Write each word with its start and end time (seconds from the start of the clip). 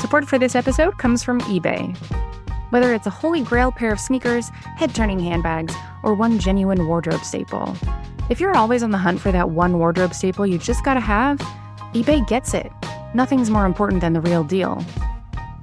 Support 0.00 0.26
for 0.26 0.38
this 0.38 0.54
episode 0.54 0.96
comes 0.96 1.22
from 1.22 1.42
eBay. 1.42 1.94
Whether 2.70 2.94
it's 2.94 3.06
a 3.06 3.10
holy 3.10 3.42
grail 3.42 3.70
pair 3.70 3.92
of 3.92 4.00
sneakers, 4.00 4.48
head 4.48 4.94
turning 4.94 5.20
handbags, 5.20 5.74
or 6.02 6.14
one 6.14 6.38
genuine 6.38 6.86
wardrobe 6.86 7.22
staple, 7.22 7.76
if 8.30 8.40
you're 8.40 8.56
always 8.56 8.82
on 8.82 8.92
the 8.92 8.98
hunt 8.98 9.20
for 9.20 9.30
that 9.30 9.50
one 9.50 9.78
wardrobe 9.78 10.14
staple 10.14 10.46
you 10.46 10.56
just 10.56 10.82
gotta 10.86 11.00
have, 11.00 11.38
eBay 11.92 12.26
gets 12.26 12.54
it. 12.54 12.72
Nothing's 13.12 13.50
more 13.50 13.66
important 13.66 14.00
than 14.00 14.14
the 14.14 14.22
real 14.22 14.42
deal. 14.42 14.76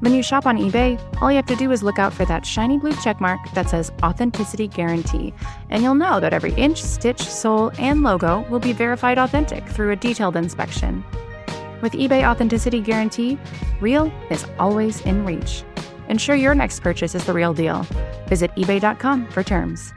When 0.02 0.14
you 0.14 0.21
shop 0.21 0.46
on 0.46 0.60
eBay, 0.60 1.02
all 1.20 1.32
you 1.32 1.38
have 1.38 1.48
to 1.48 1.56
do 1.56 1.72
is 1.72 1.82
look 1.82 1.98
out 1.98 2.14
for 2.14 2.24
that 2.26 2.46
shiny 2.46 2.78
blue 2.78 2.92
checkmark 2.92 3.52
that 3.56 3.72
says 3.72 3.92
Authenticity 4.04 4.68
Guarantee, 4.68 5.34
and 5.72 5.82
you'll 5.82 5.96
know 5.96 6.20
that 6.20 6.34
every 6.34 6.54
inch, 6.54 6.80
stitch, 6.80 7.24
sole, 7.24 7.72
and 7.80 8.04
logo 8.04 8.46
will 8.52 8.60
be 8.60 8.72
verified 8.72 9.18
authentic 9.18 9.68
through 9.68 9.94
a 9.94 9.96
detailed 9.96 10.36
inspection. 10.36 11.04
With 11.82 11.94
eBay 11.94 12.28
Authenticity 12.28 12.82
Guarantee, 12.82 13.38
real 13.82 14.12
is 14.30 14.46
always 14.57 15.02
in 15.02 15.25
reach. 15.25 15.64
Ensure 16.10 16.36
your 16.36 16.56
next 16.56 16.79
purchase 16.82 17.14
is 17.14 17.25
the 17.25 17.33
real 17.33 17.54
deal. 17.54 17.86
Visit 18.28 18.52
eBay.com 18.56 19.28
for 19.28 19.43
terms. 19.43 19.93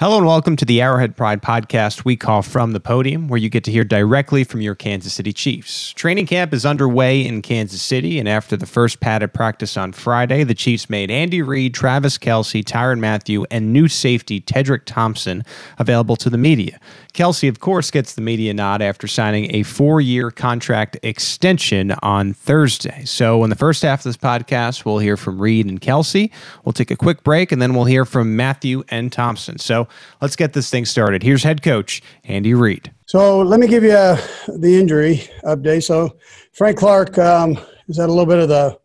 Hello 0.00 0.16
and 0.16 0.26
welcome 0.28 0.54
to 0.54 0.64
the 0.64 0.80
Arrowhead 0.80 1.16
Pride 1.16 1.42
podcast 1.42 2.04
we 2.04 2.14
call 2.14 2.42
From 2.42 2.70
the 2.70 2.78
Podium, 2.78 3.26
where 3.26 3.36
you 3.36 3.48
get 3.48 3.64
to 3.64 3.72
hear 3.72 3.82
directly 3.82 4.44
from 4.44 4.60
your 4.60 4.76
Kansas 4.76 5.12
City 5.12 5.32
Chiefs. 5.32 5.90
Training 5.90 6.26
camp 6.26 6.54
is 6.54 6.64
underway 6.64 7.26
in 7.26 7.42
Kansas 7.42 7.82
City, 7.82 8.20
and 8.20 8.28
after 8.28 8.56
the 8.56 8.64
first 8.64 9.00
padded 9.00 9.34
practice 9.34 9.76
on 9.76 9.92
Friday, 9.92 10.44
the 10.44 10.54
Chiefs 10.54 10.88
made 10.88 11.10
Andy 11.10 11.42
Reid, 11.42 11.74
Travis 11.74 12.16
Kelce, 12.16 12.62
Tyrann 12.62 13.00
Mathieu, 13.00 13.44
and 13.50 13.72
new 13.72 13.88
safety 13.88 14.40
Tedric 14.40 14.82
Thompson 14.86 15.42
available 15.80 16.14
to 16.14 16.30
the 16.30 16.38
media. 16.38 16.78
Kelce, 17.14 17.48
of 17.48 17.60
course, 17.60 17.90
gets 17.90 18.14
the 18.14 18.20
media 18.20 18.54
nod 18.54 18.82
after 18.82 19.06
signing 19.06 19.54
a 19.54 19.62
four 19.62 20.00
year 20.00 20.30
contract 20.30 20.98
extension 21.02 21.92
on 22.02 22.32
Thursday. 22.32 23.04
So, 23.04 23.44
in 23.44 23.50
the 23.50 23.56
first 23.56 23.82
half 23.82 24.00
of 24.00 24.04
this 24.04 24.16
podcast, 24.16 24.84
we'll 24.84 24.98
hear 24.98 25.16
from 25.16 25.40
Reid 25.40 25.66
and 25.66 25.80
Kelce. 25.80 26.30
We'll 26.64 26.72
take 26.72 26.90
a 26.90 26.96
quick 26.96 27.22
break, 27.22 27.52
and 27.52 27.60
then 27.60 27.74
we'll 27.74 27.84
hear 27.84 28.04
from 28.04 28.36
Mathieu 28.36 28.84
and 28.88 29.12
Thompson. 29.12 29.58
So, 29.58 29.88
let's 30.20 30.36
get 30.36 30.52
this 30.52 30.70
thing 30.70 30.84
started. 30.84 31.22
Here's 31.22 31.42
head 31.42 31.62
coach 31.62 32.02
Andy 32.24 32.54
Reid. 32.54 32.92
So, 33.06 33.40
let 33.40 33.60
me 33.60 33.66
give 33.66 33.82
you 33.82 33.92
uh, 33.92 34.20
the 34.56 34.78
injury 34.78 35.28
update. 35.44 35.84
So, 35.84 36.16
Frank 36.52 36.78
Clark 36.78 37.18
um, 37.18 37.54
has 37.86 37.96
had 37.96 38.08
a 38.08 38.12
little 38.12 38.26
bit 38.26 38.38
of 38.38 38.48
the 38.48 38.78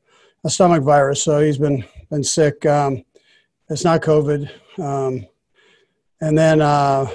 stomach 0.50 0.83
virus, 0.83 1.23
so 1.23 1.39
he's 1.42 1.58
been 1.58 1.83
been 2.09 2.23
sick. 2.23 2.66
Um, 2.66 3.03
it's 3.70 3.83
not 3.83 4.02
COVID. 4.02 4.50
Um, 4.80 5.26
and 6.22 6.38
then 6.38 6.61
uh, 6.61 7.08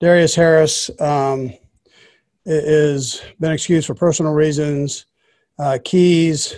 Darius 0.00 0.34
Harris 0.34 0.90
um, 1.00 1.52
is 2.44 3.22
been 3.40 3.52
excused 3.52 3.86
for 3.86 3.94
personal 3.94 4.32
reasons. 4.32 5.06
Uh, 5.58 5.78
Keys 5.82 6.56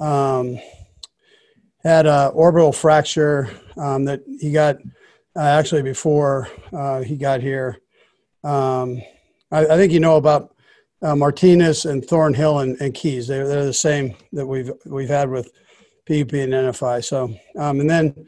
um, 0.00 0.58
had 1.82 2.06
an 2.06 2.30
orbital 2.34 2.72
fracture 2.72 3.48
um, 3.78 4.04
that 4.04 4.20
he 4.40 4.52
got 4.52 4.76
uh, 5.34 5.40
actually 5.40 5.82
before 5.82 6.48
uh, 6.72 7.00
he 7.00 7.16
got 7.16 7.40
here. 7.40 7.80
Um, 8.44 9.00
I, 9.50 9.66
I, 9.66 9.76
think 9.76 9.92
you 9.92 10.00
know 10.00 10.16
about 10.16 10.54
uh, 11.00 11.16
Martinez 11.16 11.86
and 11.86 12.04
Thornhill 12.04 12.58
and, 12.58 12.78
and 12.80 12.92
Keys. 12.92 13.28
They're, 13.28 13.48
they're 13.48 13.64
the 13.64 13.72
same 13.72 14.14
that 14.32 14.46
we've 14.46 14.70
we've 14.84 15.08
had 15.08 15.30
with 15.30 15.46
PUP 16.06 16.32
and 16.34 16.52
NFI. 16.52 17.02
So 17.02 17.34
um, 17.56 17.80
and 17.80 17.88
then 17.88 18.26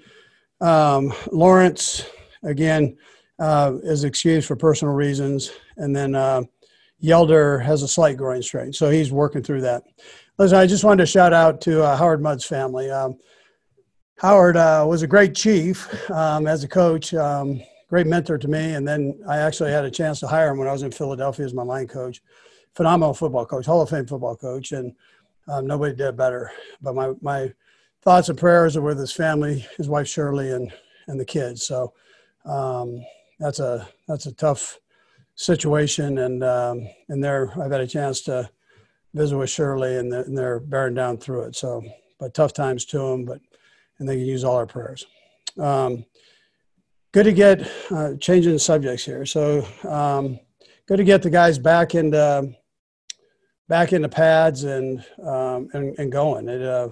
um, 0.63 1.13
Lawrence 1.31 2.07
again 2.43 2.97
uh, 3.39 3.73
is 3.83 4.05
excused 4.05 4.47
for 4.47 4.57
personal 4.57 4.95
reasons, 4.95 5.51
and 5.77 5.95
then 5.95 6.15
uh, 6.15 6.43
Yelder 7.03 7.63
has 7.63 7.83
a 7.83 7.89
slight 7.89 8.17
groin 8.17 8.43
strain, 8.43 8.73
so 8.73 8.91
he's 8.91 9.13
working 9.13 9.43
through 9.43 9.63
that. 9.63 9.83
Listen, 10.39 10.59
I 10.59 10.67
just 10.67 10.85
wanted 10.85 11.03
to 11.03 11.07
shout 11.07 11.33
out 11.33 11.61
to 11.63 11.83
uh, 11.83 11.97
Howard 11.97 12.23
Mudd's 12.23 12.45
family. 12.45 12.91
Um, 12.91 13.17
Howard 14.19 14.57
uh, 14.57 14.85
was 14.89 15.03
a 15.03 15.07
great 15.07 15.35
chief 15.35 16.11
um, 16.11 16.47
as 16.47 16.65
a 16.65 16.69
coach, 16.69 17.13
um, 17.15 17.61
great 17.89 18.07
mentor 18.07 18.39
to 18.39 18.49
me, 18.49 18.75
and 18.75 18.87
then 18.87 19.21
I 19.29 19.39
actually 19.39 19.71
had 19.71 19.85
a 19.85 19.91
chance 19.91 20.21
to 20.21 20.27
hire 20.27 20.51
him 20.51 20.59
when 20.59 20.69
I 20.69 20.73
was 20.73 20.83
in 20.83 20.93
Philadelphia 20.93 21.45
as 21.45 21.55
my 21.55 21.63
line 21.63 21.89
coach. 21.89 22.23
Phenomenal 22.75 23.15
football 23.15 23.47
coach, 23.47 23.67
Hall 23.67 23.83
of 23.83 23.91
Fame 23.91 24.07
football 24.07 24.37
coach, 24.37 24.73
and 24.73 24.93
um, 25.47 25.67
nobody 25.67 25.95
did 25.95 26.17
better. 26.17 26.51
But 26.81 26.95
my 26.95 27.13
my 27.21 27.53
thoughts 28.03 28.29
and 28.29 28.39
prayers 28.39 28.77
are 28.77 28.83
with 28.83 28.99
his 28.99 29.13
family, 29.13 29.65
his 29.77 29.89
wife 29.89 30.09
Shirley, 30.09 30.51
and 30.51 30.73
and 31.07 31.21
the 31.21 31.25
kids. 31.25 31.67
So 31.67 31.93
um, 32.45 33.05
that's 33.39 33.61
a 33.61 33.89
that's 34.09 34.27
a 34.27 34.33
tough 34.33 34.79
situation, 35.35 36.19
and 36.19 36.45
um, 36.45 36.89
and 37.09 37.23
there 37.23 37.51
I've 37.61 37.73
had 37.73 37.81
a 37.81 37.87
chance 37.87 38.23
to 38.23 38.51
visit 39.15 39.37
with 39.37 39.51
Shirley, 39.51 39.97
and 39.97 40.13
they're, 40.13 40.23
and 40.23 40.37
they're 40.37 40.61
bearing 40.61 40.95
down 40.95 41.19
through 41.19 41.43
it. 41.43 41.57
So, 41.57 41.83
but 42.19 42.35
tough 42.35 42.53
times 42.53 42.85
to 42.87 42.99
them, 42.99 43.25
but 43.25 43.41
and 43.99 44.09
they 44.09 44.17
can 44.17 44.27
use 44.27 44.45
all 44.45 44.57
our 44.57 44.67
prayers. 44.67 45.07
Um, 45.59 46.05
good 47.13 47.25
to 47.25 47.33
get 47.33 47.71
uh, 47.91 48.15
changing 48.21 48.59
subjects 48.59 49.05
here. 49.05 49.25
So, 49.25 49.67
um, 49.89 50.39
good 50.87 50.97
to 50.97 51.05
get 51.05 51.23
the 51.23 51.31
guys 51.31 51.59
back 51.59 51.95
into 51.95 52.55
back 53.69 53.93
into 53.93 54.09
pads 54.09 54.65
and 54.65 55.05
um, 55.23 55.69
and, 55.73 55.99
and 55.99 56.13
going. 56.13 56.49
It 56.49 56.63
uh, 56.63 56.91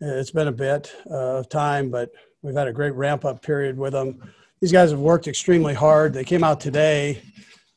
it's 0.00 0.30
been 0.30 0.48
a 0.48 0.52
bit 0.52 0.94
of 1.06 1.48
time, 1.48 1.90
but 1.90 2.10
we've 2.42 2.54
had 2.54 2.68
a 2.68 2.72
great 2.72 2.94
ramp 2.94 3.24
up 3.24 3.42
period 3.42 3.78
with 3.78 3.92
them 3.92 4.32
these 4.60 4.72
guys 4.72 4.90
have 4.90 5.00
worked 5.00 5.26
extremely 5.26 5.74
hard. 5.74 6.12
They 6.12 6.24
came 6.24 6.44
out 6.44 6.60
today 6.60 7.22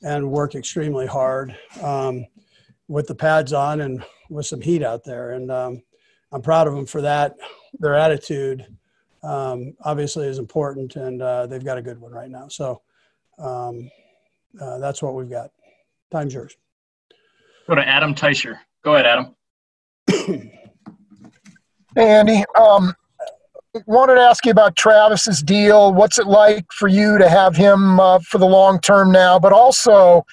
and 0.02 0.30
worked 0.30 0.56
extremely 0.56 1.08
hard 1.08 1.56
um, 1.82 2.26
with 2.88 3.08
the 3.08 3.16
pads 3.16 3.54
on 3.54 3.82
and 3.82 4.04
with 4.30 4.46
some 4.46 4.62
heat 4.62 4.84
out 4.84 5.04
there. 5.04 5.32
And 5.32 5.50
um, 5.50 5.82
I'm 6.32 6.42
proud 6.42 6.68
of 6.68 6.76
them 6.76 6.86
for 6.86 7.02
that. 7.02 7.36
Their 7.80 7.96
attitude 7.96 8.66
um, 9.24 9.74
obviously 9.86 10.28
is 10.28 10.40
important, 10.40 10.98
and 10.98 11.22
uh, 11.22 11.48
they've 11.48 11.64
got 11.64 11.78
a 11.78 11.82
good 11.82 12.00
one 12.00 12.12
right 12.12 12.30
now. 12.30 12.50
So 12.50 12.82
um, 13.40 13.90
uh, 14.60 14.80
that's 14.80 15.02
what 15.02 15.16
we've 15.16 15.30
got. 15.30 15.52
Time's 16.12 16.34
yours. 16.34 16.56
Go 17.68 17.76
to 17.76 17.88
Adam 17.88 18.14
Teicher. 18.14 18.60
Go 18.84 18.96
ahead, 18.96 19.06
Adam. 19.06 19.36
hey, 20.10 20.52
Andy. 21.96 22.44
Um, 22.60 22.94
wanted 23.86 24.16
to 24.16 24.22
ask 24.22 24.46
you 24.46 24.52
about 24.52 24.76
Travis's 24.76 25.42
deal. 25.42 25.94
What's 25.94 26.20
it 26.20 26.28
like 26.28 26.66
for 26.72 26.88
you 26.88 27.18
to 27.18 27.30
have 27.30 27.56
him 27.56 28.00
uh, 28.00 28.20
for 28.20 28.38
the 28.38 28.46
long 28.46 28.80
term 28.80 29.12
now? 29.12 29.40
But 29.40 29.52
also, 29.52 30.26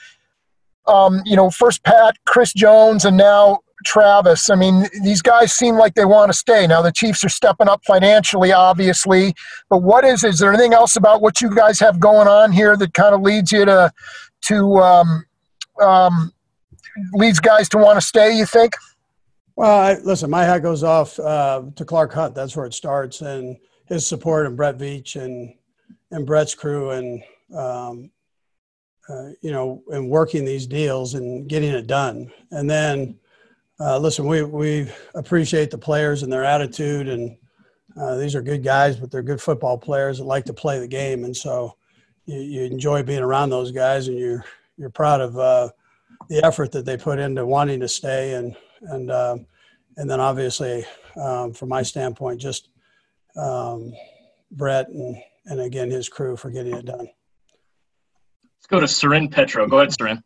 um, 0.86 1.22
you 1.24 1.36
know, 1.36 1.50
first 1.50 1.82
Pat, 1.84 2.16
Chris 2.26 2.52
Jones, 2.52 3.04
and 3.04 3.16
now 3.16 3.60
Travis. 3.84 4.50
I 4.50 4.56
mean, 4.56 4.88
these 5.02 5.22
guys 5.22 5.54
seem 5.54 5.76
like 5.76 5.94
they 5.94 6.04
want 6.04 6.30
to 6.30 6.36
stay. 6.36 6.66
Now 6.66 6.82
the 6.82 6.92
Chiefs 6.92 7.24
are 7.24 7.30
stepping 7.30 7.68
up 7.68 7.82
financially, 7.86 8.52
obviously. 8.52 9.34
But 9.68 9.82
what 9.82 10.04
is? 10.04 10.22
Is 10.22 10.38
there 10.38 10.52
anything 10.52 10.74
else 10.74 10.96
about 10.96 11.22
what 11.22 11.40
you 11.40 11.54
guys 11.54 11.80
have 11.80 11.98
going 11.98 12.28
on 12.28 12.52
here 12.52 12.76
that 12.76 12.94
kind 12.94 13.14
of 13.14 13.22
leads 13.22 13.52
you 13.52 13.64
to 13.64 13.90
to 14.46 14.78
um, 14.78 15.24
um, 15.80 16.32
leads 17.12 17.40
guys 17.40 17.68
to 17.70 17.78
want 17.78 17.96
to 17.96 18.06
stay? 18.06 18.36
You 18.36 18.44
think? 18.44 18.74
Well, 19.56 19.78
I, 19.78 19.94
listen, 20.02 20.30
my 20.30 20.44
hat 20.44 20.62
goes 20.62 20.82
off 20.82 21.18
uh, 21.18 21.62
to 21.76 21.84
Clark 21.84 22.12
Hunt. 22.12 22.34
That's 22.34 22.56
where 22.56 22.66
it 22.66 22.74
starts, 22.74 23.20
and 23.20 23.56
his 23.86 24.06
support, 24.06 24.46
and 24.46 24.56
Brett 24.56 24.78
Veach, 24.78 25.16
and 25.16 25.54
and 26.10 26.26
Brett's 26.26 26.54
crew, 26.54 26.90
and 26.90 27.22
um, 27.54 28.10
uh, 29.08 29.30
you 29.42 29.50
know, 29.50 29.82
and 29.88 30.08
working 30.08 30.44
these 30.44 30.66
deals 30.66 31.14
and 31.14 31.48
getting 31.48 31.72
it 31.72 31.86
done. 31.86 32.30
And 32.52 32.70
then, 32.70 33.18
uh, 33.80 33.98
listen, 33.98 34.26
we 34.26 34.42
we 34.42 34.90
appreciate 35.14 35.70
the 35.70 35.78
players 35.78 36.22
and 36.22 36.32
their 36.32 36.44
attitude, 36.44 37.08
and 37.08 37.36
uh, 38.00 38.16
these 38.16 38.34
are 38.34 38.42
good 38.42 38.62
guys, 38.62 38.96
but 38.96 39.10
they're 39.10 39.22
good 39.22 39.40
football 39.40 39.76
players 39.76 40.18
that 40.18 40.24
like 40.24 40.44
to 40.46 40.54
play 40.54 40.78
the 40.78 40.88
game, 40.88 41.24
and 41.24 41.36
so 41.36 41.76
you, 42.24 42.38
you 42.38 42.62
enjoy 42.64 43.02
being 43.02 43.22
around 43.22 43.50
those 43.50 43.72
guys, 43.72 44.08
and 44.08 44.18
you're 44.18 44.44
you're 44.76 44.90
proud 44.90 45.20
of 45.20 45.36
uh, 45.38 45.68
the 46.28 46.42
effort 46.44 46.72
that 46.72 46.84
they 46.84 46.96
put 46.96 47.18
into 47.18 47.44
wanting 47.44 47.80
to 47.80 47.88
stay 47.88 48.34
and 48.34 48.56
and 48.82 49.10
um, 49.10 49.46
and 49.96 50.08
then 50.08 50.20
obviously 50.20 50.84
um, 51.16 51.52
from 51.52 51.68
my 51.68 51.82
standpoint, 51.82 52.40
just 52.40 52.68
um, 53.36 53.92
Brett 54.50 54.88
and 54.88 55.16
and 55.46 55.60
again 55.60 55.90
his 55.90 56.08
crew 56.08 56.36
for 56.36 56.50
getting 56.50 56.74
it 56.74 56.84
done. 56.84 57.08
Let's 58.58 58.66
go 58.68 58.80
to 58.80 58.88
Soren 58.88 59.28
Petro. 59.28 59.66
Go 59.66 59.78
ahead, 59.78 59.92
Soren. 59.92 60.22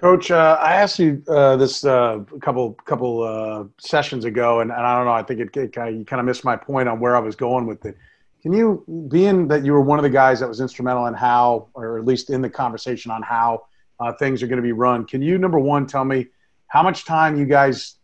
Coach, 0.00 0.30
uh, 0.30 0.56
I 0.60 0.74
asked 0.74 1.00
you 1.00 1.24
uh, 1.26 1.56
this 1.56 1.84
uh, 1.84 2.20
a 2.34 2.38
couple 2.38 2.74
couple 2.84 3.22
uh, 3.22 3.64
sessions 3.80 4.24
ago, 4.24 4.60
and, 4.60 4.70
and, 4.70 4.80
I 4.80 4.96
don't 4.96 5.06
know. 5.06 5.12
I 5.12 5.24
think 5.24 5.40
it, 5.40 5.56
it 5.56 5.72
kind 5.72 5.88
of, 5.88 5.98
you 5.98 6.04
kind 6.04 6.20
of 6.20 6.26
missed 6.26 6.44
my 6.44 6.56
point 6.56 6.88
on 6.88 7.00
where 7.00 7.16
I 7.16 7.18
was 7.18 7.34
going 7.34 7.66
with 7.66 7.84
it. 7.84 7.96
Can 8.40 8.52
you, 8.52 8.84
being 9.10 9.48
that 9.48 9.64
you 9.64 9.72
were 9.72 9.80
one 9.80 9.98
of 9.98 10.04
the 10.04 10.10
guys 10.10 10.38
that 10.38 10.48
was 10.48 10.60
instrumental 10.60 11.06
in 11.06 11.14
how, 11.14 11.68
or 11.74 11.98
at 11.98 12.04
least 12.04 12.30
in 12.30 12.40
the 12.40 12.48
conversation 12.48 13.10
on 13.10 13.22
how 13.22 13.64
uh, 14.00 14.12
things 14.12 14.42
are 14.42 14.46
going 14.46 14.58
to 14.58 14.62
be 14.62 14.72
run, 14.72 15.04
can 15.04 15.22
you 15.22 15.38
number 15.38 15.58
one 15.58 15.86
tell 15.86 16.04
me 16.04 16.26
how 16.68 16.82
much 16.82 17.04
time 17.04 17.38
you 17.38 17.46
guys 17.46 17.96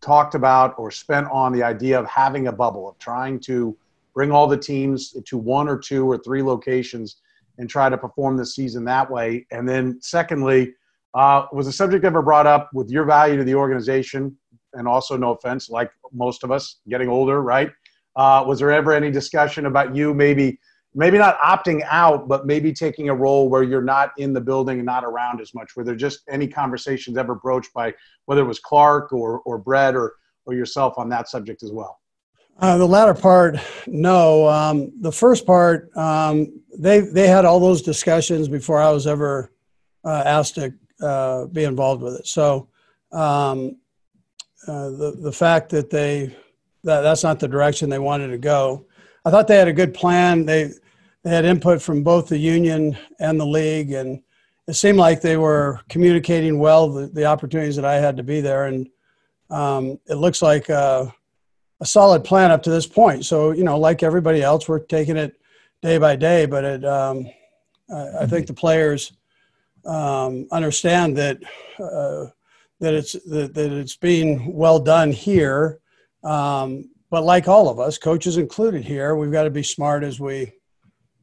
talked 0.00 0.34
about 0.34 0.74
or 0.78 0.90
spent 0.90 1.26
on 1.30 1.52
the 1.52 1.62
idea 1.62 1.98
of 1.98 2.06
having 2.06 2.46
a 2.48 2.52
bubble, 2.52 2.88
of 2.88 2.98
trying 2.98 3.38
to 3.40 3.76
bring 4.14 4.30
all 4.30 4.46
the 4.46 4.56
teams 4.56 5.14
to 5.24 5.38
one 5.38 5.68
or 5.68 5.78
two 5.78 6.10
or 6.10 6.18
three 6.18 6.42
locations 6.42 7.16
and 7.58 7.68
try 7.68 7.88
to 7.88 7.98
perform 7.98 8.36
the 8.36 8.46
season 8.46 8.84
that 8.84 9.10
way. 9.10 9.46
And 9.50 9.68
then, 9.68 9.98
secondly, 10.00 10.74
Uh, 11.14 11.44
was 11.52 11.66
the 11.66 11.72
subject 11.72 12.06
ever 12.06 12.22
brought 12.22 12.46
up 12.46 12.70
with 12.72 12.88
your 12.90 13.04
value 13.04 13.36
to 13.36 13.44
the 13.44 13.54
organization? 13.54 14.34
And 14.72 14.88
also, 14.88 15.14
no 15.14 15.32
offense, 15.36 15.68
like 15.68 15.90
most 16.10 16.42
of 16.42 16.50
us, 16.50 16.80
getting 16.88 17.10
older, 17.10 17.42
right? 17.42 17.70
Uh, 18.16 18.42
was 18.46 18.58
there 18.60 18.72
ever 18.72 18.92
any 18.92 19.10
discussion 19.10 19.66
about 19.66 19.94
you 19.94 20.14
maybe, 20.14 20.58
maybe 20.94 21.18
not 21.18 21.38
opting 21.40 21.82
out, 21.90 22.28
but 22.28 22.46
maybe 22.46 22.72
taking 22.72 23.08
a 23.08 23.14
role 23.14 23.48
where 23.48 23.62
you're 23.62 23.82
not 23.82 24.12
in 24.18 24.32
the 24.32 24.40
building 24.40 24.78
and 24.78 24.86
not 24.86 25.04
around 25.04 25.40
as 25.40 25.54
much? 25.54 25.74
Were 25.76 25.84
there 25.84 25.96
just 25.96 26.20
any 26.28 26.46
conversations 26.46 27.16
ever 27.16 27.34
broached 27.34 27.72
by 27.72 27.94
whether 28.26 28.42
it 28.42 28.46
was 28.46 28.60
Clark 28.60 29.12
or 29.12 29.40
or 29.40 29.58
Brett 29.58 29.94
or 29.94 30.14
or 30.44 30.54
yourself 30.54 30.94
on 30.98 31.08
that 31.10 31.28
subject 31.28 31.62
as 31.62 31.72
well? 31.72 32.00
Uh, 32.58 32.76
the 32.76 32.86
latter 32.86 33.14
part, 33.14 33.56
no. 33.86 34.46
Um, 34.48 34.92
the 35.00 35.12
first 35.12 35.46
part, 35.46 35.94
um, 35.96 36.60
they 36.78 37.00
they 37.00 37.26
had 37.26 37.44
all 37.44 37.60
those 37.60 37.82
discussions 37.82 38.48
before 38.48 38.80
I 38.80 38.90
was 38.90 39.06
ever 39.06 39.52
uh, 40.04 40.22
asked 40.26 40.56
to 40.56 40.74
uh, 41.00 41.46
be 41.46 41.64
involved 41.64 42.02
with 42.02 42.14
it. 42.14 42.26
So 42.26 42.68
um, 43.12 43.76
uh, 44.68 44.90
the 44.90 45.16
the 45.22 45.32
fact 45.32 45.70
that 45.70 45.90
they 45.90 46.36
that 46.84 47.00
that's 47.00 47.22
not 47.22 47.40
the 47.40 47.48
direction 47.48 47.88
they 47.88 47.98
wanted 47.98 48.28
to 48.28 48.38
go. 48.38 48.86
I 49.24 49.30
thought 49.30 49.46
they 49.46 49.56
had 49.56 49.68
a 49.68 49.72
good 49.72 49.94
plan. 49.94 50.44
They 50.44 50.72
they 51.22 51.30
had 51.30 51.44
input 51.44 51.80
from 51.80 52.02
both 52.02 52.28
the 52.28 52.38
union 52.38 52.96
and 53.20 53.38
the 53.38 53.46
league, 53.46 53.92
and 53.92 54.22
it 54.66 54.74
seemed 54.74 54.98
like 54.98 55.20
they 55.20 55.36
were 55.36 55.80
communicating 55.88 56.58
well 56.58 56.88
the, 56.88 57.06
the 57.06 57.24
opportunities 57.24 57.76
that 57.76 57.84
I 57.84 57.94
had 57.94 58.16
to 58.16 58.22
be 58.22 58.40
there. 58.40 58.66
And 58.66 58.88
um, 59.50 59.98
it 60.06 60.14
looks 60.14 60.42
like 60.42 60.68
uh, 60.70 61.06
a 61.80 61.86
solid 61.86 62.24
plan 62.24 62.50
up 62.50 62.62
to 62.64 62.70
this 62.70 62.86
point. 62.86 63.24
So 63.24 63.52
you 63.52 63.64
know, 63.64 63.78
like 63.78 64.02
everybody 64.02 64.42
else, 64.42 64.68
we're 64.68 64.80
taking 64.80 65.16
it 65.16 65.40
day 65.80 65.98
by 65.98 66.16
day. 66.16 66.46
But 66.46 66.64
it, 66.64 66.84
um, 66.84 67.28
I, 67.92 68.22
I, 68.22 68.26
think 68.26 68.46
the 68.46 68.54
players 68.54 69.12
um, 69.84 70.46
understand 70.50 71.16
that 71.18 71.38
uh, 71.78 72.26
that 72.80 72.94
it's 72.94 73.12
that, 73.12 73.54
that 73.54 73.72
it's 73.72 73.96
being 73.96 74.52
well 74.52 74.78
done 74.78 75.12
here 75.12 75.80
um, 76.24 76.90
but 77.10 77.24
like 77.24 77.48
all 77.48 77.68
of 77.68 77.80
us, 77.80 77.98
coaches 77.98 78.36
included 78.36 78.84
here, 78.84 79.16
we've 79.16 79.32
got 79.32 79.44
to 79.44 79.50
be 79.50 79.62
smart 79.62 80.04
as 80.04 80.20
we, 80.20 80.52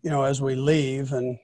you 0.02 0.10
know, 0.10 0.24
as 0.24 0.42
we 0.42 0.56
leave 0.56 1.14
and 1.14 1.38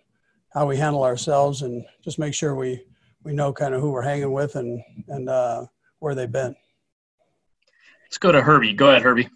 how 0.53 0.65
we 0.65 0.77
handle 0.77 1.03
ourselves, 1.03 1.61
and 1.61 1.85
just 2.03 2.19
make 2.19 2.33
sure 2.33 2.55
we 2.55 2.81
we 3.23 3.33
know 3.33 3.51
kind 3.51 3.73
of 3.73 3.81
who 3.81 3.91
we're 3.91 4.01
hanging 4.01 4.31
with 4.31 4.55
and 4.55 4.81
and 5.09 5.29
uh, 5.29 5.65
where 5.99 6.15
they've 6.15 6.31
been. 6.31 6.55
Let's 8.05 8.17
go 8.17 8.31
to 8.31 8.41
Herbie. 8.41 8.73
Go 8.73 8.89
ahead, 8.89 9.01
Herbie. 9.01 9.29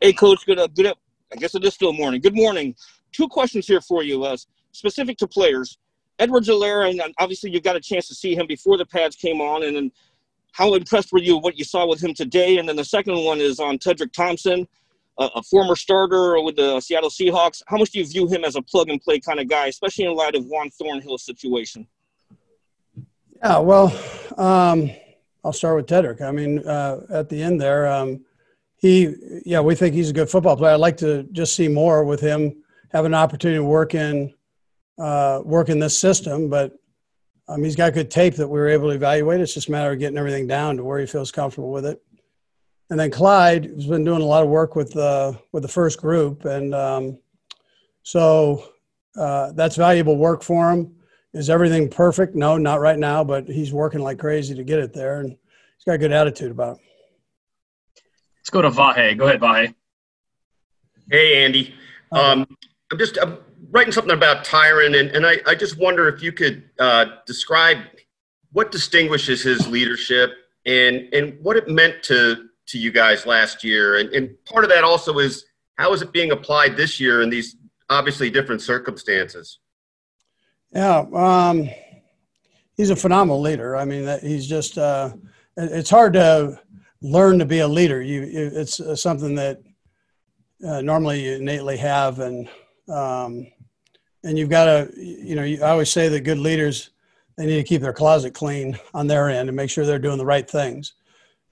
Hey, 0.00 0.12
Coach. 0.12 0.46
Good. 0.46 0.58
Uh, 0.58 0.68
good. 0.68 0.86
Up. 0.86 0.98
I 1.32 1.36
guess 1.36 1.54
it 1.54 1.64
is 1.64 1.74
still 1.74 1.92
morning. 1.92 2.20
Good 2.20 2.34
morning. 2.34 2.74
Two 3.12 3.28
questions 3.28 3.66
here 3.66 3.80
for 3.80 4.02
you, 4.02 4.24
uh, 4.24 4.36
specific 4.72 5.16
to 5.18 5.26
players. 5.26 5.78
Edwards-Helaire, 6.18 6.90
and 6.90 7.14
obviously 7.18 7.50
you 7.50 7.60
got 7.60 7.76
a 7.76 7.80
chance 7.80 8.06
to 8.08 8.14
see 8.14 8.34
him 8.34 8.46
before 8.46 8.76
the 8.76 8.84
pads 8.84 9.16
came 9.16 9.40
on, 9.40 9.62
and 9.64 9.74
then 9.74 9.90
how 10.52 10.74
impressed 10.74 11.12
were 11.12 11.20
you 11.20 11.36
with 11.36 11.44
what 11.44 11.58
you 11.58 11.64
saw 11.64 11.86
with 11.86 12.02
him 12.02 12.12
today? 12.12 12.58
And 12.58 12.68
then 12.68 12.76
the 12.76 12.84
second 12.84 13.24
one 13.24 13.40
is 13.40 13.58
on 13.58 13.78
Tedric 13.78 14.12
Thompson, 14.12 14.68
a, 15.20 15.24
a, 15.36 15.42
former 15.42 15.76
starter 15.76 16.40
with 16.40 16.56
the 16.56 16.80
Seattle 16.80 17.10
Seahawks. 17.10 17.62
How 17.68 17.76
much 17.76 17.90
do 17.90 17.98
you 17.98 18.06
view 18.06 18.26
him 18.26 18.44
as 18.44 18.56
a 18.56 18.62
plug 18.62 18.88
and 18.88 19.00
play 19.00 19.20
kind 19.20 19.38
of 19.38 19.48
guy, 19.48 19.66
especially 19.66 20.06
in 20.06 20.14
light 20.16 20.34
of 20.34 20.46
Juan 20.46 20.70
Thornhill's 20.70 21.24
situation? 21.24 21.86
Yeah, 23.42 23.58
well, 23.58 23.86
um, 24.38 24.90
I'll 25.44 25.52
start 25.52 25.76
with 25.76 25.86
Tedric. 25.86 26.20
I 26.20 26.32
mean, 26.32 26.66
uh, 26.66 27.02
at 27.10 27.28
the 27.28 27.42
end 27.42 27.60
there, 27.60 27.86
um, 27.86 28.24
he, 28.76 29.14
yeah, 29.44 29.60
we 29.60 29.74
think 29.74 29.94
he's 29.94 30.10
a 30.10 30.14
good 30.14 30.28
football 30.28 30.56
player. 30.56 30.72
I'd 30.72 30.80
like 30.80 30.96
to 30.98 31.24
just 31.32 31.54
see 31.54 31.68
more 31.68 32.04
with 32.04 32.20
him, 32.20 32.62
have 32.92 33.04
an 33.04 33.14
opportunity 33.14 33.58
to 33.58 33.64
work 33.64 33.94
in, 33.94 34.32
uh, 34.98 35.42
work 35.44 35.68
in 35.68 35.78
this 35.78 35.98
system, 35.98 36.48
but 36.48 36.76
um, 37.46 37.62
he's 37.62 37.76
got 37.76 37.92
good 37.94 38.10
tape 38.10 38.36
that 38.36 38.48
we 38.48 38.58
were 38.58 38.68
able 38.68 38.88
to 38.88 38.94
evaluate. 38.94 39.40
It's 39.40 39.54
just 39.54 39.68
a 39.68 39.70
matter 39.70 39.92
of 39.92 39.98
getting 39.98 40.16
everything 40.16 40.46
down 40.46 40.76
to 40.76 40.84
where 40.84 40.98
he 40.98 41.06
feels 41.06 41.30
comfortable 41.30 41.72
with 41.72 41.84
it. 41.84 42.02
And 42.90 42.98
then 42.98 43.10
Clyde 43.10 43.66
has 43.66 43.86
been 43.86 44.04
doing 44.04 44.20
a 44.20 44.26
lot 44.26 44.42
of 44.42 44.48
work 44.48 44.74
with 44.74 44.96
uh, 44.96 45.32
with 45.52 45.62
the 45.62 45.68
first 45.68 46.00
group, 46.00 46.44
and 46.44 46.74
um, 46.74 47.18
so 48.02 48.64
uh, 49.16 49.52
that's 49.52 49.76
valuable 49.76 50.16
work 50.16 50.42
for 50.42 50.70
him. 50.70 50.96
Is 51.32 51.48
everything 51.48 51.88
perfect? 51.88 52.34
No, 52.34 52.58
not 52.58 52.80
right 52.80 52.98
now, 52.98 53.22
but 53.22 53.46
he's 53.46 53.72
working 53.72 54.00
like 54.00 54.18
crazy 54.18 54.54
to 54.56 54.64
get 54.64 54.80
it 54.80 54.92
there, 54.92 55.20
and 55.20 55.30
he's 55.30 55.84
got 55.86 55.92
a 55.92 55.98
good 55.98 56.10
attitude 56.10 56.50
about 56.50 56.78
it. 56.78 56.82
Let's 58.40 58.50
go 58.50 58.62
to 58.62 58.70
Vahe. 58.70 59.16
Go 59.16 59.28
ahead, 59.28 59.40
Vahe. 59.40 59.72
Hey, 61.10 61.44
Andy. 61.44 61.74
Um, 62.10 62.44
I'm 62.90 62.98
just 62.98 63.18
I'm 63.22 63.38
writing 63.70 63.92
something 63.92 64.14
about 64.14 64.44
Tyrann, 64.44 64.98
and, 64.98 65.10
and 65.10 65.24
I, 65.24 65.38
I 65.46 65.54
just 65.54 65.78
wonder 65.78 66.08
if 66.08 66.22
you 66.22 66.32
could 66.32 66.68
uh, 66.78 67.06
describe 67.26 67.78
what 68.52 68.72
distinguishes 68.72 69.42
his 69.42 69.68
leadership 69.68 70.32
and, 70.66 71.12
and 71.14 71.38
what 71.40 71.56
it 71.56 71.68
meant 71.68 72.02
to, 72.04 72.48
to 72.70 72.78
you 72.78 72.90
guys 72.90 73.26
last 73.26 73.62
year. 73.64 73.98
And, 73.98 74.10
and 74.10 74.44
part 74.44 74.64
of 74.64 74.70
that 74.70 74.84
also 74.84 75.18
is 75.18 75.44
how 75.76 75.92
is 75.92 76.02
it 76.02 76.12
being 76.12 76.32
applied 76.32 76.76
this 76.76 77.00
year 77.00 77.22
in 77.22 77.30
these 77.30 77.56
obviously 77.88 78.30
different 78.30 78.62
circumstances? 78.62 79.58
Yeah, 80.72 81.04
um, 81.14 81.68
he's 82.76 82.90
a 82.90 82.96
phenomenal 82.96 83.40
leader. 83.40 83.76
I 83.76 83.84
mean, 83.84 84.18
he's 84.20 84.46
just, 84.46 84.78
uh, 84.78 85.12
it's 85.56 85.90
hard 85.90 86.12
to 86.12 86.60
learn 87.02 87.38
to 87.38 87.44
be 87.44 87.58
a 87.60 87.68
leader. 87.68 88.00
You, 88.00 88.28
it's 88.30 88.80
something 89.00 89.34
that 89.34 89.60
uh, 90.66 90.80
normally 90.80 91.24
you 91.24 91.32
innately 91.36 91.76
have. 91.78 92.20
And, 92.20 92.48
um, 92.88 93.46
and 94.22 94.38
you've 94.38 94.50
got 94.50 94.66
to, 94.66 94.92
you 94.96 95.34
know, 95.34 95.42
I 95.42 95.70
always 95.70 95.90
say 95.90 96.08
that 96.08 96.20
good 96.20 96.38
leaders, 96.38 96.90
they 97.36 97.46
need 97.46 97.56
to 97.56 97.64
keep 97.64 97.80
their 97.80 97.92
closet 97.92 98.34
clean 98.34 98.78
on 98.92 99.06
their 99.06 99.30
end 99.30 99.48
and 99.48 99.56
make 99.56 99.70
sure 99.70 99.86
they're 99.86 99.98
doing 99.98 100.18
the 100.18 100.26
right 100.26 100.48
things, 100.48 100.92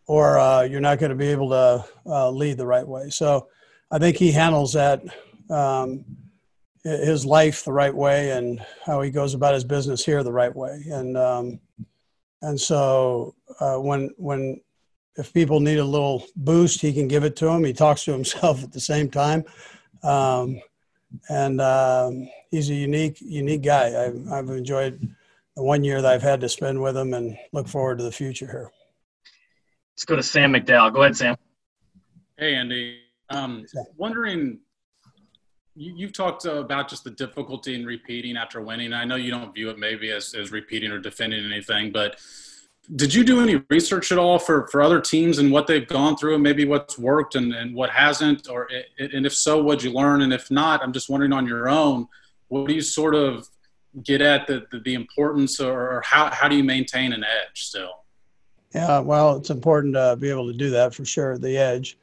or 0.08 0.38
uh, 0.38 0.62
you're 0.62 0.80
not 0.80 0.98
going 0.98 1.10
to 1.10 1.16
be 1.16 1.28
able 1.28 1.50
to 1.50 1.84
uh, 2.06 2.30
lead 2.30 2.56
the 2.56 2.66
right 2.66 2.86
way. 2.86 3.10
So 3.10 3.48
I 3.90 3.98
think 3.98 4.16
he 4.16 4.32
handles 4.32 4.72
that, 4.72 5.02
um, 5.50 6.04
his 6.82 7.26
life 7.26 7.64
the 7.64 7.72
right 7.72 7.94
way 7.94 8.30
and 8.30 8.64
how 8.84 9.02
he 9.02 9.10
goes 9.10 9.34
about 9.34 9.54
his 9.54 9.64
business 9.64 10.04
here 10.04 10.22
the 10.22 10.32
right 10.32 10.54
way. 10.54 10.82
And, 10.90 11.16
um, 11.16 11.60
and 12.40 12.58
so 12.58 13.34
uh, 13.60 13.76
when, 13.76 14.10
when, 14.16 14.60
if 15.16 15.32
people 15.32 15.60
need 15.60 15.78
a 15.78 15.84
little 15.84 16.24
boost, 16.36 16.80
he 16.80 16.92
can 16.92 17.08
give 17.08 17.24
it 17.24 17.36
to 17.36 17.46
them. 17.46 17.64
He 17.64 17.72
talks 17.72 18.04
to 18.04 18.12
himself 18.12 18.62
at 18.64 18.72
the 18.72 18.80
same 18.80 19.10
time. 19.10 19.44
Um, 20.02 20.60
and 21.28 21.60
um, 21.60 22.28
he's 22.50 22.70
a 22.70 22.74
unique 22.74 23.18
unique 23.20 23.62
guy. 23.62 24.06
I've, 24.06 24.30
I've 24.30 24.50
enjoyed 24.50 25.14
the 25.56 25.62
one 25.62 25.84
year 25.84 26.00
that 26.00 26.12
I've 26.12 26.22
had 26.22 26.40
to 26.42 26.48
spend 26.48 26.80
with 26.80 26.96
him, 26.96 27.14
and 27.14 27.36
look 27.52 27.66
forward 27.66 27.98
to 27.98 28.04
the 28.04 28.12
future 28.12 28.46
here. 28.46 28.70
Let's 29.98 30.04
go 30.04 30.14
to 30.14 30.22
Sam 30.22 30.52
McDowell. 30.52 30.94
Go 30.94 31.02
ahead, 31.02 31.16
Sam. 31.16 31.34
Hey, 32.36 32.54
Andy. 32.54 33.00
Um, 33.30 33.66
wondering, 33.96 34.60
you, 35.74 36.06
have 36.06 36.12
talked 36.12 36.44
about 36.44 36.88
just 36.88 37.02
the 37.02 37.10
difficulty 37.10 37.74
in 37.74 37.84
repeating 37.84 38.36
after 38.36 38.60
winning. 38.60 38.92
I 38.92 39.04
know 39.04 39.16
you 39.16 39.32
don't 39.32 39.52
view 39.52 39.70
it 39.70 39.78
maybe 39.80 40.12
as, 40.12 40.34
as 40.34 40.52
repeating 40.52 40.92
or 40.92 41.00
defending 41.00 41.44
anything, 41.44 41.90
but 41.90 42.20
did 42.94 43.12
you 43.12 43.24
do 43.24 43.40
any 43.40 43.60
research 43.70 44.12
at 44.12 44.18
all 44.18 44.38
for, 44.38 44.68
for 44.68 44.82
other 44.82 45.00
teams 45.00 45.38
and 45.38 45.50
what 45.50 45.66
they've 45.66 45.88
gone 45.88 46.16
through 46.16 46.34
and 46.34 46.44
maybe 46.44 46.64
what's 46.64 46.96
worked 46.96 47.34
and, 47.34 47.52
and 47.52 47.74
what 47.74 47.90
hasn't 47.90 48.48
or 48.48 48.68
and 49.00 49.26
if 49.26 49.34
so 49.34 49.60
what'd 49.60 49.82
you 49.82 49.92
learn 49.92 50.22
and 50.22 50.32
if 50.32 50.50
not 50.50 50.82
i'm 50.82 50.92
just 50.92 51.10
wondering 51.10 51.32
on 51.32 51.46
your 51.46 51.68
own 51.68 52.08
what 52.46 52.66
do 52.66 52.72
you 52.72 52.80
sort 52.80 53.14
of 53.14 53.46
get 54.04 54.22
at 54.22 54.46
the, 54.46 54.64
the, 54.70 54.78
the 54.80 54.94
importance 54.94 55.60
or 55.60 56.00
how, 56.02 56.30
how 56.30 56.48
do 56.48 56.56
you 56.56 56.64
maintain 56.64 57.12
an 57.12 57.22
edge 57.24 57.64
still 57.64 57.97
yeah 58.74 58.98
well 59.00 59.36
it's 59.36 59.50
important 59.50 59.94
to 59.94 60.16
be 60.18 60.30
able 60.30 60.50
to 60.50 60.56
do 60.56 60.70
that 60.70 60.94
for 60.94 61.04
sure 61.04 61.38
the 61.38 61.56
edge 61.56 61.98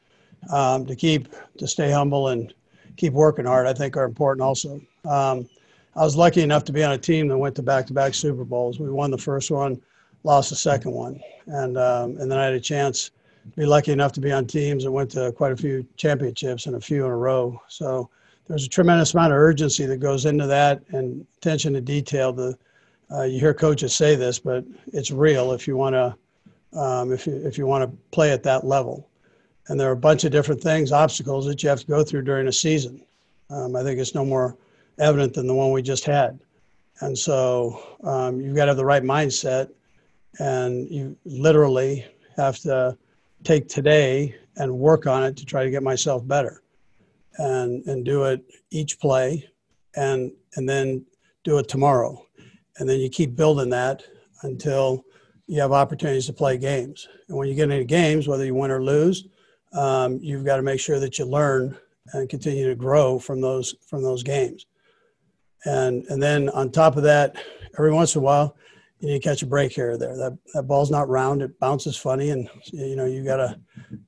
um, 0.51 0.85
to 0.85 0.95
keep 0.95 1.27
to 1.57 1.67
stay 1.67 1.91
humble 1.91 2.29
and 2.29 2.53
keep 2.97 3.13
working 3.13 3.45
hard 3.45 3.67
i 3.67 3.73
think 3.73 3.95
are 3.97 4.05
important 4.05 4.41
also 4.41 4.81
um, 5.07 5.47
i 5.95 6.03
was 6.03 6.15
lucky 6.15 6.41
enough 6.41 6.63
to 6.63 6.73
be 6.73 6.83
on 6.83 6.93
a 6.93 6.97
team 6.97 7.27
that 7.27 7.37
went 7.37 7.55
to 7.55 7.63
back-to-back 7.63 8.13
super 8.13 8.43
bowls 8.43 8.79
we 8.79 8.89
won 8.89 9.11
the 9.11 9.17
first 9.17 9.51
one 9.51 9.79
lost 10.25 10.49
the 10.49 10.55
second 10.55 10.91
one. 10.91 11.21
And, 11.45 11.77
um, 11.77 12.17
and 12.17 12.29
then 12.29 12.37
I 12.37 12.45
had 12.45 12.53
a 12.53 12.59
chance 12.59 13.11
to 13.51 13.55
be 13.55 13.65
lucky 13.65 13.91
enough 13.91 14.11
to 14.13 14.19
be 14.19 14.31
on 14.31 14.45
teams 14.45 14.83
that 14.83 14.91
went 14.91 15.11
to 15.11 15.31
quite 15.31 15.51
a 15.51 15.57
few 15.57 15.85
championships 15.95 16.65
and 16.65 16.75
a 16.75 16.81
few 16.81 17.05
in 17.05 17.11
a 17.11 17.15
row. 17.15 17.61
So 17.69 18.09
there's 18.47 18.65
a 18.65 18.69
tremendous 18.69 19.13
amount 19.13 19.31
of 19.31 19.37
urgency 19.37 19.85
that 19.85 19.99
goes 19.99 20.25
into 20.25 20.47
that 20.47 20.81
and 20.89 21.25
attention 21.37 21.73
to 21.73 21.81
detail. 21.81 22.33
The, 22.33 22.57
uh, 23.11 23.23
you 23.23 23.39
hear 23.39 23.53
coaches 23.53 23.95
say 23.95 24.15
this, 24.15 24.39
but 24.39 24.65
it's 24.87 25.11
real 25.11 25.51
if 25.51 25.67
you 25.67 25.77
want 25.77 25.93
to 25.93 26.15
um, 26.75 27.11
if 27.11 27.25
you 27.25 27.35
if 27.45 27.57
you 27.57 27.65
want 27.65 27.89
to 27.89 27.97
play 28.11 28.31
at 28.31 28.43
that 28.43 28.65
level. 28.65 29.09
And 29.67 29.79
there 29.79 29.89
are 29.89 29.93
a 29.93 29.97
bunch 29.97 30.25
of 30.25 30.31
different 30.31 30.61
things, 30.61 30.91
obstacles 30.91 31.47
that 31.47 31.63
you 31.63 31.69
have 31.69 31.79
to 31.79 31.87
go 31.87 32.03
through 32.03 32.21
during 32.21 32.47
a 32.47 32.51
season. 32.51 33.03
Um, 33.49 33.75
I 33.75 33.81
think 33.81 33.99
it's 33.99 34.13
no 34.13 34.23
more 34.23 34.57
evident 34.99 35.33
than 35.33 35.47
the 35.47 35.55
one 35.55 35.71
we 35.71 35.81
just 35.81 36.05
had. 36.05 36.39
And 37.01 37.17
so 37.17 37.81
um, 38.03 38.39
you've 38.39 38.55
got 38.55 38.65
to 38.65 38.71
have 38.71 38.77
the 38.77 38.85
right 38.85 39.03
mindset 39.03 39.69
and 40.39 40.89
you 40.89 41.17
literally 41.25 42.05
have 42.35 42.59
to 42.59 42.97
take 43.43 43.67
today 43.67 44.35
and 44.57 44.77
work 44.77 45.07
on 45.07 45.23
it 45.23 45.37
to 45.37 45.45
try 45.45 45.63
to 45.63 45.71
get 45.71 45.83
myself 45.83 46.27
better 46.27 46.61
and 47.37 47.85
and 47.85 48.05
do 48.05 48.23
it 48.23 48.41
each 48.71 48.99
play 48.99 49.47
and 49.95 50.31
and 50.55 50.67
then 50.67 51.05
do 51.43 51.57
it 51.57 51.67
tomorrow 51.67 52.25
and 52.77 52.87
then 52.89 52.99
you 52.99 53.09
keep 53.09 53.35
building 53.35 53.69
that 53.69 54.03
until 54.43 55.03
you 55.47 55.61
have 55.61 55.71
opportunities 55.71 56.25
to 56.25 56.33
play 56.33 56.57
games. 56.57 57.07
And 57.27 57.37
when 57.37 57.47
you 57.47 57.55
get 57.55 57.69
into 57.69 57.83
games, 57.83 58.27
whether 58.27 58.45
you 58.45 58.55
win 58.55 58.71
or 58.71 58.83
lose, 58.83 59.25
um, 59.73 60.19
you've 60.21 60.45
got 60.45 60.57
to 60.57 60.63
make 60.63 60.79
sure 60.79 60.99
that 60.99 61.19
you 61.19 61.25
learn 61.25 61.77
and 62.13 62.29
continue 62.29 62.67
to 62.67 62.75
grow 62.75 63.19
from 63.19 63.41
those 63.41 63.75
from 63.87 64.03
those 64.03 64.23
games. 64.23 64.65
And 65.65 66.05
and 66.05 66.21
then 66.21 66.49
on 66.49 66.71
top 66.71 66.97
of 66.97 67.03
that, 67.03 67.35
every 67.77 67.91
once 67.91 68.15
in 68.15 68.21
a 68.21 68.23
while, 68.23 68.55
you 68.99 69.09
need 69.09 69.21
to 69.21 69.27
catch 69.27 69.41
a 69.41 69.47
break 69.47 69.71
here 69.71 69.91
or 69.91 69.97
there. 69.97 70.15
That 70.15 70.37
that 70.53 70.63
ball's 70.63 70.91
not 70.91 71.09
round; 71.09 71.41
it 71.41 71.59
bounces 71.59 71.97
funny, 71.97 72.29
and 72.29 72.49
you 72.71 72.95
know 72.95 73.05
you 73.05 73.23
gotta 73.23 73.59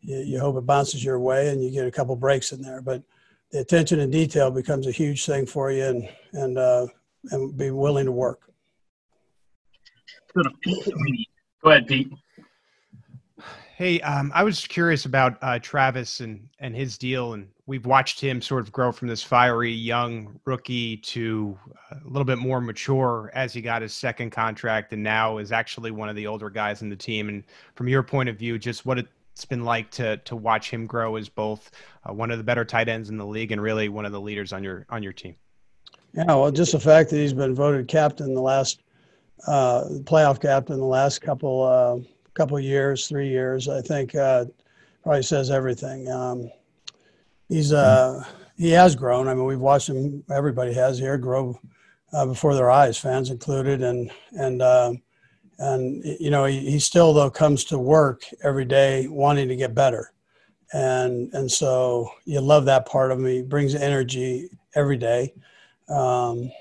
you, 0.02 0.18
you 0.18 0.40
hope 0.40 0.58
it 0.58 0.66
bounces 0.66 1.04
your 1.04 1.20
way, 1.20 1.50
and 1.50 1.64
you 1.64 1.72
get 1.72 1.88
a 1.88 1.92
couple 1.92 2.16
breaks 2.16 2.52
in 2.52 2.62
there. 2.62 2.82
But 2.82 3.04
the 3.52 3.60
attention 3.60 4.00
and 4.00 4.12
detail 4.12 4.52
becomes 4.52 4.88
a 4.88 4.92
huge 4.92 5.26
thing 5.26 5.46
for 5.46 5.72
you, 5.72 5.86
and 5.86 6.10
and 6.34 6.58
uh, 6.58 6.88
and 7.32 7.58
be 7.58 7.72
willing 7.72 8.06
to 8.06 8.12
work. 8.12 8.47
Go 11.64 11.70
ahead, 11.72 11.88
Pete. 11.88 12.12
Hey, 13.78 14.02
um, 14.02 14.32
I 14.34 14.44
was 14.44 14.66
curious 14.66 15.06
about 15.06 15.38
uh, 15.44 15.60
Travis 15.60 16.20
and 16.20 16.50
and 16.60 16.76
his 16.76 16.98
deal, 16.98 17.34
and 17.34 17.48
we've 17.68 17.86
watched 17.86 18.20
him 18.20 18.42
sort 18.42 18.62
of 18.62 18.72
grow 18.72 18.92
from 18.92 19.08
this 19.08 19.22
fiery 19.22 19.72
young 19.72 20.40
rookie 20.46 20.98
to 20.98 21.56
a 21.92 22.08
little 22.08 22.26
bit 22.26 22.40
more 22.40 22.60
mature 22.60 23.30
as 23.36 23.54
he 23.54 23.62
got 23.62 23.84
his 23.84 23.94
second 23.94 24.32
contract, 24.32 24.94
and 24.94 25.04
now 25.04 25.38
is 25.38 25.52
actually 25.52 25.92
one 25.92 26.10
of 26.10 26.16
the 26.16 26.26
older 26.26 26.50
guys 26.50 26.82
in 26.82 26.90
the 26.90 26.96
team. 26.96 27.30
And 27.30 27.44
from 27.76 27.88
your 27.88 28.02
point 28.02 28.30
of 28.30 28.38
view, 28.38 28.58
just 28.58 28.84
what 28.84 28.98
it's 28.98 29.46
been 29.46 29.64
like 29.64 29.92
to 29.92 30.18
to 30.18 30.36
watch 30.36 30.72
him 30.72 30.88
grow 30.88 31.16
as 31.16 31.30
both 31.30 31.70
uh, 32.04 32.12
one 32.14 32.32
of 32.32 32.40
the 32.40 32.44
better 32.44 32.66
tight 32.66 32.90
ends 32.90 33.10
in 33.10 33.18
the 33.18 33.28
league 33.28 33.52
and 33.52 33.62
really 33.62 33.90
one 33.90 34.06
of 34.06 34.12
the 34.12 34.22
leaders 34.22 34.54
on 34.54 34.64
your 34.64 34.88
on 34.90 35.04
your 35.04 35.14
team. 35.14 35.36
Yeah, 36.14 36.26
well, 36.26 36.50
just 36.50 36.72
the 36.72 36.80
fact 36.80 37.12
that 37.12 37.18
he's 37.18 37.34
been 37.34 37.54
voted 37.54 37.88
captain 37.88 38.34
the 38.34 38.42
last 38.42 38.82
uh, 39.46 39.84
playoff 40.04 40.42
captain 40.42 40.78
the 40.78 40.86
last 40.86 41.22
couple 41.22 41.64
uh, 41.64 41.98
couple 42.34 42.60
years, 42.60 43.08
three 43.08 43.30
years, 43.30 43.68
I 43.68 43.82
think 43.82 44.16
uh, 44.16 44.46
probably 45.04 45.24
says 45.24 45.50
everything. 45.50 46.10
Um, 46.10 46.52
he's 47.50 47.74
uh, 47.74 48.24
he 48.58 48.72
has 48.72 48.96
grown. 48.96 49.28
I 49.28 49.34
mean, 49.34 49.46
we've 49.46 49.60
watched 49.60 49.90
him. 49.90 50.24
Everybody 50.32 50.74
has 50.74 51.00
here 51.00 51.18
grow 51.18 51.60
uh, 52.14 52.26
before 52.26 52.56
their 52.56 52.72
eyes, 52.72 52.98
fans 52.98 53.30
included, 53.30 53.82
and 53.82 54.12
and 54.34 54.62
uh, 54.62 54.94
and 55.60 56.04
you 56.20 56.30
know 56.30 56.46
he, 56.46 56.72
he 56.72 56.80
still 56.80 57.14
though 57.14 57.30
comes 57.30 57.64
to 57.66 57.80
work 57.80 58.24
every 58.44 58.66
day 58.66 59.08
wanting 59.08 59.48
to 59.48 59.56
get 59.56 59.76
better, 59.76 60.14
and 60.74 61.34
and 61.34 61.52
so 61.52 62.10
you 62.26 62.40
love 62.40 62.66
that 62.66 62.86
part 62.86 63.12
of 63.12 63.20
him. 63.20 63.26
He 63.26 63.42
brings 63.42 63.76
energy 63.76 64.50
every 64.76 64.98
day. 64.98 65.34
Um, 65.90 66.52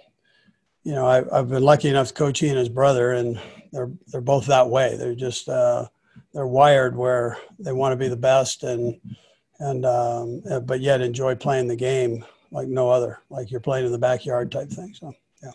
you 0.87 0.93
know, 0.93 1.05
I, 1.05 1.17
have 1.37 1.49
been 1.49 1.65
lucky 1.65 1.89
enough 1.89 2.09
to 2.09 2.15
coach 2.15 2.39
he 2.39 2.49
and 2.49 2.57
his 2.57 2.69
brother, 2.69 3.11
and 3.11 3.41
they're 3.73 3.91
they're 4.07 4.21
both 4.21 4.47
that 4.47 4.71
way. 4.71 4.97
They're 4.97 5.17
just 5.17 5.49
uh, 5.49 5.89
they're 6.33 6.47
wired 6.47 6.97
where 6.97 7.39
they 7.59 7.73
want 7.73 7.93
to 7.93 7.97
be 7.97 8.07
the 8.07 8.17
best, 8.17 8.63
and 8.63 9.01
and 9.59 9.85
um, 9.85 10.43
but 10.65 10.79
yet 10.81 11.01
enjoy 11.01 11.35
playing 11.35 11.67
the 11.67 11.75
game 11.75 12.25
like 12.53 12.69
no 12.69 12.89
other, 12.89 13.19
like 13.31 13.51
you're 13.51 13.59
playing 13.59 13.85
in 13.85 13.91
the 13.91 13.99
backyard 13.99 14.53
type 14.53 14.71
thing. 14.71 14.95
So 14.95 15.13
yeah. 15.43 15.51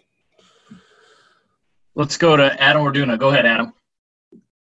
Let's 1.96 2.18
go 2.18 2.36
to 2.36 2.62
Adam 2.62 2.82
Orduna. 2.82 3.18
Go 3.18 3.30
ahead, 3.30 3.46
Adam. 3.46 3.72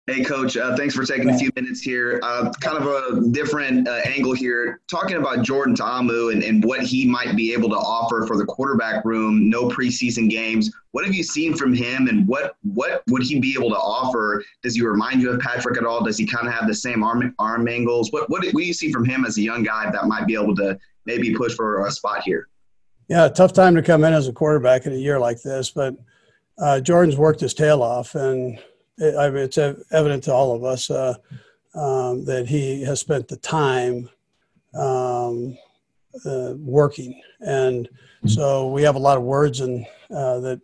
Hey, 0.08 0.24
Coach. 0.24 0.58
Uh, 0.58 0.76
thanks 0.76 0.96
for 0.96 1.06
taking 1.06 1.30
a 1.30 1.38
few 1.38 1.52
minutes 1.56 1.80
here. 1.80 2.20
Uh, 2.24 2.52
kind 2.60 2.76
of 2.76 2.88
a 2.88 3.30
different 3.30 3.88
uh, 3.88 4.00
angle 4.04 4.34
here, 4.34 4.82
talking 4.90 5.18
about 5.18 5.44
Jordan 5.44 5.76
Ta'amu 5.76 6.34
and, 6.34 6.42
and 6.42 6.64
what 6.64 6.82
he 6.82 7.06
might 7.06 7.36
be 7.36 7.54
able 7.54 7.70
to 7.70 7.76
offer 7.76 8.26
for 8.26 8.36
the 8.36 8.46
quarterback 8.46 9.06
room. 9.06 9.48
No 9.48 9.70
preseason 9.70 10.28
games. 10.28 10.74
What 10.90 11.06
have 11.06 11.14
you 11.14 11.22
seen 11.22 11.56
from 11.56 11.72
him, 11.72 12.08
and 12.08 12.28
what 12.28 12.56
what 12.64 13.04
would 13.10 13.22
he 13.22 13.40
be 13.40 13.54
able 13.54 13.70
to 13.70 13.78
offer? 13.78 14.44
Does 14.64 14.74
he 14.74 14.82
remind 14.82 15.22
you 15.22 15.30
of 15.30 15.40
Patrick 15.40 15.78
at 15.78 15.86
all? 15.86 16.04
Does 16.04 16.18
he 16.18 16.26
kind 16.26 16.48
of 16.48 16.54
have 16.54 16.68
the 16.68 16.74
same 16.74 17.04
arm 17.04 17.36
arm 17.38 17.68
angles? 17.68 18.12
What 18.12 18.28
what, 18.28 18.44
what 18.44 18.60
do 18.60 18.64
you 18.64 18.74
see 18.74 18.92
from 18.92 19.06
him 19.06 19.24
as 19.24 19.38
a 19.38 19.42
young 19.42 19.62
guy 19.62 19.92
that 19.92 20.06
might 20.08 20.26
be 20.26 20.34
able 20.34 20.56
to 20.56 20.80
maybe 21.06 21.36
push 21.36 21.54
for 21.54 21.86
a 21.86 21.92
spot 21.92 22.24
here? 22.24 22.48
Yeah, 23.08 23.30
tough 23.30 23.54
time 23.54 23.76
to 23.76 23.84
come 23.84 24.04
in 24.04 24.14
as 24.14 24.28
a 24.28 24.34
quarterback 24.34 24.88
in 24.88 24.94
a 24.94 24.98
year 24.98 25.20
like 25.20 25.44
this, 25.44 25.70
but 25.70 25.96
uh, 26.58 26.80
Jordan's 26.80 27.18
worked 27.18 27.42
his 27.42 27.54
tail 27.54 27.84
off 27.84 28.16
and 28.16 28.60
it, 29.02 29.18
I 29.18 29.30
mean, 29.30 29.44
it's 29.44 29.58
evident 29.58 30.24
to 30.26 30.34
all 30.34 30.56
of 30.56 30.64
us 30.64 30.90
uh, 30.90 31.16
um, 31.74 32.24
that 32.26 32.48
he 32.48 32.84
has 32.84 33.00
spent 33.00 33.28
the 33.28 33.38
time 33.38 34.10
um, 34.74 35.58
uh, 36.26 36.54
working. 36.58 37.20
And 37.40 37.90
so 38.28 38.70
we 38.70 38.84
have 38.84 38.96
a 38.96 39.00
lot 39.00 39.18
of 39.18 39.24
words 39.24 39.62
and 39.62 39.86
uh, 40.14 40.40
that 40.42 40.62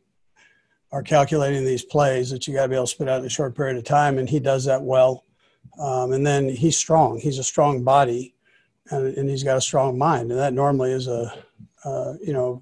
are 0.91 1.03
calculating 1.03 1.65
these 1.65 1.83
plays 1.83 2.29
that 2.29 2.47
you 2.47 2.53
got 2.53 2.63
to 2.63 2.69
be 2.69 2.75
able 2.75 2.85
to 2.85 2.91
spit 2.91 3.09
out 3.09 3.19
in 3.19 3.25
a 3.25 3.29
short 3.29 3.55
period 3.55 3.77
of 3.77 3.83
time. 3.83 4.19
And 4.19 4.29
he 4.29 4.39
does 4.39 4.65
that 4.65 4.81
well. 4.81 5.25
Um, 5.79 6.13
and 6.13 6.25
then 6.25 6.47
he's 6.47 6.77
strong. 6.77 7.19
He's 7.19 7.39
a 7.39 7.43
strong 7.43 7.83
body 7.83 8.35
and, 8.89 9.17
and 9.17 9.29
he's 9.29 9.43
got 9.43 9.57
a 9.57 9.61
strong 9.61 9.97
mind. 9.97 10.31
And 10.31 10.39
that 10.39 10.53
normally 10.53 10.91
is 10.91 11.07
a, 11.07 11.33
uh, 11.83 12.13
you 12.21 12.33
know, 12.33 12.61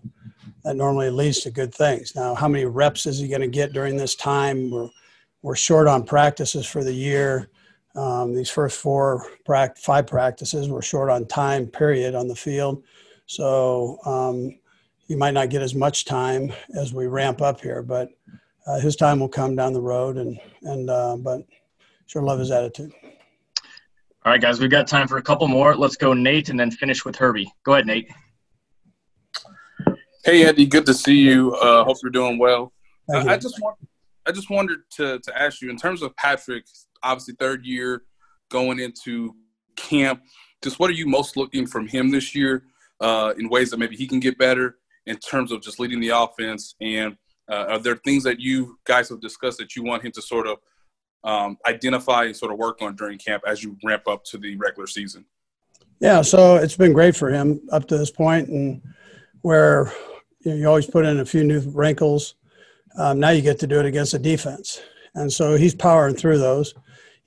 that 0.64 0.76
normally 0.76 1.12
leads 1.12 1.42
to 1.42 1.52
good 1.52 1.74
things. 1.74 2.16
Now, 2.16 2.34
how 2.34 2.48
many 2.48 2.66
reps 2.66 3.06
is 3.06 3.20
he 3.20 3.28
going 3.28 3.42
to 3.42 3.48
get 3.48 3.74
during 3.74 3.98
this 3.98 4.16
time? 4.16 4.72
We're, 4.72 4.90
we're 5.46 5.56
short 5.56 5.86
on 5.86 6.02
practices 6.02 6.66
for 6.66 6.84
the 6.84 6.92
year. 6.92 7.50
Um, 7.96 8.34
these 8.34 8.50
first 8.50 8.82
four, 8.82 9.28
five 9.46 10.08
practices, 10.08 10.70
we're 10.70 10.82
short 10.82 11.12
on 11.12 11.28
time, 11.28 11.68
period, 11.68 12.16
on 12.16 12.28
the 12.28 12.36
field. 12.36 12.84
So 13.28 14.00
um, 14.08 14.58
he 15.08 15.16
might 15.16 15.36
not 15.36 15.52
get 15.52 15.62
as 15.62 15.76
much 15.76 16.06
time 16.06 16.52
as 16.76 16.96
we 16.96 17.06
ramp 17.06 17.44
up 17.44 17.62
here, 17.62 17.84
but 17.84 18.10
uh, 18.66 18.80
his 18.80 18.96
time 18.96 19.20
will 19.20 19.30
come 19.30 19.56
down 19.56 19.74
the 19.74 19.82
road. 19.82 20.18
And, 20.18 20.40
and 20.64 20.90
uh, 20.90 21.16
but 21.18 21.42
sure 22.08 22.24
love 22.24 22.40
his 22.40 22.50
attitude. 22.50 22.92
All 24.26 24.32
right, 24.32 24.42
guys, 24.42 24.60
we've 24.60 24.72
got 24.72 24.88
time 24.88 25.08
for 25.08 25.18
a 25.18 25.22
couple 25.22 25.48
more. 25.48 25.76
Let's 25.76 25.96
go, 25.96 26.14
Nate, 26.14 26.50
and 26.50 26.60
then 26.60 26.72
finish 26.72 27.06
with 27.06 27.16
Herbie. 27.16 27.54
Go 27.64 27.74
ahead, 27.74 27.86
Nate. 27.86 28.10
Hey, 30.24 30.48
Andy, 30.48 30.66
good 30.66 30.88
to 30.88 30.94
see 30.96 31.20
you. 31.20 31.54
Uh, 31.54 31.84
hope 31.84 31.98
you're 32.02 32.10
doing 32.10 32.40
well. 32.40 32.74
I 33.14 33.38
just 33.38 33.62
want 33.62 33.78
I 34.28 34.32
just 34.32 34.50
wanted 34.50 34.80
to 34.92 35.20
to 35.20 35.42
ask 35.42 35.62
you 35.62 35.70
in 35.70 35.78
terms 35.78 36.02
of 36.02 36.16
Patrick, 36.16 36.66
obviously 37.04 37.36
third 37.40 37.66
year 37.66 38.04
going 38.50 38.80
into 38.80 39.36
camp. 39.76 40.22
Just 40.64 40.80
what 40.80 40.90
are 40.90 40.94
you 40.94 41.08
most 41.08 41.38
looking 41.38 41.68
from 41.68 41.88
him 41.88 42.12
this 42.12 42.34
year 42.34 42.64
uh, 43.02 43.34
in 43.38 43.50
ways 43.50 43.70
that 43.72 43.78
maybe 43.78 43.96
he 43.96 44.08
can 44.08 44.20
get 44.20 44.38
better 44.38 44.78
in 45.06 45.18
terms 45.18 45.52
of 45.52 45.62
just 45.62 45.80
leading 45.80 46.00
the 46.00 46.10
offense? 46.10 46.76
And 46.82 47.18
uh, 47.50 47.66
are 47.70 47.80
there 47.80 47.98
things 47.98 48.24
that 48.24 48.40
you 48.40 48.80
guys 48.86 49.10
have 49.10 49.22
discussed 49.22 49.58
that 49.60 49.76
you 49.76 49.84
want 49.84 50.04
him 50.04 50.12
to 50.14 50.22
sort 50.22 50.48
of 50.48 50.58
um, 51.24 51.58
identify 51.68 52.26
and 52.26 52.36
sort 52.36 52.52
of 52.52 52.58
work 52.58 52.82
on 52.82 52.96
during 52.96 53.18
camp 53.18 53.44
as 53.48 53.64
you 53.64 53.78
ramp 53.84 54.08
up 54.08 54.24
to 54.26 54.38
the 54.38 54.56
regular 54.56 54.88
season? 54.88 55.26
Yeah, 56.00 56.22
so 56.22 56.56
it's 56.56 56.76
been 56.76 56.94
great 56.94 57.16
for 57.16 57.30
him 57.30 57.62
up 57.72 57.88
to 57.88 57.98
this 57.98 58.12
point, 58.12 58.50
and 58.50 58.82
where 59.42 59.92
you, 60.42 60.52
know, 60.52 60.58
you 60.58 60.68
always 60.68 60.88
put 60.88 61.06
in 61.06 61.20
a 61.20 61.26
few 61.26 61.44
new 61.44 61.62
wrinkles 61.72 62.36
um, 62.98 63.20
now 63.20 63.30
you 63.30 63.42
get 63.42 63.60
to 63.60 63.68
do 63.68 63.80
it 63.80 63.86
against 63.86 64.14
a 64.14 64.20
defense. 64.20 64.82
And 65.16 65.32
so 65.32 65.56
he's 65.56 65.76
powering 65.76 66.16
through 66.16 66.40
those. 66.40 66.74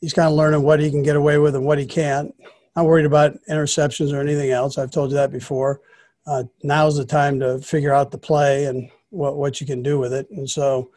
He's 0.01 0.13
kind 0.13 0.29
of 0.29 0.35
learning 0.35 0.63
what 0.63 0.81
he 0.81 0.91
can 0.91 1.03
get 1.03 1.17
away 1.17 1.39
with 1.39 1.55
and 1.55 1.65
what 1.65 1.79
he 1.79 1.87
can't. 1.87 2.35
Not 2.77 2.87
worried 2.87 3.07
about 3.07 3.37
interceptions 3.51 4.13
or 4.13 4.21
anything 4.21 4.51
else. 4.51 4.79
I've 4.79 4.91
told 4.91 5.11
you 5.11 5.17
that 5.17 5.33
before. 5.33 5.81
Uh, 6.27 6.45
now's 6.63 6.97
the 6.97 7.05
time 7.05 7.41
to 7.41 7.59
figure 7.59 7.93
out 7.93 8.11
the 8.11 8.19
play 8.19 8.67
and 8.67 8.91
what, 9.11 9.37
what 9.37 9.61
you 9.61 9.67
can 9.67 9.83
do 9.83 9.99
with 9.99 10.13
it. 10.13 10.29
And 10.31 10.49
so 10.49 10.91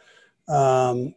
um, 0.48 1.16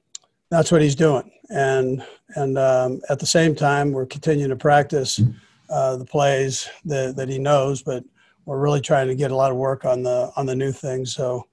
that's 0.50 0.70
what 0.70 0.80
he's 0.80 0.94
doing. 0.94 1.30
And, 1.50 2.04
and 2.36 2.56
um, 2.56 3.00
at 3.10 3.18
the 3.18 3.26
same 3.26 3.54
time, 3.54 3.92
we're 3.92 4.06
continuing 4.06 4.50
to 4.50 4.56
practice 4.56 5.20
uh, 5.68 5.96
the 5.96 6.04
plays 6.04 6.68
that, 6.84 7.16
that 7.16 7.28
he 7.28 7.38
knows, 7.38 7.82
but 7.82 8.04
we're 8.44 8.60
really 8.60 8.80
trying 8.80 9.08
to 9.08 9.14
get 9.14 9.32
a 9.32 9.36
lot 9.36 9.50
of 9.50 9.56
work 9.56 9.84
on 9.84 10.02
the, 10.02 10.30
on 10.36 10.46
the 10.46 10.54
new 10.54 10.72
things. 10.72 11.14
So 11.14 11.46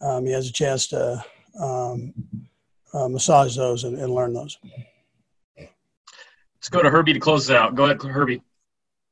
um, 0.00 0.26
he 0.26 0.32
has 0.32 0.48
a 0.48 0.52
chance 0.52 0.86
to 0.88 1.24
um, 1.58 2.12
uh, 2.92 3.08
massage 3.08 3.56
those 3.56 3.84
and, 3.84 3.98
and 3.98 4.14
learn 4.14 4.32
those. 4.32 4.58
Let's 5.56 6.68
go 6.70 6.82
to 6.82 6.90
Herbie 6.90 7.12
to 7.14 7.20
close 7.20 7.50
it 7.50 7.56
out. 7.56 7.74
Go 7.74 7.84
ahead, 7.84 8.00
Herbie. 8.00 8.42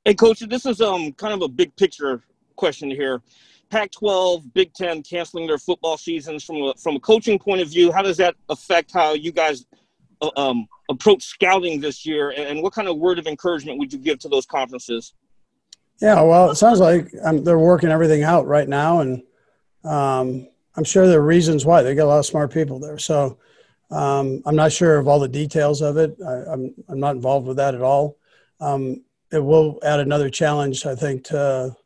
Hey, 0.04 0.14
Coach, 0.14 0.40
this 0.40 0.66
is 0.66 0.80
um 0.80 1.12
kind 1.12 1.34
of 1.34 1.42
a 1.42 1.48
big 1.48 1.74
picture 1.76 2.22
question 2.56 2.90
here. 2.90 3.22
Pac-12, 3.70 4.52
Big 4.52 4.72
Ten 4.74 5.02
canceling 5.02 5.46
their 5.46 5.58
football 5.58 5.96
seasons 5.96 6.42
from 6.44 6.56
a, 6.56 6.74
from 6.74 6.96
a 6.96 7.00
coaching 7.00 7.38
point 7.38 7.60
of 7.60 7.68
view. 7.68 7.92
How 7.92 8.02
does 8.02 8.16
that 8.16 8.34
affect 8.48 8.92
how 8.92 9.12
you 9.14 9.30
guys 9.30 9.64
uh, 10.20 10.30
um, 10.36 10.66
approach 10.90 11.22
scouting 11.22 11.80
this 11.80 12.04
year, 12.04 12.30
and 12.36 12.62
what 12.62 12.72
kind 12.72 12.88
of 12.88 12.98
word 12.98 13.18
of 13.18 13.26
encouragement 13.26 13.78
would 13.78 13.92
you 13.92 13.98
give 13.98 14.18
to 14.20 14.28
those 14.28 14.44
conferences? 14.44 15.14
Yeah, 16.00 16.20
well, 16.22 16.50
it 16.50 16.56
sounds 16.56 16.80
like 16.80 17.10
um, 17.22 17.44
they're 17.44 17.58
working 17.58 17.90
everything 17.90 18.22
out 18.22 18.46
right 18.46 18.68
now, 18.68 19.00
and 19.00 19.22
um, 19.84 20.48
I'm 20.76 20.84
sure 20.84 21.06
there 21.06 21.20
are 21.20 21.24
reasons 21.24 21.66
why. 21.66 21.82
They 21.82 21.94
got 21.94 22.04
a 22.04 22.06
lot 22.06 22.18
of 22.18 22.26
smart 22.26 22.52
people 22.52 22.78
there. 22.78 22.98
So 22.98 23.38
um, 23.90 24.42
I'm 24.46 24.56
not 24.56 24.72
sure 24.72 24.98
of 24.98 25.08
all 25.08 25.18
the 25.18 25.28
details 25.28 25.82
of 25.82 25.96
it. 25.96 26.16
I, 26.26 26.32
am 26.32 26.44
I'm, 26.48 26.74
I'm 26.88 27.00
not 27.00 27.16
involved 27.16 27.46
with 27.46 27.56
that 27.56 27.74
at 27.74 27.82
all. 27.82 28.16
Um, 28.60 29.02
it 29.32 29.40
will 29.40 29.78
add 29.82 30.00
another 30.00 30.30
challenge, 30.30 30.86
I 30.86 30.94
think, 30.94 31.24
to 31.24 31.76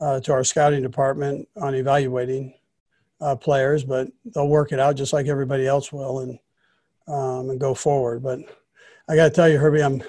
uh, 0.00 0.20
to 0.20 0.32
our 0.32 0.44
scouting 0.44 0.80
department 0.80 1.46
on 1.60 1.74
evaluating 1.74 2.54
uh, 3.20 3.36
players, 3.36 3.84
but 3.84 4.08
they'll 4.24 4.48
work 4.48 4.72
it 4.72 4.80
out 4.80 4.96
just 4.96 5.12
like 5.12 5.26
everybody 5.26 5.66
else 5.66 5.92
will. 5.92 6.20
And 6.20 6.38
um, 7.10 7.50
and 7.50 7.60
go 7.60 7.74
forward. 7.74 8.22
But 8.22 8.40
I 9.08 9.16
got 9.16 9.24
to 9.24 9.30
tell 9.30 9.48
you, 9.48 9.58
Herbie, 9.58 9.82
I'm 9.82 10.02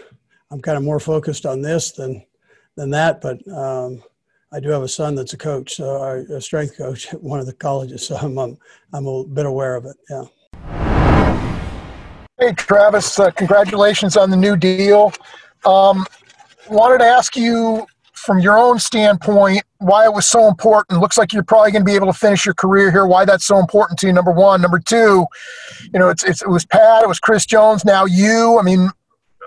I'm 0.52 0.62
kind 0.62 0.78
of 0.78 0.84
more 0.84 1.00
focused 1.00 1.46
on 1.46 1.62
this 1.62 1.92
than 1.92 2.24
than 2.76 2.92
that. 2.92 3.22
But 3.22 3.46
um, 3.48 4.04
I 4.54 4.60
do 4.60 4.68
have 4.68 4.84
a 4.84 4.88
son 4.88 5.16
that's 5.16 5.32
a 5.32 5.38
coach, 5.38 5.76
so 5.76 6.04
I, 6.04 6.36
a 6.36 6.42
strength 6.42 6.76
coach 6.76 7.14
at 7.14 7.24
one 7.24 7.40
of 7.40 7.46
the 7.46 7.54
colleges. 7.54 8.02
So 8.12 8.18
I'm 8.18 8.38
I'm, 8.38 8.58
I'm 8.94 9.06
a 9.06 9.24
bit 9.24 9.46
aware 9.46 9.76
of 9.76 9.86
it. 9.86 9.96
Yeah. 10.10 10.24
Hey, 12.38 12.52
Travis, 12.54 13.20
uh, 13.20 13.32
congratulations 13.32 14.18
on 14.18 14.30
the 14.30 14.36
new 14.36 14.58
deal. 14.58 15.14
Um, 15.64 16.06
wanted 16.70 16.98
to 16.98 17.06
ask 17.06 17.38
you 17.38 17.86
from 18.14 18.40
your 18.40 18.58
own 18.58 18.80
standpoint 18.80 19.64
why 19.78 20.06
it 20.06 20.14
was 20.14 20.28
so 20.28 20.48
important. 20.48 21.00
Looks 21.00 21.18
like 21.18 21.32
you're 21.32 21.44
probably 21.44 21.72
going 21.72 21.84
to 21.84 21.86
be 21.86 21.96
able 21.96 22.08
to 22.08 22.18
finish 22.18 22.46
your 22.46 22.56
career 22.56 22.92
here. 22.92 23.06
Why 23.06 23.24
that's 23.24 23.46
so 23.46 23.60
important 23.60 24.00
to 24.00 24.08
you? 24.08 24.14
Number 24.14 24.32
one. 24.32 24.62
Number 24.62 24.80
two, 24.80 25.26
you 25.94 26.00
know, 26.00 26.10
it's, 26.10 26.24
it's 26.24 26.42
it 26.42 26.50
was 26.50 26.66
Pat, 26.66 27.04
it 27.04 27.08
was 27.08 27.20
Chris 27.20 27.46
Jones, 27.46 27.86
now 27.86 28.06
you. 28.06 28.58
I 28.60 28.64
mean, 28.64 28.90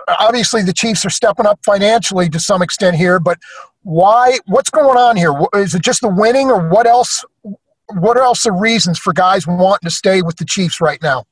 obviously 0.07 0.63
the 0.63 0.73
Chiefs 0.73 1.05
are 1.05 1.09
stepping 1.09 1.45
up 1.45 1.59
financially 1.63 2.29
to 2.29 2.39
some 2.39 2.61
extent 2.61 2.95
here, 2.95 3.19
but 3.19 3.37
why? 3.85 4.39
What's 4.47 4.71
going 4.71 4.97
on 4.97 5.15
here? 5.15 5.31
Is 5.53 5.75
it 5.75 5.83
just 5.83 6.01
the 6.01 6.09
winning, 6.09 6.49
or 6.49 6.67
what 6.69 6.87
else? 6.87 7.23
What 7.93 8.17
else 8.17 8.45
are 8.47 8.59
reasons 8.59 8.97
for 8.97 9.13
guys 9.13 9.45
wanting 9.45 9.87
to 9.87 9.91
stay 9.91 10.23
with 10.23 10.37
the 10.37 10.45
Chiefs 10.45 10.81
right 10.81 10.99
now? 11.03 11.25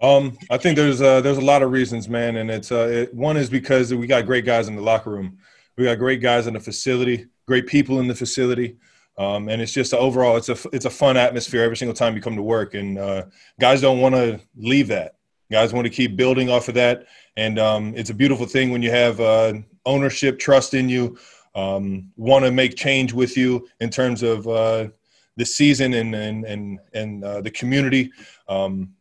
Um, 0.00 0.38
I 0.50 0.56
think 0.56 0.76
there's 0.76 1.02
uh, 1.02 1.20
there's 1.20 1.36
a 1.36 1.42
lot 1.42 1.62
of 1.62 1.70
reasons, 1.70 2.08
man, 2.08 2.36
and 2.36 2.50
it's 2.50 2.72
uh, 2.72 2.88
it, 2.88 3.14
one 3.14 3.36
is 3.36 3.50
because 3.50 3.92
we 3.92 4.06
got 4.06 4.24
great 4.24 4.46
guys 4.46 4.66
in 4.66 4.76
the 4.76 4.82
locker 4.82 5.10
room, 5.10 5.36
we 5.76 5.84
got 5.84 5.98
great 5.98 6.22
guys 6.22 6.46
in 6.46 6.54
the 6.54 6.60
facility, 6.60 7.26
great 7.46 7.66
people 7.66 8.00
in 8.00 8.08
the 8.08 8.14
facility, 8.14 8.78
um, 9.18 9.50
and 9.50 9.60
it's 9.60 9.72
just 9.72 9.92
overall 9.92 10.38
it's 10.38 10.48
a 10.48 10.56
it's 10.72 10.86
a 10.86 10.90
fun 10.90 11.18
atmosphere 11.18 11.62
every 11.62 11.76
single 11.76 11.94
time 11.94 12.16
you 12.16 12.22
come 12.22 12.34
to 12.34 12.42
work, 12.42 12.72
and 12.72 12.98
uh, 12.98 13.24
guys 13.60 13.82
don't 13.82 14.00
want 14.00 14.14
to 14.14 14.40
leave 14.56 14.88
that. 14.88 15.16
Guys 15.52 15.74
want 15.74 15.84
to 15.84 15.92
keep 15.92 16.16
building 16.16 16.48
off 16.48 16.68
of 16.68 16.74
that, 16.76 17.06
and 17.36 17.58
um, 17.58 17.92
it's 17.94 18.08
a 18.08 18.14
beautiful 18.14 18.46
thing 18.46 18.70
when 18.70 18.80
you 18.80 18.90
have 18.90 19.20
uh, 19.20 19.52
ownership, 19.84 20.38
trust 20.38 20.72
in 20.72 20.88
you, 20.88 21.18
um, 21.54 22.10
want 22.16 22.44
to 22.44 22.50
make 22.50 22.76
change 22.76 23.12
with 23.12 23.36
you 23.36 23.68
in 23.80 23.90
terms 23.90 24.22
of 24.22 24.46
uh, 24.46 24.88
the 25.36 25.44
season 25.44 25.94
and 25.94 26.14
and 26.14 26.44
and 26.44 26.78
and 26.92 27.24
uh, 27.24 27.40
the 27.40 27.50
community. 27.50 28.10
Um, 28.48 28.94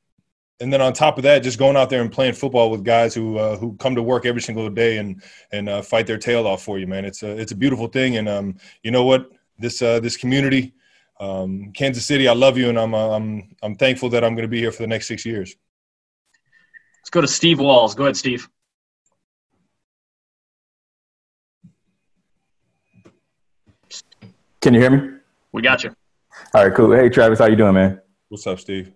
and 0.62 0.74
then 0.74 0.82
on 0.82 0.92
top 0.92 1.18
of 1.18 1.24
that, 1.24 1.42
just 1.42 1.58
going 1.58 1.78
out 1.78 1.90
there 1.90 2.02
and 2.02 2.12
playing 2.12 2.34
football 2.34 2.70
with 2.70 2.84
guys 2.84 3.14
who 3.14 3.38
uh, 3.38 3.58
who 3.58 3.76
come 3.78 3.96
to 3.96 4.04
work 4.04 4.26
every 4.26 4.42
single 4.42 4.70
day 4.70 4.98
and 4.98 5.22
and 5.52 5.70
uh, 5.70 5.82
fight 5.82 6.08
their 6.08 6.18
tail 6.18 6.48
off 6.48 6.64
for 6.64 6.78
you, 6.78 6.88
man. 6.88 7.06
It's 7.06 7.24
a 7.24 7.38
it's 7.38 7.52
a 7.52 7.56
beautiful 7.56 7.88
thing, 7.88 8.18
and 8.18 8.28
um, 8.28 8.58
you 8.84 8.92
know 8.92 9.06
what? 9.06 9.30
This 9.58 9.82
uh, 9.82 10.00
this 10.00 10.18
community, 10.18 10.74
um, 11.20 11.72
Kansas 11.74 12.06
City, 12.06 12.28
I 12.28 12.34
love 12.34 12.58
you, 12.58 12.70
and 12.70 12.80
I'm 12.80 12.94
uh, 12.94 13.10
I'm 13.10 13.56
I'm 13.64 13.76
thankful 13.76 14.10
that 14.10 14.24
I'm 14.24 14.36
going 14.36 14.44
to 14.44 14.50
be 14.50 14.60
here 14.60 14.72
for 14.72 14.84
the 14.84 14.88
next 14.88 15.08
six 15.08 15.26
years. 15.26 15.56
Let's 17.02 17.10
go 17.10 17.22
to 17.22 17.28
Steve 17.28 17.60
Walls. 17.60 17.96
Go 17.96 18.04
ahead, 18.04 18.18
Steve. 18.18 18.50
Can 24.62 24.74
you 24.74 24.82
hear 24.82 24.90
me? 24.90 25.18
We 25.54 25.62
got 25.62 25.86
you. 25.86 25.96
All 26.54 26.66
right, 26.66 26.76
cool. 26.76 26.94
Hey, 26.94 27.08
Travis, 27.08 27.40
how 27.40 27.46
you 27.46 27.56
doing, 27.56 27.76
man? 27.76 28.02
What's 28.28 28.46
up, 28.46 28.60
Steve? 28.60 28.92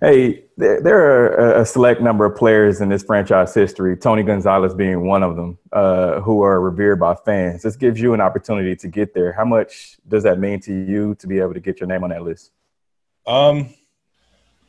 Hey, 0.00 0.46
there, 0.56 0.82
there 0.82 0.98
are 0.98 1.60
a 1.60 1.64
select 1.64 2.00
number 2.00 2.24
of 2.24 2.36
players 2.36 2.80
in 2.80 2.88
this 2.88 3.04
franchise 3.04 3.54
history, 3.54 3.96
Tony 3.96 4.24
Gonzalez 4.24 4.74
being 4.74 5.06
one 5.06 5.22
of 5.22 5.36
them, 5.36 5.56
uh, 5.72 6.20
who 6.20 6.42
are 6.42 6.60
revered 6.60 6.98
by 6.98 7.14
fans. 7.14 7.62
This 7.62 7.76
gives 7.76 8.00
you 8.00 8.12
an 8.12 8.20
opportunity 8.20 8.74
to 8.74 8.88
get 8.88 9.14
there. 9.14 9.32
How 9.32 9.44
much 9.44 9.98
does 10.08 10.24
that 10.24 10.40
mean 10.40 10.58
to 10.62 10.72
you 10.72 11.14
to 11.20 11.28
be 11.28 11.38
able 11.38 11.54
to 11.54 11.60
get 11.60 11.78
your 11.78 11.86
name 11.86 12.02
on 12.02 12.10
that 12.10 12.24
list? 12.24 12.50
Um, 13.24 13.72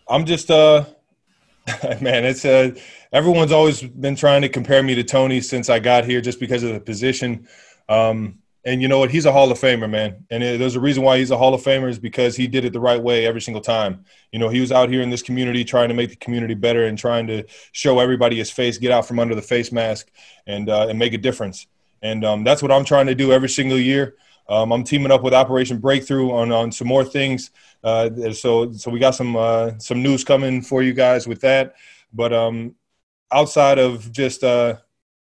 I'm 0.07 0.25
just, 0.25 0.51
uh, 0.51 0.85
man, 2.01 2.23
it's 2.23 2.45
uh, 2.45 2.75
everyone's 3.11 3.51
always 3.51 3.81
been 3.81 4.15
trying 4.15 4.43
to 4.43 4.49
compare 4.49 4.83
me 4.83 4.93
to 4.93 5.03
Tony 5.03 5.41
since 5.41 5.71
I 5.71 5.79
got 5.79 6.05
here, 6.05 6.21
just 6.21 6.39
because 6.39 6.61
of 6.61 6.71
the 6.71 6.79
position. 6.79 7.47
Um, 7.89 8.43
and 8.65 8.81
you 8.81 8.87
know 8.87 8.97
what? 8.97 9.11
He's 9.11 9.25
a 9.25 9.31
Hall 9.31 9.51
of 9.51 9.59
Famer, 9.59 9.87
man. 9.87 10.25
And 10.31 10.43
it, 10.43 10.59
there's 10.59 10.75
a 10.75 10.79
reason 10.79 11.03
why 11.03 11.19
he's 11.19 11.29
a 11.29 11.37
Hall 11.37 11.53
of 11.53 11.61
Famer 11.61 11.87
is 11.87 11.99
because 11.99 12.35
he 12.35 12.47
did 12.47 12.65
it 12.65 12.73
the 12.73 12.79
right 12.79 13.01
way 13.01 13.27
every 13.27 13.41
single 13.41 13.61
time. 13.61 14.05
You 14.31 14.39
know, 14.39 14.49
he 14.49 14.59
was 14.59 14.71
out 14.71 14.89
here 14.89 15.03
in 15.03 15.11
this 15.11 15.21
community 15.21 15.63
trying 15.63 15.89
to 15.89 15.93
make 15.93 16.09
the 16.09 16.15
community 16.15 16.55
better 16.55 16.85
and 16.85 16.97
trying 16.97 17.27
to 17.27 17.45
show 17.73 17.99
everybody 17.99 18.37
his 18.37 18.49
face, 18.49 18.79
get 18.79 18.91
out 18.91 19.07
from 19.07 19.19
under 19.19 19.35
the 19.35 19.41
face 19.41 19.71
mask, 19.71 20.09
and 20.47 20.67
uh, 20.67 20.87
and 20.87 20.97
make 20.97 21.13
a 21.13 21.17
difference. 21.19 21.67
And 22.01 22.25
um, 22.25 22.43
that's 22.43 22.63
what 22.63 22.71
I'm 22.71 22.85
trying 22.85 23.05
to 23.05 23.15
do 23.15 23.31
every 23.31 23.49
single 23.49 23.77
year. 23.79 24.15
Um, 24.49 24.71
I'm 24.71 24.83
teaming 24.83 25.11
up 25.11 25.23
with 25.23 25.33
Operation 25.33 25.77
Breakthrough 25.77 26.31
on 26.31 26.51
on 26.51 26.71
some 26.71 26.87
more 26.87 27.05
things. 27.05 27.51
Uh, 27.83 28.31
so 28.33 28.71
so 28.71 28.89
we 28.89 28.97
got 28.97 29.13
some 29.13 29.35
uh, 29.35 29.77
some 29.77 30.01
news 30.01 30.23
coming 30.23 30.63
for 30.63 30.81
you 30.81 30.93
guys 30.93 31.27
with 31.27 31.41
that. 31.41 31.75
But 32.13 32.33
um, 32.33 32.73
outside 33.31 33.77
of 33.77 34.11
just 34.11 34.43
uh, 34.43 34.77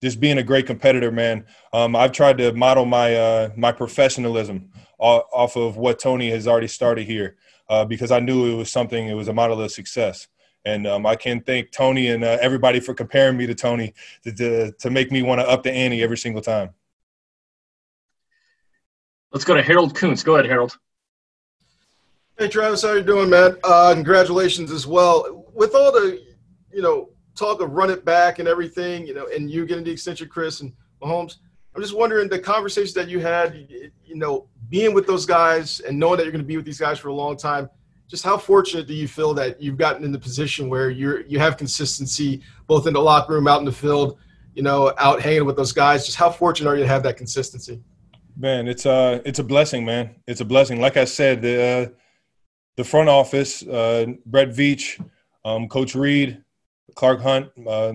just 0.03 0.21
being 0.21 0.39
a 0.39 0.43
great 0.43 0.67
competitor, 0.67 1.11
man. 1.11 1.45
Um, 1.73 1.95
I've 1.95 2.13
tried 2.13 2.39
to 2.39 2.53
model 2.53 2.85
my 2.87 3.15
uh, 3.15 3.51
my 3.57 3.73
professionalism 3.73 4.71
off 4.99 5.57
of 5.57 5.77
what 5.77 5.99
Tony 5.99 6.31
has 6.31 6.47
already 6.47 6.69
started 6.69 7.07
here 7.07 7.37
uh, 7.69 7.85
because 7.85 8.11
I 8.11 8.21
knew 8.21 8.53
it 8.53 8.57
was 8.57 8.71
something. 8.71 9.09
It 9.09 9.15
was 9.15 9.29
a 9.29 9.33
model 9.33 9.61
of 9.61 9.71
success, 9.71 10.29
and 10.65 10.87
um, 10.87 11.07
I 11.07 11.17
can 11.17 11.41
thank 11.41 11.71
Tony 11.71 12.09
and 12.09 12.25
uh, 12.25 12.39
everybody 12.41 12.81
for 12.81 12.95
comparing 12.95 13.37
me 13.37 13.47
to 13.47 13.55
Tony 13.55 13.95
to 14.25 14.33
to, 14.33 14.73
to 14.73 14.91
make 14.91 15.11
me 15.11 15.23
want 15.23 15.41
to 15.41 15.49
up 15.49 15.63
the 15.63 15.73
ante 15.73 16.03
every 16.03 16.19
single 16.19 16.43
time. 16.43 16.71
Let's 19.33 19.45
go 19.45 19.55
to 19.55 19.63
Harold 19.63 19.95
Kuntz. 19.95 20.25
Go 20.25 20.35
ahead, 20.35 20.47
Harold. 20.47 20.77
Hey 22.37 22.49
Travis, 22.49 22.83
how 22.83 22.95
you 22.95 23.03
doing, 23.03 23.29
man? 23.29 23.59
Uh, 23.63 23.93
congratulations 23.95 24.73
as 24.73 24.87
well. 24.87 25.45
With 25.53 25.75
all 25.75 25.93
the, 25.93 26.23
you 26.73 26.81
know, 26.81 27.11
talk 27.41 27.61
of 27.61 27.73
run 27.73 27.91
it 27.91 28.05
back 28.05 28.39
and 28.39 28.47
everything, 28.47 29.07
you 29.07 29.15
know, 29.15 29.27
and 29.35 29.51
you 29.51 29.67
getting 29.67 29.85
the 29.85 29.91
extension, 29.91 30.29
Chris 30.29 30.61
and 30.61 30.73
Mahomes. 31.03 31.37
I'm 31.75 31.83
just 31.83 31.97
wondering 31.97 32.29
the 32.29 32.39
conversations 32.39 32.95
that 32.95 33.09
you 33.09 33.21
had, 33.21 33.67
you 34.05 34.17
know, 34.17 34.49
being 34.69 34.93
with 34.93 35.07
those 35.07 35.25
guys 35.25 35.81
and 35.81 35.99
knowing 35.99 36.19
that 36.19 36.25
you're 36.25 36.33
going 36.33 36.45
to 36.45 36.49
be 36.49 36.57
with 36.57 36.67
these 36.67 36.79
guys 36.79 36.99
for 36.99 37.09
a 37.09 37.15
long 37.15 37.37
time. 37.37 37.69
Just 38.09 38.25
how 38.25 38.37
fortunate 38.37 38.87
do 38.89 38.95
you 38.95 39.07
feel 39.07 39.33
that 39.35 39.63
you've 39.63 39.77
gotten 39.77 40.05
in 40.05 40.11
the 40.11 40.19
position 40.19 40.69
where 40.69 40.91
you're 40.91 41.21
you 41.23 41.39
have 41.39 41.57
consistency 41.57 42.43
both 42.67 42.89
in 42.89 42.93
the 42.93 43.01
locker 43.01 43.35
room, 43.35 43.47
out 43.47 43.61
in 43.61 43.65
the 43.65 43.73
field, 43.73 44.19
you 44.55 44.65
know, 44.65 44.93
out 44.99 45.21
hanging 45.21 45.45
with 45.45 45.57
those 45.57 45.73
guys. 45.73 46.05
Just 46.05 46.19
how 46.19 46.29
fortunate 46.29 46.69
are 46.69 46.75
you 46.77 46.83
to 46.83 46.89
have 46.89 47.05
that 47.05 47.17
consistency? 47.17 47.81
Man, 48.37 48.67
it's 48.67 48.85
a 48.85 48.91
uh, 48.91 49.21
it's 49.25 49.39
a 49.39 49.45
blessing, 49.45 49.85
man. 49.85 50.17
It's 50.27 50.41
a 50.41 50.45
blessing. 50.45 50.81
Like 50.81 50.97
I 50.97 51.05
said, 51.05 51.41
the 51.41 51.63
uh, 51.63 51.87
the 52.77 52.85
front 52.85 53.09
office, 53.09 53.63
uh, 53.63 54.07
Brett 54.27 54.49
Veach, 54.49 55.01
um, 55.45 55.69
Coach 55.69 55.95
Reid, 55.95 56.43
Clark 56.95 57.21
Hunt, 57.21 57.51
uh, 57.67 57.95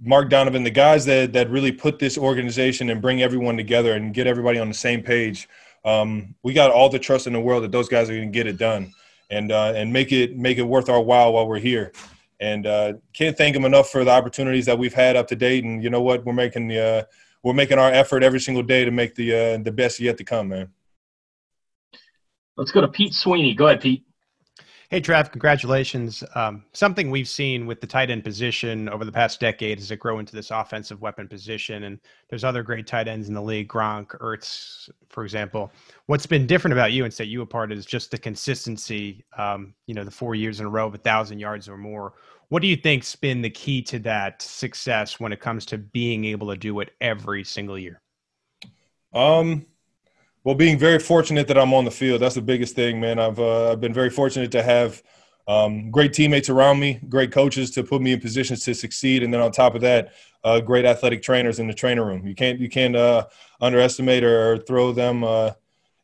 Mark 0.00 0.28
Donovan, 0.28 0.62
the 0.62 0.70
guys 0.70 1.04
that 1.06 1.32
that 1.32 1.50
really 1.50 1.72
put 1.72 1.98
this 1.98 2.18
organization 2.18 2.90
and 2.90 3.00
bring 3.00 3.22
everyone 3.22 3.56
together 3.56 3.94
and 3.94 4.12
get 4.12 4.26
everybody 4.26 4.58
on 4.58 4.68
the 4.68 4.74
same 4.74 5.02
page. 5.02 5.48
Um, 5.84 6.34
we 6.42 6.52
got 6.52 6.70
all 6.70 6.88
the 6.88 6.98
trust 6.98 7.26
in 7.26 7.32
the 7.32 7.40
world 7.40 7.62
that 7.62 7.72
those 7.72 7.88
guys 7.88 8.10
are 8.10 8.14
going 8.14 8.30
to 8.30 8.36
get 8.36 8.46
it 8.46 8.58
done 8.58 8.92
and 9.30 9.52
uh, 9.52 9.72
and 9.74 9.92
make 9.92 10.12
it 10.12 10.36
make 10.36 10.58
it 10.58 10.62
worth 10.62 10.88
our 10.88 11.00
while 11.00 11.32
while 11.32 11.46
we're 11.46 11.58
here. 11.58 11.92
And 12.38 12.66
uh, 12.66 12.94
can't 13.14 13.36
thank 13.36 13.54
them 13.54 13.64
enough 13.64 13.90
for 13.90 14.04
the 14.04 14.10
opportunities 14.10 14.66
that 14.66 14.78
we've 14.78 14.92
had 14.92 15.16
up 15.16 15.26
to 15.28 15.36
date. 15.36 15.64
And 15.64 15.82
you 15.82 15.88
know 15.88 16.02
what, 16.02 16.24
we're 16.24 16.34
making 16.34 16.68
the 16.68 16.80
uh, 16.80 17.04
we're 17.42 17.54
making 17.54 17.78
our 17.78 17.90
effort 17.90 18.22
every 18.22 18.40
single 18.40 18.62
day 18.62 18.84
to 18.84 18.90
make 18.90 19.14
the 19.14 19.32
uh, 19.32 19.58
the 19.58 19.72
best 19.72 20.00
yet 20.00 20.18
to 20.18 20.24
come, 20.24 20.48
man. 20.48 20.68
Let's 22.56 22.70
go 22.70 22.80
to 22.80 22.88
Pete 22.88 23.14
Sweeney. 23.14 23.54
Go 23.54 23.68
ahead, 23.68 23.80
Pete. 23.80 24.04
Hey, 24.88 25.00
Trav, 25.00 25.32
congratulations. 25.32 26.22
Um, 26.36 26.64
something 26.72 27.10
we've 27.10 27.26
seen 27.26 27.66
with 27.66 27.80
the 27.80 27.88
tight 27.88 28.08
end 28.08 28.22
position 28.22 28.88
over 28.88 29.04
the 29.04 29.10
past 29.10 29.40
decade 29.40 29.80
is 29.80 29.90
it 29.90 29.98
grow 29.98 30.20
into 30.20 30.36
this 30.36 30.52
offensive 30.52 31.00
weapon 31.00 31.26
position. 31.26 31.82
And 31.82 31.98
there's 32.30 32.44
other 32.44 32.62
great 32.62 32.86
tight 32.86 33.08
ends 33.08 33.26
in 33.26 33.34
the 33.34 33.42
league, 33.42 33.68
Gronk, 33.68 34.16
Ertz, 34.20 34.88
for 35.08 35.24
example. 35.24 35.72
What's 36.06 36.26
been 36.26 36.46
different 36.46 36.72
about 36.72 36.92
you 36.92 37.04
and 37.04 37.12
set 37.12 37.26
you 37.26 37.42
apart 37.42 37.72
is 37.72 37.84
just 37.84 38.12
the 38.12 38.18
consistency, 38.18 39.24
um, 39.36 39.74
you 39.88 39.94
know, 39.94 40.04
the 40.04 40.10
four 40.12 40.36
years 40.36 40.60
in 40.60 40.66
a 40.66 40.70
row 40.70 40.86
of 40.86 40.94
a 40.94 40.98
thousand 40.98 41.40
yards 41.40 41.68
or 41.68 41.76
more. 41.76 42.12
What 42.50 42.62
do 42.62 42.68
you 42.68 42.76
think's 42.76 43.16
been 43.16 43.42
the 43.42 43.50
key 43.50 43.82
to 43.82 43.98
that 44.00 44.40
success 44.40 45.18
when 45.18 45.32
it 45.32 45.40
comes 45.40 45.66
to 45.66 45.78
being 45.78 46.24
able 46.26 46.48
to 46.50 46.56
do 46.56 46.78
it 46.78 46.90
every 47.00 47.42
single 47.42 47.76
year? 47.76 48.00
Um, 49.12 49.66
well, 50.46 50.54
being 50.54 50.78
very 50.78 51.00
fortunate 51.00 51.48
that 51.48 51.58
I'm 51.58 51.74
on 51.74 51.84
the 51.84 51.90
field, 51.90 52.22
that's 52.22 52.36
the 52.36 52.40
biggest 52.40 52.76
thing, 52.76 53.00
man. 53.00 53.18
I've 53.18 53.40
uh, 53.40 53.72
I've 53.72 53.80
been 53.80 53.92
very 53.92 54.10
fortunate 54.10 54.52
to 54.52 54.62
have 54.62 55.02
um, 55.48 55.90
great 55.90 56.12
teammates 56.12 56.48
around 56.48 56.78
me, 56.78 57.00
great 57.08 57.32
coaches 57.32 57.72
to 57.72 57.82
put 57.82 58.00
me 58.00 58.12
in 58.12 58.20
positions 58.20 58.64
to 58.64 58.72
succeed, 58.72 59.24
and 59.24 59.34
then 59.34 59.40
on 59.40 59.50
top 59.50 59.74
of 59.74 59.80
that, 59.80 60.12
uh, 60.44 60.60
great 60.60 60.84
athletic 60.84 61.20
trainers 61.20 61.58
in 61.58 61.66
the 61.66 61.74
trainer 61.74 62.06
room. 62.06 62.24
You 62.24 62.36
can't 62.36 62.60
you 62.60 62.68
can't 62.68 62.94
uh, 62.94 63.26
underestimate 63.60 64.22
or 64.22 64.58
throw 64.58 64.92
them, 64.92 65.24
uh, 65.24 65.50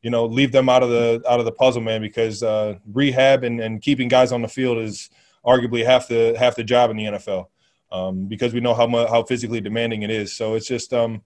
you 0.02 0.11
know, 0.11 0.26
leave 0.26 0.50
them 0.50 0.68
out 0.68 0.83
of 0.83 0.90
the 0.90 1.22
out 1.28 1.38
of 1.38 1.44
the 1.44 1.52
puzzle, 1.52 1.81
man. 1.81 2.00
Because 2.00 2.42
uh, 2.42 2.78
rehab 2.92 3.44
and, 3.44 3.61
and 3.61 3.81
keeping 3.81 4.09
guys 4.09 4.33
on 4.33 4.42
the 4.42 4.48
field 4.48 4.78
is 4.78 5.09
arguably 5.46 5.85
half 5.85 6.09
the 6.09 6.35
half 6.37 6.57
the 6.57 6.64
job 6.64 6.90
in 6.90 6.96
the 6.96 7.05
NFL. 7.05 7.46
Um, 7.92 8.26
because 8.26 8.52
we 8.52 8.59
know 8.59 8.74
how 8.74 8.88
how 9.07 9.22
physically 9.22 9.61
demanding 9.61 10.02
it 10.02 10.11
is. 10.11 10.33
So 10.33 10.55
it's 10.55 10.66
just 10.66 10.92
um, 10.92 11.22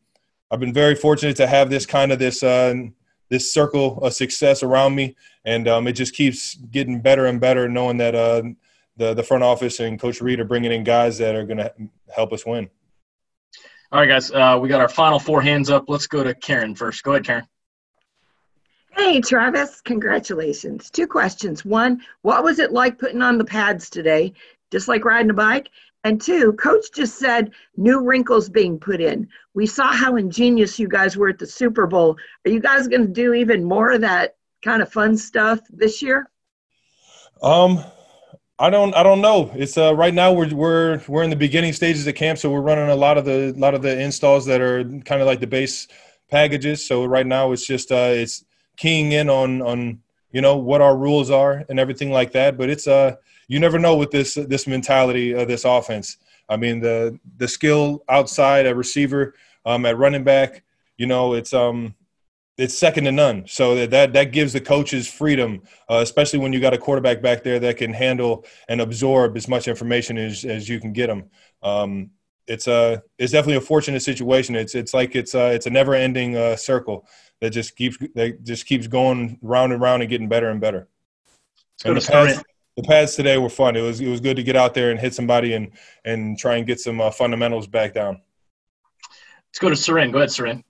I've 0.50 0.60
been 0.60 0.74
very 0.74 0.94
fortunate 0.94 1.36
to 1.36 1.46
have 1.46 1.70
this 1.70 1.86
kind 1.86 2.12
of 2.12 2.18
this 2.18 2.42
uh, 2.42 2.74
this 3.28 3.52
circle 3.52 3.98
of 3.98 4.12
success 4.12 4.62
around 4.62 4.94
me, 4.94 5.16
and 5.44 5.68
um, 5.68 5.86
it 5.86 5.92
just 5.92 6.14
keeps 6.14 6.54
getting 6.54 7.00
better 7.00 7.26
and 7.26 7.40
better, 7.40 7.68
knowing 7.68 7.96
that 7.98 8.14
uh, 8.14 8.42
the 8.96 9.14
the 9.14 9.22
front 9.22 9.42
office 9.42 9.80
and 9.80 10.00
Coach 10.00 10.20
Reid 10.20 10.40
are 10.40 10.44
bringing 10.44 10.72
in 10.72 10.84
guys 10.84 11.18
that 11.18 11.34
are 11.34 11.44
going 11.44 11.58
to 11.58 11.72
help 12.14 12.32
us 12.32 12.46
win. 12.46 12.70
All 13.92 14.00
right, 14.00 14.08
guys, 14.08 14.30
uh, 14.32 14.58
we 14.60 14.68
got 14.68 14.80
our 14.80 14.88
final 14.88 15.18
four 15.18 15.40
hands 15.40 15.70
up. 15.70 15.84
Let's 15.88 16.06
go 16.06 16.24
to 16.24 16.34
Karen 16.34 16.74
first. 16.74 17.02
Go 17.02 17.12
ahead, 17.12 17.24
Karen. 17.24 17.46
Hey, 18.96 19.20
Travis, 19.20 19.80
congratulations. 19.82 20.90
Two 20.90 21.06
questions. 21.06 21.64
One, 21.64 22.00
what 22.22 22.42
was 22.42 22.58
it 22.58 22.72
like 22.72 22.98
putting 22.98 23.22
on 23.22 23.38
the 23.38 23.44
pads 23.44 23.90
today? 23.90 24.32
Just 24.72 24.88
like 24.88 25.04
riding 25.04 25.30
a 25.30 25.34
bike? 25.34 25.68
And 26.06 26.20
two, 26.20 26.52
coach 26.52 26.92
just 26.94 27.18
said 27.18 27.50
new 27.76 28.00
wrinkles 28.00 28.48
being 28.48 28.78
put 28.78 29.00
in. 29.00 29.28
We 29.54 29.66
saw 29.66 29.90
how 29.90 30.14
ingenious 30.14 30.78
you 30.78 30.86
guys 30.86 31.16
were 31.16 31.30
at 31.30 31.38
the 31.40 31.48
Super 31.48 31.84
Bowl. 31.84 32.16
Are 32.44 32.48
you 32.48 32.60
guys 32.60 32.86
going 32.86 33.08
to 33.08 33.12
do 33.12 33.34
even 33.34 33.64
more 33.64 33.90
of 33.90 34.02
that 34.02 34.36
kind 34.64 34.82
of 34.82 34.92
fun 34.92 35.16
stuff 35.16 35.58
this 35.68 36.00
year? 36.00 36.30
Um, 37.42 37.82
I 38.56 38.70
don't 38.70 38.94
I 38.94 39.02
don't 39.02 39.20
know. 39.20 39.50
It's 39.54 39.76
uh 39.76 39.96
right 39.96 40.14
now 40.14 40.32
we're 40.32 40.54
we're 40.54 41.02
we're 41.08 41.24
in 41.24 41.30
the 41.30 41.34
beginning 41.34 41.72
stages 41.72 42.06
of 42.06 42.14
camp, 42.14 42.38
so 42.38 42.52
we're 42.52 42.60
running 42.60 42.88
a 42.88 42.94
lot 42.94 43.18
of 43.18 43.24
the 43.24 43.52
lot 43.56 43.74
of 43.74 43.82
the 43.82 44.00
installs 44.00 44.46
that 44.46 44.60
are 44.60 44.84
kind 44.84 45.20
of 45.20 45.26
like 45.26 45.40
the 45.40 45.48
base 45.48 45.88
packages. 46.30 46.86
So 46.86 47.04
right 47.04 47.26
now 47.26 47.50
it's 47.50 47.66
just 47.66 47.90
uh 47.90 48.12
it's 48.12 48.44
keying 48.76 49.10
in 49.10 49.28
on 49.28 49.60
on 49.60 50.02
you 50.30 50.40
know 50.40 50.56
what 50.56 50.80
our 50.80 50.96
rules 50.96 51.32
are 51.32 51.64
and 51.68 51.80
everything 51.80 52.12
like 52.12 52.30
that. 52.32 52.56
But 52.56 52.70
it's 52.70 52.86
uh 52.86 53.16
you 53.48 53.60
never 53.60 53.78
know 53.78 53.96
with 53.96 54.10
this 54.10 54.34
this 54.34 54.66
mentality 54.66 55.32
of 55.32 55.48
this 55.48 55.64
offense. 55.64 56.16
I 56.48 56.56
mean 56.56 56.80
the 56.80 57.18
the 57.36 57.48
skill 57.48 58.04
outside 58.08 58.66
a 58.66 58.74
receiver 58.74 59.34
um 59.64 59.86
at 59.86 59.98
running 59.98 60.24
back, 60.24 60.62
you 60.96 61.06
know, 61.06 61.34
it's 61.34 61.52
um 61.52 61.94
it's 62.58 62.76
second 62.76 63.04
to 63.04 63.12
none. 63.12 63.44
So 63.46 63.74
that 63.74 63.90
that, 63.90 64.12
that 64.14 64.32
gives 64.32 64.52
the 64.52 64.60
coaches 64.60 65.08
freedom, 65.08 65.62
uh, 65.90 65.96
especially 65.96 66.38
when 66.38 66.52
you 66.52 66.60
got 66.60 66.74
a 66.74 66.78
quarterback 66.78 67.20
back 67.20 67.42
there 67.42 67.58
that 67.60 67.76
can 67.76 67.92
handle 67.92 68.44
and 68.68 68.80
absorb 68.80 69.36
as 69.36 69.46
much 69.46 69.68
information 69.68 70.16
as, 70.16 70.44
as 70.44 70.68
you 70.68 70.80
can 70.80 70.92
get 70.92 71.08
them. 71.08 71.30
Um, 71.62 72.10
it's 72.46 72.66
a 72.66 73.02
it's 73.18 73.32
definitely 73.32 73.56
a 73.56 73.60
fortunate 73.60 74.00
situation. 74.00 74.54
It's 74.54 74.74
it's 74.74 74.94
like 74.94 75.16
it's 75.16 75.34
a, 75.34 75.52
it's 75.52 75.66
a 75.66 75.70
never 75.70 75.94
ending 75.94 76.36
uh, 76.36 76.56
circle 76.56 77.06
that 77.40 77.50
just 77.50 77.76
keeps 77.76 77.98
that 78.14 78.42
just 78.44 78.66
keeps 78.66 78.86
going 78.86 79.38
round 79.42 79.72
and 79.72 79.82
round 79.82 80.02
and 80.02 80.08
getting 80.08 80.28
better 80.28 80.48
and 80.48 80.60
better. 80.60 80.88
And 81.84 81.96
the 81.96 82.00
pads, 82.00 82.42
the 82.76 82.82
pads 82.82 83.14
today 83.14 83.38
were 83.38 83.48
fun. 83.48 83.76
It 83.76 83.82
was 83.82 84.00
it 84.00 84.08
was 84.08 84.20
good 84.20 84.36
to 84.36 84.42
get 84.42 84.56
out 84.56 84.74
there 84.74 84.90
and 84.90 85.00
hit 85.00 85.14
somebody 85.14 85.54
and 85.54 85.70
and 86.04 86.38
try 86.38 86.56
and 86.56 86.66
get 86.66 86.80
some 86.80 87.00
uh, 87.00 87.10
fundamentals 87.10 87.66
back 87.66 87.94
down. 87.94 88.20
Let's 89.48 89.58
go 89.58 89.70
to 89.70 89.76
Soren. 89.76 90.10
Go 90.12 90.18
ahead, 90.18 90.30
Soren. 90.30 90.62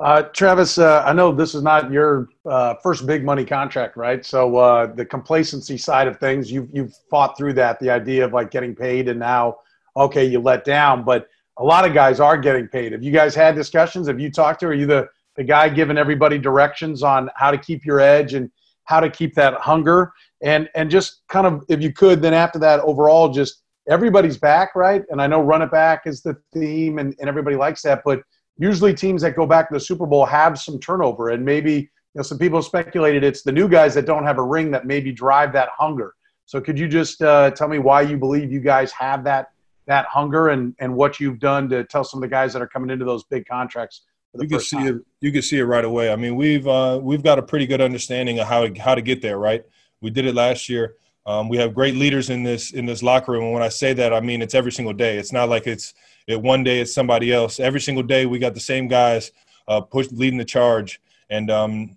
Uh, 0.00 0.22
Travis, 0.22 0.78
uh, 0.78 1.04
I 1.06 1.12
know 1.12 1.30
this 1.30 1.54
is 1.54 1.62
not 1.62 1.92
your 1.92 2.28
uh, 2.44 2.74
first 2.82 3.06
big 3.06 3.24
money 3.24 3.44
contract, 3.44 3.96
right? 3.96 4.24
So 4.24 4.56
uh, 4.56 4.86
the 4.92 5.04
complacency 5.04 5.78
side 5.78 6.08
of 6.08 6.18
things, 6.18 6.50
you've 6.50 6.68
you've 6.72 6.92
fought 7.08 7.38
through 7.38 7.52
that. 7.54 7.78
The 7.78 7.90
idea 7.90 8.24
of 8.24 8.32
like 8.32 8.50
getting 8.50 8.74
paid, 8.74 9.08
and 9.08 9.20
now, 9.20 9.58
okay, 9.96 10.24
you 10.24 10.40
let 10.40 10.64
down. 10.64 11.04
But 11.04 11.28
a 11.58 11.64
lot 11.64 11.86
of 11.86 11.94
guys 11.94 12.18
are 12.18 12.36
getting 12.36 12.66
paid. 12.66 12.90
Have 12.90 13.04
you 13.04 13.12
guys 13.12 13.36
had 13.36 13.54
discussions? 13.54 14.08
Have 14.08 14.18
you 14.18 14.28
talked 14.32 14.58
to? 14.60 14.66
Are 14.66 14.74
you 14.74 14.86
the 14.86 15.08
the 15.36 15.44
guy 15.44 15.68
giving 15.68 15.96
everybody 15.96 16.36
directions 16.36 17.04
on 17.04 17.30
how 17.36 17.52
to 17.52 17.58
keep 17.58 17.84
your 17.84 18.00
edge 18.00 18.34
and 18.34 18.50
how 18.84 18.98
to 18.98 19.08
keep 19.08 19.34
that 19.36 19.54
hunger? 19.54 20.12
And 20.42 20.68
and 20.74 20.90
just 20.90 21.22
kind 21.28 21.46
of, 21.46 21.64
if 21.68 21.80
you 21.80 21.92
could, 21.92 22.20
then 22.20 22.34
after 22.34 22.58
that, 22.60 22.80
overall, 22.80 23.28
just 23.28 23.62
everybody's 23.88 24.36
back, 24.36 24.74
right? 24.74 25.02
And 25.10 25.20
I 25.20 25.26
know 25.26 25.40
run 25.40 25.62
it 25.62 25.70
back 25.70 26.02
is 26.06 26.22
the 26.22 26.36
theme, 26.52 26.98
and, 26.98 27.14
and 27.20 27.28
everybody 27.28 27.56
likes 27.56 27.82
that, 27.82 28.02
but 28.04 28.22
usually 28.58 28.94
teams 28.94 29.22
that 29.22 29.36
go 29.36 29.46
back 29.46 29.68
to 29.68 29.74
the 29.74 29.80
Super 29.80 30.06
Bowl 30.06 30.26
have 30.26 30.58
some 30.58 30.78
turnover, 30.78 31.30
and 31.30 31.44
maybe 31.44 31.72
you 31.72 31.88
know 32.16 32.22
some 32.22 32.38
people 32.38 32.60
speculated 32.62 33.24
it's 33.24 33.42
the 33.42 33.52
new 33.52 33.68
guys 33.68 33.94
that 33.94 34.06
don't 34.06 34.24
have 34.24 34.38
a 34.38 34.42
ring 34.42 34.70
that 34.72 34.86
maybe 34.86 35.12
drive 35.12 35.52
that 35.52 35.70
hunger. 35.76 36.14
So 36.46 36.60
could 36.60 36.78
you 36.78 36.88
just 36.88 37.22
uh, 37.22 37.50
tell 37.52 37.68
me 37.68 37.78
why 37.78 38.02
you 38.02 38.16
believe 38.16 38.52
you 38.52 38.60
guys 38.60 38.92
have 38.92 39.24
that 39.24 39.50
that 39.86 40.06
hunger 40.06 40.48
and 40.48 40.74
and 40.78 40.94
what 40.94 41.20
you've 41.20 41.38
done 41.38 41.68
to 41.70 41.84
tell 41.84 42.04
some 42.04 42.18
of 42.18 42.22
the 42.22 42.34
guys 42.34 42.52
that 42.52 42.62
are 42.62 42.68
coming 42.68 42.90
into 42.90 43.04
those 43.04 43.24
big 43.24 43.46
contracts? 43.46 44.02
you 44.34 44.48
can 44.48 44.60
see 44.60 44.76
time? 44.76 44.86
it. 44.86 44.94
You 45.20 45.32
can 45.32 45.42
see 45.42 45.58
it 45.58 45.64
right 45.64 45.84
away. 45.84 46.10
I 46.12 46.16
mean, 46.16 46.36
we've 46.36 46.66
uh, 46.66 46.98
we've 47.02 47.22
got 47.22 47.38
a 47.38 47.42
pretty 47.42 47.66
good 47.66 47.80
understanding 47.80 48.38
of 48.38 48.48
how 48.48 48.66
to, 48.66 48.80
how 48.80 48.94
to 48.94 49.02
get 49.02 49.22
there. 49.22 49.38
Right, 49.38 49.64
we 50.02 50.10
did 50.10 50.26
it 50.26 50.34
last 50.34 50.68
year. 50.68 50.96
Um, 51.24 51.48
we 51.48 51.56
have 51.56 51.74
great 51.74 51.94
leaders 51.94 52.30
in 52.30 52.42
this 52.42 52.72
in 52.72 52.84
this 52.84 53.02
locker 53.02 53.32
room, 53.32 53.44
and 53.44 53.52
when 53.52 53.62
I 53.62 53.68
say 53.68 53.94
that, 53.94 54.12
I 54.12 54.20
mean 54.20 54.42
it's 54.42 54.54
every 54.54 54.72
single 54.72 54.92
day. 54.92 55.16
It's 55.16 55.32
not 55.32 55.48
like 55.48 55.66
it's 55.66 55.94
it 56.26 56.40
one 56.40 56.64
day 56.64 56.80
it's 56.80 56.92
somebody 56.92 57.32
else. 57.32 57.60
Every 57.60 57.80
single 57.80 58.02
day 58.02 58.26
we 58.26 58.38
got 58.38 58.54
the 58.54 58.60
same 58.60 58.88
guys 58.88 59.30
uh, 59.68 59.80
push 59.80 60.08
leading 60.10 60.38
the 60.38 60.44
charge 60.44 61.00
and 61.30 61.50
um, 61.50 61.96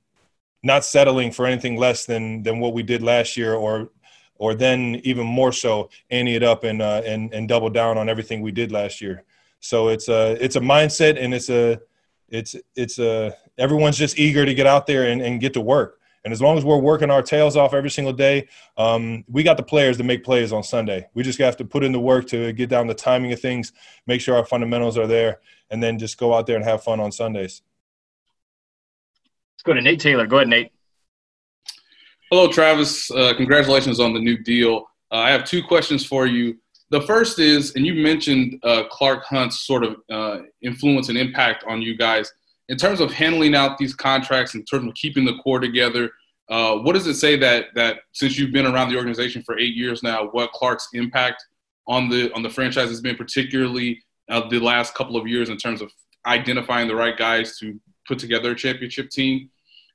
not 0.63 0.85
settling 0.85 1.31
for 1.31 1.45
anything 1.45 1.75
less 1.75 2.05
than 2.05 2.43
than 2.43 2.59
what 2.59 2.73
we 2.73 2.83
did 2.83 3.01
last 3.03 3.35
year 3.35 3.55
or 3.55 3.89
or 4.37 4.53
then 4.53 5.01
even 5.03 5.25
more 5.25 5.51
so 5.51 5.89
ante 6.09 6.35
it 6.35 6.43
up 6.43 6.63
and 6.63 6.81
uh, 6.81 7.01
and 7.05 7.33
and 7.33 7.47
double 7.47 7.69
down 7.69 7.97
on 7.97 8.09
everything 8.09 8.41
we 8.41 8.51
did 8.51 8.71
last 8.71 9.01
year. 9.01 9.23
So 9.59 9.87
it's 9.87 10.07
a 10.07 10.37
it's 10.43 10.55
a 10.55 10.61
mindset 10.61 11.21
and 11.21 11.33
it's 11.33 11.49
a 11.49 11.81
it's 12.29 12.55
it's 12.75 12.99
a 12.99 13.35
everyone's 13.57 13.97
just 13.97 14.19
eager 14.19 14.45
to 14.45 14.53
get 14.53 14.67
out 14.67 14.85
there 14.85 15.07
and, 15.07 15.21
and 15.21 15.39
get 15.39 15.53
to 15.53 15.61
work. 15.61 15.99
And 16.25 16.31
as 16.31 16.41
long 16.41 16.57
as 16.57 16.65
we're 16.65 16.79
working 16.79 17.11
our 17.11 17.21
tails 17.21 17.55
off 17.55 17.75
every 17.75 17.91
single 17.91 18.11
day, 18.11 18.47
um, 18.77 19.23
we 19.27 19.43
got 19.43 19.57
the 19.57 19.63
players 19.63 19.95
to 19.97 20.03
make 20.03 20.23
plays 20.23 20.51
on 20.51 20.63
Sunday. 20.63 21.07
We 21.13 21.21
just 21.21 21.37
have 21.37 21.55
to 21.57 21.65
put 21.65 21.83
in 21.83 21.91
the 21.91 21.99
work 21.99 22.27
to 22.29 22.51
get 22.51 22.67
down 22.67 22.87
the 22.87 22.95
timing 22.95 23.31
of 23.31 23.39
things, 23.39 23.71
make 24.07 24.21
sure 24.21 24.35
our 24.35 24.43
fundamentals 24.43 24.97
are 24.97 25.05
there, 25.05 25.39
and 25.69 25.83
then 25.83 25.99
just 25.99 26.17
go 26.17 26.33
out 26.33 26.47
there 26.47 26.55
and 26.55 26.65
have 26.65 26.83
fun 26.83 26.99
on 26.99 27.11
Sundays. 27.11 27.61
Let's 29.53 29.63
go 29.63 29.73
to 29.73 29.81
Nate 29.81 29.99
Taylor. 29.99 30.25
Go 30.25 30.37
ahead, 30.37 30.47
Nate. 30.47 30.71
Hello, 32.31 32.51
Travis. 32.51 33.11
Uh, 33.11 33.35
congratulations 33.37 33.99
on 33.99 34.11
the 34.11 34.19
new 34.19 34.39
deal. 34.39 34.87
Uh, 35.11 35.17
I 35.17 35.29
have 35.29 35.45
two 35.45 35.61
questions 35.61 36.07
for 36.07 36.25
you. 36.25 36.57
The 36.89 37.01
first 37.01 37.37
is, 37.37 37.75
and 37.75 37.85
you 37.85 37.93
mentioned 37.93 38.59
uh, 38.63 38.85
Clark 38.89 39.25
Hunt's 39.25 39.61
sort 39.61 39.83
of 39.83 39.97
uh, 40.09 40.39
influence 40.63 41.09
and 41.09 41.19
impact 41.19 41.63
on 41.67 41.83
you 41.83 41.95
guys 41.95 42.33
in 42.69 42.77
terms 42.77 42.99
of 42.99 43.11
handling 43.11 43.55
out 43.55 43.77
these 43.77 43.93
contracts, 43.93 44.55
in 44.55 44.63
terms 44.65 44.87
of 44.87 44.93
keeping 44.95 45.25
the 45.25 45.37
core 45.43 45.59
together, 45.59 46.09
uh, 46.49 46.75
what 46.77 46.93
does 46.93 47.07
it 47.07 47.15
say 47.15 47.35
that 47.35 47.67
that 47.75 47.99
since 48.13 48.37
you've 48.37 48.51
been 48.51 48.65
around 48.65 48.89
the 48.89 48.97
organization 48.97 49.41
for 49.43 49.57
eight 49.57 49.75
years 49.75 50.03
now, 50.03 50.29
what 50.31 50.51
Clark's 50.51 50.87
impact 50.93 51.43
on 51.87 52.09
the 52.09 52.31
on 52.33 52.43
the 52.43 52.49
franchise 52.49 52.89
has 52.89 53.01
been, 53.01 53.15
particularly 53.15 54.01
uh, 54.29 54.47
the 54.49 54.59
last 54.59 54.93
couple 54.93 55.17
of 55.17 55.27
years, 55.27 55.49
in 55.49 55.57
terms 55.57 55.81
of 55.81 55.91
identifying 56.27 56.87
the 56.87 56.95
right 56.95 57.17
guys 57.17 57.57
to 57.59 57.79
put 58.07 58.19
together 58.19 58.51
a 58.51 58.55
championship 58.55 59.09
team? 59.09 59.49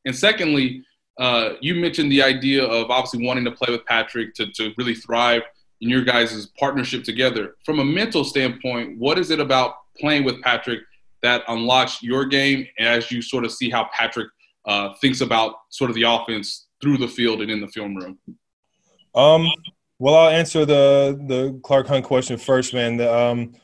And 0.05 0.15
secondly, 0.15 0.83
uh, 1.21 1.51
you 1.61 1.75
mentioned 1.75 2.11
the 2.11 2.23
idea 2.23 2.65
of 2.65 2.91
obviously 2.91 3.25
wanting 3.25 3.45
to 3.45 3.53
play 3.53 3.71
with 3.71 3.85
Patrick 3.87 4.35
to 4.35 4.51
to 4.53 4.73
really 4.77 4.95
thrive 4.95 5.43
in 5.81 5.89
your 5.89 6.03
guys' 6.03 6.47
partnership 6.59 7.05
together. 7.05 7.55
From 7.65 7.79
a 7.79 7.85
mental 7.85 8.25
standpoint, 8.25 8.99
what 8.99 9.19
is 9.19 9.31
it 9.31 9.41
about 9.41 9.75
playing 9.99 10.25
with 10.25 10.41
Patrick 10.43 10.81
that 11.23 11.43
unlocks 11.49 12.03
your 12.03 12.25
game 12.25 12.67
as 12.79 13.11
you 13.11 13.21
sort 13.23 13.45
of 13.45 13.53
see 13.53 13.71
how 13.71 13.89
Patrick 13.97 14.29
uh, 14.67 14.95
thinks 15.01 15.21
about 15.21 15.55
sort 15.71 15.91
of 15.91 15.97
the 15.97 16.03
offense 16.03 16.67
through 16.81 16.99
the 16.99 17.09
field 17.09 17.43
and 17.43 17.51
in 17.51 17.61
the 17.61 17.69
film 17.69 17.97
room? 17.97 18.19
Um, 19.15 19.47
well, 19.99 20.15
I'll 20.15 20.31
answer 20.31 20.65
the 20.65 21.21
the 21.27 21.61
Clark 21.63 21.89
Hunt 21.89 22.05
question 22.05 22.39
first, 22.39 22.73
man. 22.73 22.97
The, 22.97 23.15
um, 23.15 23.55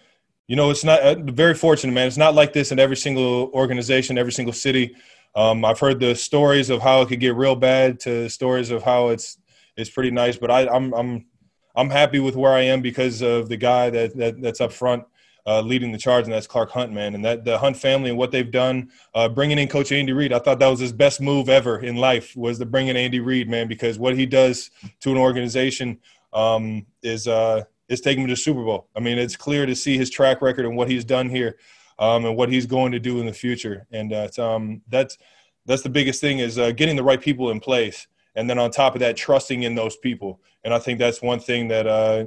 you 0.49 0.57
know, 0.57 0.71
it's 0.71 0.85
not 0.85 1.01
uh, 1.01 1.17
very 1.23 1.55
fortunate, 1.55 1.93
man. 1.93 2.07
It's 2.07 2.17
not 2.17 2.35
like 2.35 2.53
this 2.53 2.73
in 2.73 2.79
every 2.79 2.97
single 2.97 3.51
organization, 3.53 4.19
every 4.19 4.33
single 4.33 4.53
city. 4.53 4.95
Um, 5.35 5.65
I've 5.65 5.81
heard 5.81 6.01
the 6.01 6.15
stories 6.15 6.71
of 6.71 6.81
how 6.81 7.03
it 7.03 7.09
could 7.09 7.21
get 7.21 7.35
real 7.35 7.57
bad 7.57 8.01
to 8.01 8.29
stories 8.29 8.71
of 8.71 8.83
how 8.83 9.09
it's 9.09 9.39
it's 9.77 9.91
pretty 9.91 10.11
nice. 10.11 10.37
But 10.37 10.51
I, 10.51 10.67
I'm 10.69 10.93
I'm 10.95 11.27
I'm 11.75 11.91
happy 11.91 12.21
with 12.21 12.37
where 12.37 12.53
I 12.53 12.63
am 12.63 12.81
because 12.81 13.23
of 13.23 13.49
the 13.49 13.57
guy 13.57 13.91
that, 13.91 14.17
that 14.17 14.41
that's 14.41 14.61
up 14.61 14.73
front 14.73 15.05
uh, 15.47 15.61
leading 15.61 15.93
the 15.93 15.99
charge, 15.99 16.25
and 16.25 16.33
that's 16.33 16.47
Clark 16.47 16.71
Hunt, 16.71 16.93
man. 16.93 17.15
And 17.15 17.25
that 17.25 17.45
the 17.45 17.59
Hunt 17.59 17.77
family 17.77 18.11
and 18.11 18.19
what 18.19 18.33
they've 18.33 18.51
done, 18.51 18.91
uh, 19.15 19.29
bringing 19.29 19.59
in 19.59 19.69
Coach 19.69 19.93
Andy 19.93 20.13
Reid, 20.13 20.33
I 20.33 20.41
thought 20.41 20.59
that 20.59 20.69
was 20.69 20.81
his 20.81 20.93
best 20.93 21.21
move 21.21 21.49
ever 21.49 21.79
in 21.79 21.97
life 21.97 22.37
was 22.37 22.59
to 22.59 22.67
bring 22.67 22.89
in 22.89 22.97
Andy 22.97 23.21
Reid, 23.21 23.49
man, 23.49 23.69
because 23.69 23.99
what 23.99 24.17
he 24.17 24.27
does 24.27 24.71
to 25.01 25.13
an 25.13 25.17
organization 25.17 25.99
um, 26.33 26.87
is 27.03 27.29
uh, 27.29 27.63
is 27.89 28.01
taking 28.01 28.25
him 28.25 28.29
to 28.29 28.37
Super 28.37 28.65
Bowl. 28.65 28.89
I 28.97 29.01
mean, 29.01 29.19
it's 29.19 29.37
clear 29.37 29.67
to 29.67 29.77
see 29.77 29.97
his 29.97 30.11
track 30.11 30.43
record 30.43 30.67
and 30.67 30.77
what 30.77 30.91
he's 30.91 31.05
done 31.05 31.29
here, 31.29 31.59
um, 31.99 32.25
and 32.25 32.37
what 32.37 32.51
he's 32.51 32.67
going 32.67 32.93
to 32.93 32.99
do 32.99 33.21
in 33.21 33.27
the 33.27 33.33
future. 33.33 33.87
And 33.93 34.13
uh, 34.13 34.29
um, 34.39 34.83
that's 34.89 35.17
that's 35.65 35.83
the 35.83 35.91
biggest 35.91 36.21
thing 36.21 36.41
is 36.41 36.59
uh, 36.59 36.73
getting 36.73 36.97
the 36.97 37.05
right 37.05 37.21
people 37.21 37.51
in 37.51 37.61
place, 37.61 38.09
and 38.35 38.51
then 38.51 38.59
on 38.59 38.73
top 38.73 38.95
of 38.95 39.01
that, 39.01 39.17
trusting 39.17 39.63
in 39.63 39.77
those 39.77 39.97
people. 39.97 40.41
And 40.65 40.75
I 40.75 40.81
think 40.81 40.99
that's 40.99 41.23
one 41.23 41.39
thing 41.39 41.69
that 41.69 41.87
uh, 41.87 42.25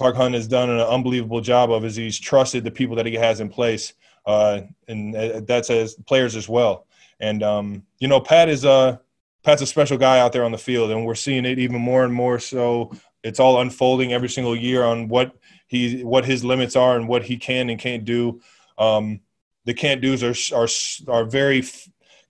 Clark 0.00 0.16
Hunt 0.16 0.34
has 0.34 0.48
done 0.48 0.70
an 0.70 0.80
unbelievable 0.80 1.42
job 1.42 1.70
of 1.70 1.84
is 1.84 1.94
he's 1.94 2.18
trusted 2.18 2.64
the 2.64 2.70
people 2.70 2.96
that 2.96 3.04
he 3.04 3.12
has 3.16 3.40
in 3.40 3.50
place, 3.50 3.92
uh, 4.24 4.62
and 4.88 5.14
uh, 5.14 5.42
that's 5.46 5.68
as 5.68 5.94
players 6.06 6.36
as 6.36 6.48
well. 6.48 6.86
And 7.20 7.42
um, 7.42 7.82
you 7.98 8.08
know, 8.08 8.18
Pat 8.18 8.48
is 8.48 8.64
a 8.64 8.98
Pat's 9.42 9.60
a 9.60 9.66
special 9.66 9.98
guy 9.98 10.18
out 10.18 10.32
there 10.32 10.46
on 10.46 10.52
the 10.52 10.56
field, 10.56 10.90
and 10.90 11.04
we're 11.04 11.14
seeing 11.14 11.44
it 11.44 11.58
even 11.58 11.78
more 11.78 12.02
and 12.02 12.14
more. 12.14 12.38
So 12.38 12.92
it's 13.22 13.38
all 13.38 13.60
unfolding 13.60 14.14
every 14.14 14.30
single 14.30 14.56
year 14.56 14.84
on 14.84 15.06
what 15.06 15.36
he 15.66 16.02
what 16.02 16.24
his 16.24 16.42
limits 16.42 16.76
are 16.76 16.96
and 16.96 17.06
what 17.06 17.22
he 17.22 17.36
can 17.36 17.68
and 17.68 17.78
can't 17.78 18.06
do. 18.06 18.40
Um, 18.78 19.20
the 19.66 19.74
can't 19.74 20.00
dos 20.00 20.22
are 20.22 20.56
are 20.56 21.14
are 21.14 21.24
very 21.26 21.62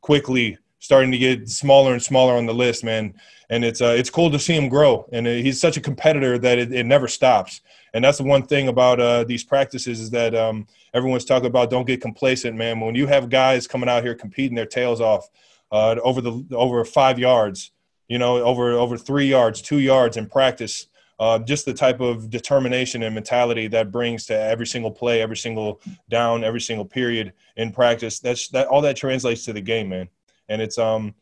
quickly 0.01 0.59
starting 0.81 1.13
to 1.13 1.19
get 1.19 1.49
smaller 1.49 1.93
and 1.93 2.03
smaller 2.03 2.35
on 2.35 2.47
the 2.47 2.55
list, 2.55 2.83
man. 2.83 3.15
And 3.51 3.65
it's 3.65 3.81
uh, 3.81 3.95
it's 3.97 4.11
cool 4.11 4.31
to 4.31 4.39
see 4.39 4.55
him 4.55 4.69
grow. 4.69 5.09
And 5.13 5.27
uh, 5.27 5.31
he's 5.31 5.61
such 5.61 5.77
a 5.77 5.81
competitor 5.81 6.39
that 6.39 6.59
it, 6.59 6.73
it 6.73 6.85
never 6.85 7.07
stops. 7.07 7.61
And 7.95 8.05
that's 8.05 8.19
the 8.19 8.25
one 8.25 8.43
thing 8.43 8.69
about 8.69 9.01
uh, 9.01 9.25
these 9.25 9.45
practices 9.45 10.01
is 10.01 10.11
that 10.11 10.35
um, 10.35 10.67
everyone's 10.95 11.25
talking 11.25 11.47
about 11.47 11.71
don't 11.71 11.87
get 11.87 12.01
complacent, 12.01 12.57
man. 12.57 12.81
When 12.81 12.95
you 12.95 13.07
have 13.07 13.29
guys 13.29 13.67
coming 13.67 13.89
out 13.89 14.03
here 14.03 14.15
competing 14.15 14.55
their 14.55 14.67
tails 14.67 15.01
off 15.01 15.29
uh, 15.73 15.97
over 16.03 16.21
the 16.21 16.45
over 16.53 16.85
five 16.85 17.19
yards, 17.19 17.73
you 18.09 18.19
know, 18.19 18.43
over 18.43 18.73
over 18.73 18.97
three 18.97 19.27
yards, 19.27 19.61
two 19.61 19.79
yards 19.79 20.17
in 20.17 20.29
practice, 20.29 20.87
uh, 21.19 21.39
just 21.41 21.67
the 21.67 21.75
type 21.75 22.01
of 22.01 22.31
determination 22.31 23.03
and 23.03 23.15
mentality 23.15 23.67
that 23.69 23.91
brings 23.91 24.25
to 24.27 24.35
every 24.39 24.67
single 24.67 24.91
play, 24.91 25.21
every 25.21 25.37
single 25.37 25.81
down, 26.09 26.45
every 26.45 26.61
single 26.61 26.85
period 26.85 27.33
in 27.57 27.73
practice. 27.73 28.21
That's 28.21 28.49
that 28.49 28.69
all 28.69 28.81
that 28.83 28.97
translates 28.97 29.45
to 29.45 29.53
the 29.53 29.61
game, 29.61 29.89
man. 29.89 30.09
And 30.51 30.61
it's 30.61 30.77
um 30.77 31.15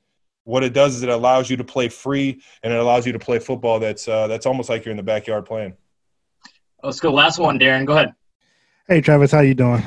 what 0.49 0.65
it 0.65 0.73
does 0.73 0.97
is 0.97 1.03
it 1.03 1.11
allows 1.11 1.51
you 1.51 1.59
to 1.59 1.65
play 1.65 1.89
free 1.89 2.41
and 2.63 2.73
it 2.73 2.79
allows 2.81 3.07
you 3.07 3.13
to 3.13 3.19
play 3.19 3.39
football 3.39 3.79
that's 3.79 4.09
uh, 4.09 4.27
that's 4.27 4.47
almost 4.47 4.71
like 4.71 4.85
you're 4.85 4.91
in 4.91 4.97
the 4.97 5.03
backyard 5.03 5.45
playing. 5.45 5.77
Let's 6.83 7.01
go. 7.01 7.13
Last 7.13 7.39
one, 7.39 7.59
Darren. 7.59 7.85
Go 7.85 7.93
ahead. 7.93 8.15
Hey, 8.89 9.03
Travis, 9.03 9.31
how 9.31 9.41
you 9.41 9.55
doing? 9.55 9.83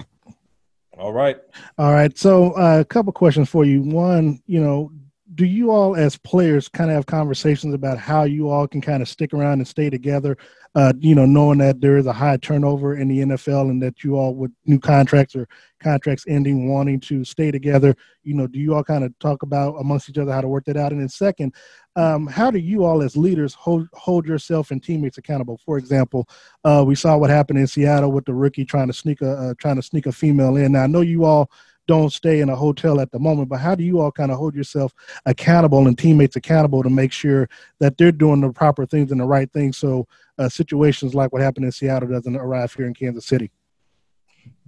All 0.97 1.12
right. 1.12 1.38
All 1.80 1.91
right. 1.91 2.15
So, 2.15 2.51
uh, 2.51 2.82
a 2.82 2.86
couple 2.86 3.12
questions 3.12 3.49
for 3.49 3.65
you. 3.65 3.82
One, 3.82 4.39
you 4.45 4.62
know, 4.62 4.91
do 5.36 5.46
you 5.46 5.72
all 5.72 5.96
as 5.96 6.17
players 6.17 6.67
kind 6.67 6.89
of 6.89 6.96
have 6.96 7.06
conversations 7.06 7.74
about 7.74 7.98
how 7.98 8.24
you 8.24 8.50
all 8.50 8.67
can 8.67 8.82
kind 8.82 9.02
of 9.02 9.08
stick 9.08 9.34
around 9.34 9.54
and 9.54 9.67
stay 9.67 9.89
together 9.89 10.38
uh, 10.76 10.94
you 11.00 11.15
know 11.15 11.26
knowing 11.26 11.58
that 11.58 11.82
there 11.82 11.98
is 11.98 12.06
a 12.06 12.13
high 12.13 12.38
turnover 12.38 12.96
in 12.96 13.08
the 13.08 13.20
nfl 13.20 13.70
and 13.70 13.82
that 13.82 14.04
you 14.04 14.17
all 14.17 14.36
with 14.36 14.52
new 14.65 14.80
contracts 14.80 15.36
or 15.36 15.48
contracts 15.82 16.26
ending 16.28 16.70
wanting 16.70 17.00
to 17.00 17.24
stay 17.26 17.52
together? 17.52 17.96
You 18.24 18.36
know 18.36 18.48
do 18.48 18.60
you 18.60 18.76
all 18.76 18.84
kind 18.84 19.04
of 19.04 19.17
talk 19.20 19.44
about 19.44 19.76
amongst 19.76 20.10
each 20.10 20.17
other 20.17 20.32
how 20.32 20.41
to 20.41 20.48
work 20.48 20.65
that 20.65 20.78
out? 20.78 20.91
And 20.91 21.02
then 21.02 21.10
second 21.10 21.54
um, 21.96 22.28
how 22.28 22.52
do 22.52 22.60
you 22.60 22.86
all 22.86 23.02
as 23.02 23.17
leaders 23.17 23.54
hold 23.54 23.88
hold 23.94 24.26
yourself 24.26 24.72
and 24.72 24.82
teammates 24.82 25.17
accountable? 25.17 25.60
For 25.65 25.78
example 25.78 26.28
uh, 26.63 26.84
we 26.86 26.96
saw 26.96 27.17
what 27.17 27.30
happened 27.30 27.60
in 27.60 27.67
seattle 27.67 28.12
with 28.12 28.26
the 28.26 28.34
rookie 28.34 28.65
trying 28.65 28.88
to 28.88 28.94
sneak 28.94 29.22
a 29.22 29.32
uh, 29.32 29.54
trying 29.58 29.76
to 29.76 29.82
sneak 29.82 30.06
a 30.06 30.12
female 30.12 30.56
in. 30.56 30.74
Now 30.74 30.84
i 30.84 30.88
know 30.88 31.02
you 31.02 31.26
all 31.26 31.52
don't 31.88 32.12
stay 32.12 32.39
in 32.39 32.50
a 32.50 32.56
hotel 32.56 33.00
at 33.00 33.12
the 33.12 33.20
moment. 33.20 33.50
But 33.50 33.60
how 33.60 33.76
do 33.76 33.84
you 33.84 34.00
all 34.00 34.12
kind 34.12 34.32
of 34.32 34.38
hold 34.38 34.56
yourself 34.56 34.94
accountable 35.26 35.88
and 35.88 35.98
teammates 35.98 36.36
accountable 36.36 36.84
to 36.84 36.89
make 36.89 37.12
sure 37.12 37.50
that 37.80 37.98
they're 37.98 38.12
doing 38.12 38.41
the 38.41 38.52
proper 38.52 38.86
things 38.86 39.12
and 39.12 39.20
the 39.20 39.26
right 39.26 39.52
things 39.52 39.78
so 39.78 40.08
uh, 40.38 40.50
situations 40.50 41.13
like 41.13 41.32
what 41.32 41.41
happened 41.41 41.65
in 41.65 41.72
Seattle 41.72 42.10
doesn't 42.10 42.36
arrive 42.36 42.74
here 42.74 42.88
in 42.88 42.94
Kansas 42.94 43.26
City? 43.26 43.52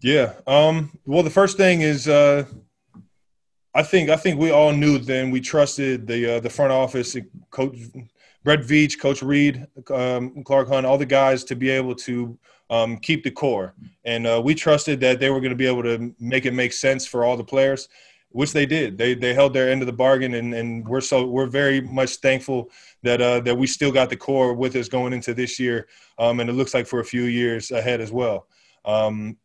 Yeah. 0.02 0.34
Um, 0.46 0.98
well, 1.06 1.24
the 1.24 1.30
first 1.30 1.58
thing 1.58 1.82
is 1.82 2.08
uh, 2.08 2.46
I 3.74 3.84
think 3.84 4.10
I 4.10 4.16
think 4.16 4.40
we 4.40 4.52
all 4.52 4.72
knew 4.72 5.00
then 5.00 5.32
we 5.32 5.42
trusted 5.42 6.06
the 6.06 6.36
uh, 6.36 6.40
the 6.40 6.50
front 6.50 6.72
office, 6.72 7.16
coach 7.50 7.78
Brett 8.44 8.60
Veach, 8.60 9.00
Coach 9.00 9.24
Reid, 9.24 9.66
um, 9.90 10.44
Clark 10.44 10.68
Hunt, 10.68 10.86
all 10.86 10.98
the 10.98 11.06
guys 11.06 11.44
to 11.46 11.56
be 11.56 11.70
able 11.70 11.96
to 11.96 12.38
um, 12.70 12.98
keep 12.98 13.24
the 13.24 13.32
core. 13.32 13.74
And 14.06 14.26
uh, 14.26 14.42
we 14.44 14.56
trusted 14.56 15.00
that 15.02 15.20
they 15.20 15.30
were 15.30 15.40
going 15.40 15.52
to 15.52 15.56
be 15.56 15.68
able 15.68 15.84
to 15.84 16.14
make 16.20 16.46
it 16.46 16.54
make 16.54 16.74
sense 16.74 17.06
for 17.06 17.24
all 17.24 17.38
the 17.38 17.44
players, 17.44 17.90
which 18.30 18.52
they 18.52 18.66
did. 18.66 18.98
They 18.98 19.14
they 19.14 19.34
held 19.34 19.54
their 19.54 19.70
end 19.70 19.82
of 19.82 19.86
the 19.86 19.94
bargain, 19.94 20.34
and, 20.36 20.54
and 20.54 20.88
we're 20.88 21.02
so 21.02 21.26
we're 21.26 21.48
very 21.48 21.82
much 21.82 22.16
thankful 22.18 22.70
that 23.04 23.22
uh, 23.22 23.40
that 23.42 23.56
we 23.56 23.68
still 23.68 23.92
got 23.92 24.10
the 24.10 24.18
core 24.18 24.54
with 24.54 24.76
us 24.76 24.90
going 24.90 25.14
into 25.14 25.34
this 25.34 25.60
year, 25.60 25.88
um, 26.18 26.40
and 26.40 26.50
it 26.50 26.54
looks 26.54 26.74
like 26.74 26.88
for 26.88 27.00
a 27.00 27.06
few 27.06 27.24
years 27.24 27.72
ahead 27.72 28.02
as 28.02 28.12
well. 28.12 28.48
Um, 28.86 29.38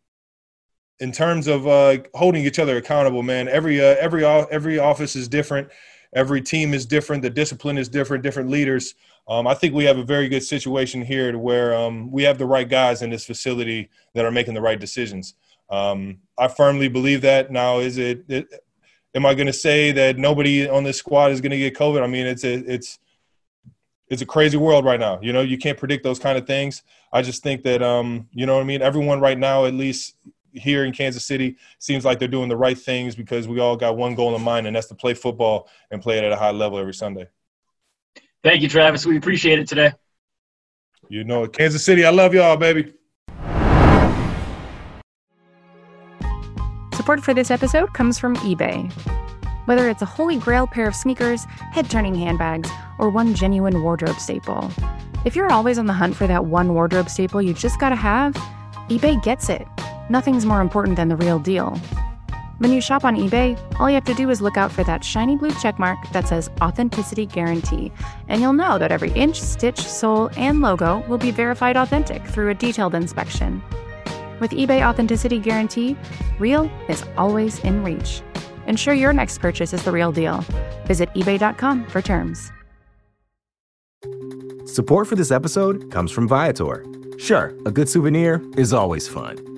in 1.00 1.12
terms 1.12 1.46
of 1.46 1.66
uh, 1.66 1.98
holding 2.14 2.44
each 2.44 2.59
other 2.59 2.76
accountable, 2.76 3.22
man, 3.22 3.48
every 3.48 3.81
uh, 3.81 3.96
every 4.00 4.24
every 4.24 4.78
office 4.78 5.16
is 5.16 5.28
different. 5.28 5.68
Every 6.14 6.40
team 6.40 6.72
is 6.72 6.87
different. 6.87 7.22
The 7.22 7.31
discipline 7.31 7.78
is 7.78 7.88
different. 7.88 8.22
Different 8.22 8.48
leaders. 8.48 8.94
Um, 9.28 9.46
I 9.46 9.54
think 9.54 9.74
we 9.74 9.84
have 9.84 9.98
a 9.98 10.04
very 10.04 10.28
good 10.28 10.42
situation 10.42 11.02
here 11.02 11.32
to 11.32 11.38
where 11.38 11.74
um, 11.74 12.10
we 12.10 12.22
have 12.22 12.38
the 12.38 12.46
right 12.46 12.68
guys 12.68 13.02
in 13.02 13.10
this 13.10 13.26
facility 13.26 13.90
that 14.14 14.24
are 14.24 14.30
making 14.30 14.54
the 14.54 14.62
right 14.62 14.80
decisions. 14.80 15.34
Um, 15.68 16.20
I 16.38 16.48
firmly 16.48 16.88
believe 16.88 17.20
that. 17.22 17.50
Now, 17.50 17.78
is 17.78 17.98
it? 17.98 18.24
it 18.28 18.48
am 19.14 19.26
I 19.26 19.34
going 19.34 19.46
to 19.46 19.52
say 19.52 19.92
that 19.92 20.16
nobody 20.16 20.68
on 20.68 20.84
this 20.84 20.96
squad 20.96 21.30
is 21.30 21.40
going 21.40 21.50
to 21.50 21.58
get 21.58 21.76
COVID? 21.76 22.02
I 22.02 22.06
mean, 22.06 22.26
it's 22.26 22.44
a, 22.44 22.54
it's 22.54 22.98
it's 24.08 24.22
a 24.22 24.26
crazy 24.26 24.56
world 24.56 24.86
right 24.86 25.00
now. 25.00 25.18
You 25.20 25.34
know, 25.34 25.42
you 25.42 25.58
can't 25.58 25.76
predict 25.76 26.04
those 26.04 26.18
kind 26.18 26.38
of 26.38 26.46
things. 26.46 26.82
I 27.12 27.20
just 27.20 27.42
think 27.42 27.62
that 27.64 27.82
um, 27.82 28.28
you 28.32 28.46
know 28.46 28.54
what 28.54 28.62
I 28.62 28.64
mean. 28.64 28.80
Everyone 28.80 29.20
right 29.20 29.38
now, 29.38 29.66
at 29.66 29.74
least 29.74 30.16
here 30.52 30.84
in 30.84 30.92
Kansas 30.92 31.26
City, 31.26 31.56
seems 31.78 32.06
like 32.06 32.18
they're 32.18 32.28
doing 32.28 32.48
the 32.48 32.56
right 32.56 32.78
things 32.78 33.14
because 33.14 33.46
we 33.46 33.60
all 33.60 33.76
got 33.76 33.96
one 33.98 34.14
goal 34.14 34.34
in 34.34 34.42
mind, 34.42 34.66
and 34.66 34.74
that's 34.74 34.86
to 34.88 34.94
play 34.94 35.12
football 35.12 35.68
and 35.90 36.00
play 36.00 36.16
it 36.16 36.24
at 36.24 36.32
a 36.32 36.36
high 36.36 36.50
level 36.50 36.78
every 36.78 36.94
Sunday. 36.94 37.28
Thank 38.48 38.62
you, 38.62 38.68
Travis. 38.70 39.04
We 39.04 39.18
appreciate 39.18 39.58
it 39.58 39.68
today. 39.68 39.92
You 41.11 41.22
know, 41.22 41.46
Kansas 41.46 41.84
City, 41.84 42.06
I 42.06 42.08
love 42.08 42.32
y'all, 42.32 42.56
baby. 42.56 42.94
Support 46.94 47.20
for 47.20 47.34
this 47.34 47.50
episode 47.50 47.92
comes 47.92 48.18
from 48.18 48.37
eBay. 48.37 48.90
Whether 49.66 49.90
it's 49.90 50.00
a 50.00 50.06
holy 50.06 50.38
grail 50.38 50.66
pair 50.66 50.88
of 50.88 50.94
sneakers, 50.94 51.44
head 51.72 51.90
turning 51.90 52.14
handbags, 52.14 52.70
or 52.98 53.11
one 53.11 53.34
genuine 53.34 53.82
wardrobe 53.82 54.18
staple, 54.18 54.72
if 55.26 55.37
you're 55.37 55.52
always 55.52 55.76
on 55.76 55.84
the 55.84 55.92
hunt 55.92 56.16
for 56.16 56.26
that 56.26 56.46
one 56.46 56.72
wardrobe 56.72 57.11
staple 57.11 57.42
you 57.42 57.52
just 57.52 57.78
gotta 57.78 57.96
have, 57.96 58.32
eBay 58.88 59.22
gets 59.22 59.50
it. 59.50 59.68
Nothing's 60.08 60.46
more 60.46 60.62
important 60.62 60.96
than 60.96 61.08
the 61.08 61.16
real 61.16 61.38
deal. 61.38 61.78
When 62.58 62.72
you 62.72 62.80
shop 62.80 63.04
on 63.04 63.14
eBay, 63.14 63.56
all 63.78 63.88
you 63.88 63.94
have 63.94 64.04
to 64.04 64.14
do 64.14 64.30
is 64.30 64.40
look 64.40 64.56
out 64.56 64.72
for 64.72 64.82
that 64.82 65.04
shiny 65.04 65.36
blue 65.36 65.52
checkmark 65.52 66.10
that 66.10 66.26
says 66.26 66.50
Authenticity 66.60 67.24
Guarantee, 67.24 67.92
and 68.26 68.40
you'll 68.40 68.52
know 68.52 68.78
that 68.78 68.90
every 68.90 69.12
inch, 69.12 69.40
stitch, 69.40 69.78
sole, 69.78 70.28
and 70.36 70.60
logo 70.60 71.04
will 71.06 71.18
be 71.18 71.30
verified 71.30 71.76
authentic 71.76 72.24
through 72.24 72.50
a 72.50 72.54
detailed 72.54 72.96
inspection. 72.96 73.62
With 74.40 74.50
eBay 74.50 74.84
Authenticity 74.84 75.38
Guarantee, 75.38 75.96
real 76.40 76.68
is 76.88 77.04
always 77.16 77.60
in 77.60 77.84
reach. 77.84 78.22
Ensure 78.66 78.94
your 78.94 79.12
next 79.12 79.38
purchase 79.38 79.72
is 79.72 79.84
the 79.84 79.92
real 79.92 80.10
deal. 80.10 80.44
Visit 80.84 81.14
eBay.com 81.14 81.86
for 81.86 82.02
terms. 82.02 82.50
Support 84.64 85.06
for 85.06 85.14
this 85.14 85.30
episode 85.30 85.92
comes 85.92 86.10
from 86.10 86.26
Viator. 86.26 86.84
Sure, 87.18 87.56
a 87.66 87.70
good 87.70 87.88
souvenir 87.88 88.42
is 88.56 88.72
always 88.72 89.06
fun 89.06 89.57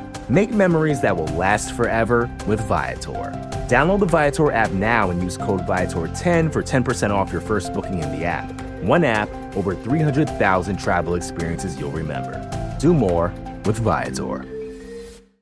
Make 0.31 0.51
memories 0.51 1.01
that 1.01 1.17
will 1.17 1.27
last 1.35 1.75
forever 1.75 2.33
with 2.47 2.61
Viator. 2.61 3.33
Download 3.67 3.99
the 3.99 4.05
Viator 4.05 4.49
app 4.49 4.71
now 4.71 5.09
and 5.09 5.21
use 5.21 5.35
code 5.35 5.59
Viator10 5.67 6.53
for 6.53 6.63
10% 6.63 7.09
off 7.09 7.33
your 7.33 7.41
first 7.41 7.73
booking 7.73 7.99
in 7.99 8.17
the 8.17 8.23
app. 8.23 8.49
One 8.81 9.03
app, 9.03 9.27
over 9.57 9.75
300,000 9.75 10.79
travel 10.79 11.15
experiences 11.15 11.77
you'll 11.77 11.91
remember. 11.91 12.39
Do 12.79 12.93
more 12.93 13.33
with 13.65 13.79
Viator. 13.79 14.45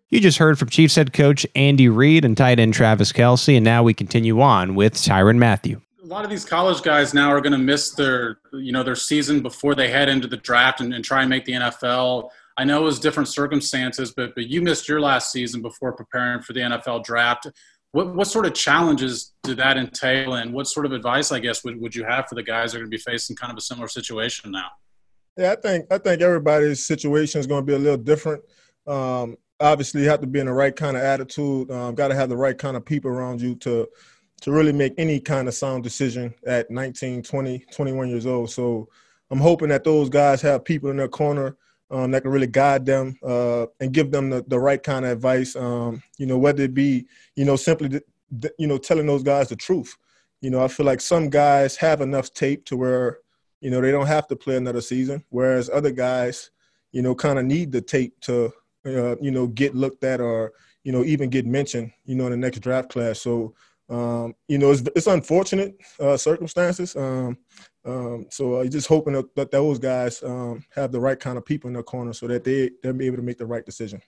You 0.09 0.19
just 0.19 0.39
heard 0.39 0.57
from 0.57 0.69
Chiefs 0.69 0.95
head 0.95 1.13
coach 1.13 1.45
Andy 1.53 1.87
Reid 1.87 2.25
and 2.25 2.35
tight 2.35 2.57
end 2.57 2.73
Travis 2.73 3.11
Kelce, 3.11 3.55
and 3.55 3.63
now 3.63 3.83
we 3.83 3.93
continue 3.93 4.41
on 4.41 4.73
with 4.73 4.95
Tyrann 4.95 5.37
Mathieu. 5.37 5.79
A 6.03 6.07
lot 6.07 6.23
of 6.23 6.31
these 6.31 6.45
college 6.45 6.81
guys 6.81 7.13
now 7.13 7.29
are 7.29 7.41
going 7.41 7.51
to 7.51 7.59
miss 7.59 7.91
their, 7.91 8.39
you 8.53 8.71
know, 8.71 8.81
their 8.81 8.95
season 8.95 9.43
before 9.43 9.75
they 9.75 9.91
head 9.91 10.09
into 10.09 10.27
the 10.27 10.37
draft 10.37 10.81
and, 10.81 10.95
and 10.95 11.05
try 11.05 11.21
and 11.21 11.29
make 11.29 11.45
the 11.45 11.51
NFL. 11.51 12.31
I 12.59 12.65
know 12.65 12.81
it 12.81 12.85
was 12.85 12.99
different 12.99 13.29
circumstances, 13.29 14.13
but 14.15 14.35
but 14.35 14.47
you 14.47 14.61
missed 14.61 14.89
your 14.89 14.99
last 14.99 15.31
season 15.31 15.61
before 15.61 15.93
preparing 15.93 16.41
for 16.41 16.53
the 16.53 16.59
NFL 16.59 17.03
draft 17.03 17.47
what 17.91 18.15
what 18.15 18.27
sort 18.27 18.45
of 18.45 18.53
challenges 18.53 19.33
did 19.43 19.57
that 19.57 19.77
entail, 19.77 20.35
and 20.35 20.53
what 20.53 20.67
sort 20.67 20.85
of 20.85 20.91
advice, 20.91 21.31
I 21.31 21.39
guess, 21.39 21.63
would, 21.63 21.79
would 21.81 21.95
you 21.95 22.03
have 22.03 22.27
for 22.27 22.35
the 22.35 22.43
guys 22.43 22.71
that 22.71 22.77
are 22.77 22.81
going 22.81 22.91
to 22.91 22.97
be 22.97 23.01
facing 23.01 23.35
kind 23.35 23.51
of 23.51 23.57
a 23.57 23.61
similar 23.61 23.87
situation 23.87 24.51
now? 24.51 24.67
Yeah, 25.37 25.53
I 25.53 25.55
think 25.55 25.85
I 25.91 25.97
think 25.97 26.21
everybody's 26.21 26.85
situation 26.85 27.39
is 27.39 27.47
going 27.47 27.61
to 27.61 27.65
be 27.65 27.73
a 27.73 27.79
little 27.79 27.97
different. 27.97 28.43
Um, 28.85 29.37
obviously, 29.59 30.03
you 30.03 30.09
have 30.09 30.21
to 30.21 30.27
be 30.27 30.39
in 30.39 30.45
the 30.45 30.53
right 30.53 30.75
kind 30.75 30.97
of 30.97 31.03
attitude. 31.03 31.71
Um, 31.71 31.95
Got 31.95 32.09
to 32.09 32.15
have 32.15 32.29
the 32.29 32.37
right 32.37 32.57
kind 32.57 32.77
of 32.77 32.85
people 32.85 33.09
around 33.09 33.41
you 33.41 33.55
to 33.55 33.87
to 34.41 34.51
really 34.51 34.71
make 34.71 34.93
any 34.97 35.19
kind 35.19 35.47
of 35.47 35.53
sound 35.53 35.83
decision 35.83 36.33
at 36.47 36.71
19, 36.71 37.23
20, 37.23 37.59
21 37.73 38.07
years 38.07 38.25
old. 38.25 38.49
So 38.49 38.87
I'm 39.29 39.39
hoping 39.39 39.67
that 39.67 39.83
those 39.83 40.07
guys 40.07 40.41
have 40.43 40.63
people 40.63 40.91
in 40.91 40.97
their 40.97 41.09
corner 41.09 41.57
um, 41.91 42.11
that 42.11 42.21
can 42.21 42.31
really 42.31 42.47
guide 42.47 42.85
them 42.85 43.17
uh, 43.23 43.65
and 43.79 43.93
give 43.93 44.11
them 44.11 44.29
the, 44.29 44.43
the 44.47 44.59
right 44.59 44.81
kind 44.81 45.05
of 45.05 45.11
advice. 45.11 45.55
Um, 45.55 46.03
you 46.17 46.25
know, 46.25 46.37
whether 46.37 46.63
it 46.63 46.73
be, 46.73 47.05
you 47.35 47.45
know, 47.45 47.55
simply, 47.55 48.01
you 48.57 48.67
know, 48.67 48.77
telling 48.77 49.07
those 49.07 49.23
guys 49.23 49.49
the 49.49 49.55
truth. 49.55 49.95
You 50.41 50.49
know, 50.49 50.63
I 50.63 50.67
feel 50.67 50.85
like 50.85 51.01
some 51.01 51.29
guys 51.29 51.75
have 51.77 52.01
enough 52.01 52.33
tape 52.33 52.63
to 52.65 52.77
where, 52.77 53.19
you 53.59 53.69
know, 53.69 53.81
they 53.81 53.91
don't 53.91 54.07
have 54.07 54.27
to 54.27 54.35
play 54.35 54.55
another 54.55 54.81
season, 54.81 55.23
whereas 55.29 55.69
other 55.69 55.91
guys, 55.91 56.51
you 56.91 57.01
know, 57.01 57.13
kind 57.13 57.39
of 57.39 57.45
need 57.45 57.71
the 57.71 57.81
tape 57.81 58.19
to, 58.21 58.53
uh, 58.85 59.15
you 59.17 59.31
know, 59.31 59.47
get 59.47 59.75
looked 59.75 60.03
at 60.03 60.21
or, 60.21 60.53
you 60.83 60.91
know, 60.91 61.03
even 61.03 61.29
get 61.29 61.45
mentioned, 61.45 61.91
you 62.05 62.15
know, 62.15 62.25
in 62.25 62.31
the 62.31 62.37
next 62.37 62.59
draft 62.59 62.89
class. 62.89 63.19
So, 63.19 63.53
um, 63.89 64.33
you 64.47 64.57
know, 64.57 64.71
it's, 64.71 64.83
it's 64.95 65.07
unfortunate 65.07 65.75
uh, 65.99 66.15
circumstances. 66.15 66.95
Um, 66.95 67.37
um, 67.85 68.27
so 68.29 68.59
I'm 68.59 68.69
just 68.69 68.87
hoping 68.87 69.13
that, 69.13 69.33
that 69.35 69.51
those 69.51 69.79
guys 69.79 70.21
um, 70.23 70.63
have 70.75 70.91
the 70.91 70.99
right 70.99 71.19
kind 71.19 71.37
of 71.37 71.45
people 71.45 71.69
in 71.69 71.73
their 71.73 71.83
corner 71.83 72.13
so 72.13 72.27
that 72.27 72.43
they 72.43 72.71
they'll 72.83 72.93
be 72.93 73.05
able 73.05 73.17
to 73.17 73.23
make 73.23 73.37
the 73.37 73.45
right 73.45 73.65
decision. 73.65 74.01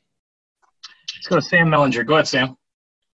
Let's 1.15 1.27
go 1.27 1.35
to 1.35 1.41
Sam 1.41 1.67
Mellinger. 1.69 2.05
Go 2.05 2.15
ahead, 2.15 2.27
Sam. 2.27 2.57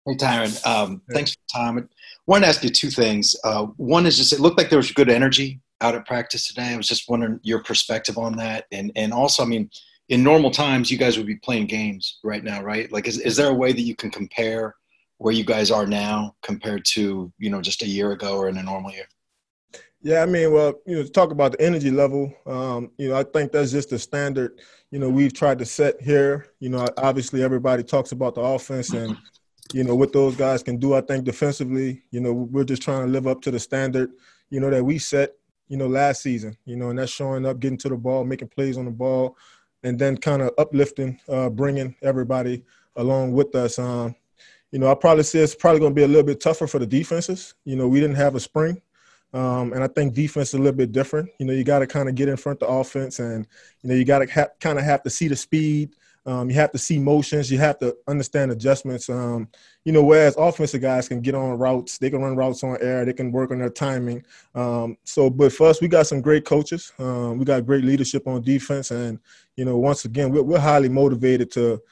Hey, 0.06 0.16
Tyrann. 0.16 0.66
Um, 0.66 1.02
Thanks 1.12 1.32
for 1.32 1.58
time. 1.58 1.78
I 1.78 1.82
wanted 2.26 2.46
to 2.46 2.48
ask 2.48 2.64
you 2.64 2.70
two 2.70 2.90
things. 2.90 3.36
Uh, 3.44 3.66
one 3.76 4.04
is 4.04 4.16
just 4.16 4.32
it 4.32 4.40
looked 4.40 4.58
like 4.58 4.68
there 4.68 4.78
was 4.78 4.90
good 4.92 5.08
energy 5.08 5.60
out 5.80 5.94
at 5.94 6.06
practice 6.06 6.46
today. 6.46 6.72
I 6.72 6.76
was 6.76 6.88
just 6.88 7.08
wondering 7.08 7.40
your 7.42 7.62
perspective 7.62 8.18
on 8.18 8.36
that, 8.36 8.66
and 8.72 8.92
and 8.94 9.12
also, 9.12 9.42
I 9.42 9.46
mean, 9.46 9.70
in 10.08 10.22
normal 10.22 10.50
times, 10.50 10.90
you 10.90 10.98
guys 10.98 11.16
would 11.16 11.26
be 11.26 11.36
playing 11.36 11.66
games 11.66 12.18
right 12.22 12.44
now, 12.44 12.62
right? 12.62 12.90
Like, 12.92 13.08
is 13.08 13.18
is 13.18 13.36
there 13.36 13.48
a 13.48 13.54
way 13.54 13.72
that 13.72 13.80
you 13.80 13.96
can 13.96 14.10
compare 14.10 14.74
where 15.16 15.32
you 15.32 15.44
guys 15.44 15.70
are 15.70 15.86
now 15.86 16.34
compared 16.42 16.84
to 16.84 17.32
you 17.38 17.50
know 17.50 17.62
just 17.62 17.82
a 17.82 17.88
year 17.88 18.12
ago 18.12 18.36
or 18.36 18.48
in 18.48 18.58
a 18.58 18.62
normal 18.62 18.90
year? 18.90 19.06
Yeah, 20.04 20.22
I 20.22 20.26
mean, 20.26 20.52
well, 20.52 20.74
you 20.84 20.96
know, 20.96 21.02
to 21.04 21.08
talk 21.08 21.30
about 21.30 21.52
the 21.52 21.60
energy 21.60 21.90
level, 21.92 22.34
um, 22.44 22.90
you 22.98 23.08
know, 23.08 23.14
I 23.14 23.22
think 23.22 23.52
that's 23.52 23.70
just 23.70 23.90
the 23.90 23.98
standard, 24.00 24.60
you 24.90 24.98
know, 24.98 25.08
we've 25.08 25.32
tried 25.32 25.60
to 25.60 25.64
set 25.64 26.02
here. 26.02 26.48
You 26.58 26.70
know, 26.70 26.88
obviously 26.96 27.42
everybody 27.42 27.84
talks 27.84 28.10
about 28.10 28.34
the 28.34 28.40
offense 28.40 28.90
and, 28.90 29.16
you 29.72 29.84
know, 29.84 29.94
what 29.94 30.12
those 30.12 30.34
guys 30.34 30.64
can 30.64 30.78
do. 30.78 30.94
I 30.94 31.02
think 31.02 31.24
defensively, 31.24 32.02
you 32.10 32.20
know, 32.20 32.32
we're 32.32 32.64
just 32.64 32.82
trying 32.82 33.06
to 33.06 33.12
live 33.12 33.28
up 33.28 33.42
to 33.42 33.52
the 33.52 33.60
standard, 33.60 34.10
you 34.50 34.58
know, 34.58 34.70
that 34.70 34.82
we 34.82 34.98
set, 34.98 35.36
you 35.68 35.76
know, 35.76 35.86
last 35.86 36.22
season, 36.22 36.56
you 36.64 36.74
know, 36.74 36.90
and 36.90 36.98
that's 36.98 37.12
showing 37.12 37.46
up, 37.46 37.60
getting 37.60 37.78
to 37.78 37.88
the 37.88 37.96
ball, 37.96 38.24
making 38.24 38.48
plays 38.48 38.76
on 38.76 38.86
the 38.86 38.90
ball, 38.90 39.36
and 39.84 40.00
then 40.00 40.16
kind 40.16 40.42
of 40.42 40.50
uplifting, 40.58 41.20
uh, 41.28 41.48
bringing 41.48 41.94
everybody 42.02 42.64
along 42.96 43.32
with 43.32 43.54
us. 43.54 43.78
Um, 43.78 44.16
you 44.72 44.80
know, 44.80 44.90
I 44.90 44.96
probably 44.96 45.22
say 45.22 45.38
it's 45.38 45.54
probably 45.54 45.78
going 45.78 45.92
to 45.92 45.96
be 45.96 46.02
a 46.02 46.08
little 46.08 46.24
bit 46.24 46.40
tougher 46.40 46.66
for 46.66 46.80
the 46.80 46.86
defenses. 46.86 47.54
You 47.64 47.76
know, 47.76 47.86
we 47.86 48.00
didn't 48.00 48.16
have 48.16 48.34
a 48.34 48.40
spring. 48.40 48.82
Um, 49.34 49.72
and 49.72 49.82
I 49.82 49.88
think 49.88 50.14
defense 50.14 50.48
is 50.48 50.54
a 50.54 50.58
little 50.58 50.76
bit 50.76 50.92
different. 50.92 51.30
You 51.38 51.46
know, 51.46 51.52
you 51.52 51.64
got 51.64 51.78
to 51.78 51.86
kind 51.86 52.08
of 52.08 52.14
get 52.14 52.28
in 52.28 52.36
front 52.36 52.62
of 52.62 52.68
the 52.68 52.74
offense, 52.74 53.18
and 53.18 53.46
you 53.82 53.88
know, 53.88 53.94
you 53.94 54.04
got 54.04 54.18
to 54.18 54.30
ha- 54.30 54.50
kind 54.60 54.78
of 54.78 54.84
have 54.84 55.02
to 55.04 55.10
see 55.10 55.28
the 55.28 55.36
speed. 55.36 55.96
Um, 56.24 56.48
you 56.48 56.54
have 56.54 56.70
to 56.72 56.78
see 56.78 56.98
motions. 56.98 57.50
You 57.50 57.58
have 57.58 57.78
to 57.80 57.96
understand 58.06 58.52
adjustments. 58.52 59.08
Um, 59.08 59.48
you 59.84 59.92
know, 59.92 60.04
whereas 60.04 60.36
offensive 60.36 60.80
guys 60.80 61.08
can 61.08 61.20
get 61.20 61.34
on 61.34 61.58
routes, 61.58 61.98
they 61.98 62.10
can 62.10 62.20
run 62.20 62.36
routes 62.36 62.62
on 62.62 62.78
air, 62.80 63.04
they 63.04 63.12
can 63.12 63.32
work 63.32 63.50
on 63.50 63.58
their 63.58 63.70
timing. 63.70 64.24
Um, 64.54 64.96
so, 65.02 65.28
but 65.28 65.52
for 65.52 65.68
us, 65.68 65.80
we 65.80 65.88
got 65.88 66.06
some 66.06 66.20
great 66.20 66.44
coaches. 66.44 66.92
Um, 66.98 67.38
we 67.38 67.44
got 67.44 67.66
great 67.66 67.84
leadership 67.84 68.28
on 68.28 68.42
defense, 68.42 68.92
and 68.92 69.18
you 69.56 69.64
know, 69.64 69.78
once 69.78 70.04
again, 70.04 70.30
we're, 70.30 70.42
we're 70.42 70.60
highly 70.60 70.88
motivated 70.88 71.50
to 71.52 71.82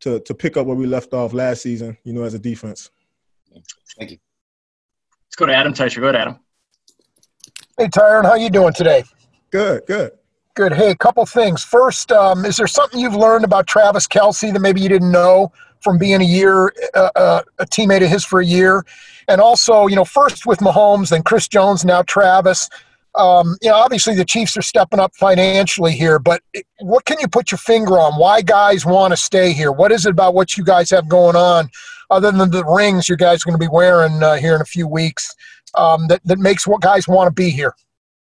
to 0.00 0.20
to 0.20 0.34
pick 0.34 0.56
up 0.56 0.66
where 0.66 0.76
we 0.76 0.86
left 0.86 1.12
off 1.12 1.32
last 1.32 1.62
season. 1.62 1.96
You 2.02 2.14
know, 2.14 2.24
as 2.24 2.34
a 2.34 2.38
defense. 2.38 2.90
Thank 3.96 4.12
you. 4.12 4.18
Let's 5.26 5.36
go 5.36 5.46
to 5.46 5.54
Adam 5.54 5.72
Teicher. 5.72 6.00
Go 6.00 6.08
ahead, 6.08 6.16
Adam. 6.16 6.40
Hey, 7.78 7.86
Tyrann, 7.86 8.24
how 8.24 8.34
you 8.34 8.50
doing 8.50 8.72
today? 8.72 9.04
Good, 9.52 9.86
good. 9.86 10.10
Good. 10.56 10.72
Hey, 10.72 10.90
a 10.90 10.96
couple 10.96 11.24
things. 11.26 11.62
First, 11.62 12.10
um, 12.10 12.44
is 12.44 12.56
there 12.56 12.66
something 12.66 12.98
you've 12.98 13.14
learned 13.14 13.44
about 13.44 13.68
Travis 13.68 14.08
Kelce 14.08 14.52
that 14.52 14.58
maybe 14.58 14.80
you 14.80 14.88
didn't 14.88 15.12
know 15.12 15.52
from 15.80 15.96
being 15.96 16.20
a 16.20 16.24
year 16.24 16.72
uh, 16.94 17.10
uh, 17.14 17.42
a 17.60 17.66
teammate 17.66 18.02
of 18.02 18.10
his 18.10 18.24
for 18.24 18.40
a 18.40 18.44
year? 18.44 18.84
And 19.28 19.40
also, 19.40 19.86
you 19.86 19.94
know, 19.94 20.04
first 20.04 20.44
with 20.44 20.58
Mahomes, 20.58 21.10
then 21.10 21.22
Chris 21.22 21.46
Jones, 21.46 21.84
now 21.84 22.02
Travis. 22.02 22.68
Um, 23.14 23.56
you 23.62 23.68
know, 23.68 23.76
obviously 23.76 24.16
the 24.16 24.24
Chiefs 24.24 24.56
are 24.56 24.62
stepping 24.62 24.98
up 24.98 25.14
financially 25.14 25.92
here, 25.92 26.18
but 26.18 26.42
what 26.80 27.04
can 27.04 27.18
you 27.20 27.28
put 27.28 27.52
your 27.52 27.58
finger 27.58 27.96
on? 27.96 28.18
Why 28.18 28.42
guys 28.42 28.84
want 28.84 29.12
to 29.12 29.16
stay 29.16 29.52
here? 29.52 29.70
What 29.70 29.92
is 29.92 30.04
it 30.04 30.10
about 30.10 30.34
what 30.34 30.56
you 30.56 30.64
guys 30.64 30.90
have 30.90 31.08
going 31.08 31.36
on, 31.36 31.70
other 32.10 32.32
than 32.32 32.50
the 32.50 32.64
rings 32.64 33.08
you 33.08 33.16
guys 33.16 33.42
are 33.42 33.46
going 33.46 33.58
to 33.60 33.64
be 33.64 33.72
wearing 33.72 34.20
uh, 34.20 34.34
here 34.34 34.56
in 34.56 34.60
a 34.60 34.64
few 34.64 34.88
weeks? 34.88 35.32
Um, 35.74 36.06
that, 36.08 36.20
that 36.24 36.38
makes 36.38 36.66
what 36.66 36.80
guys 36.80 37.08
want 37.08 37.28
to 37.28 37.32
be 37.32 37.50
here. 37.50 37.74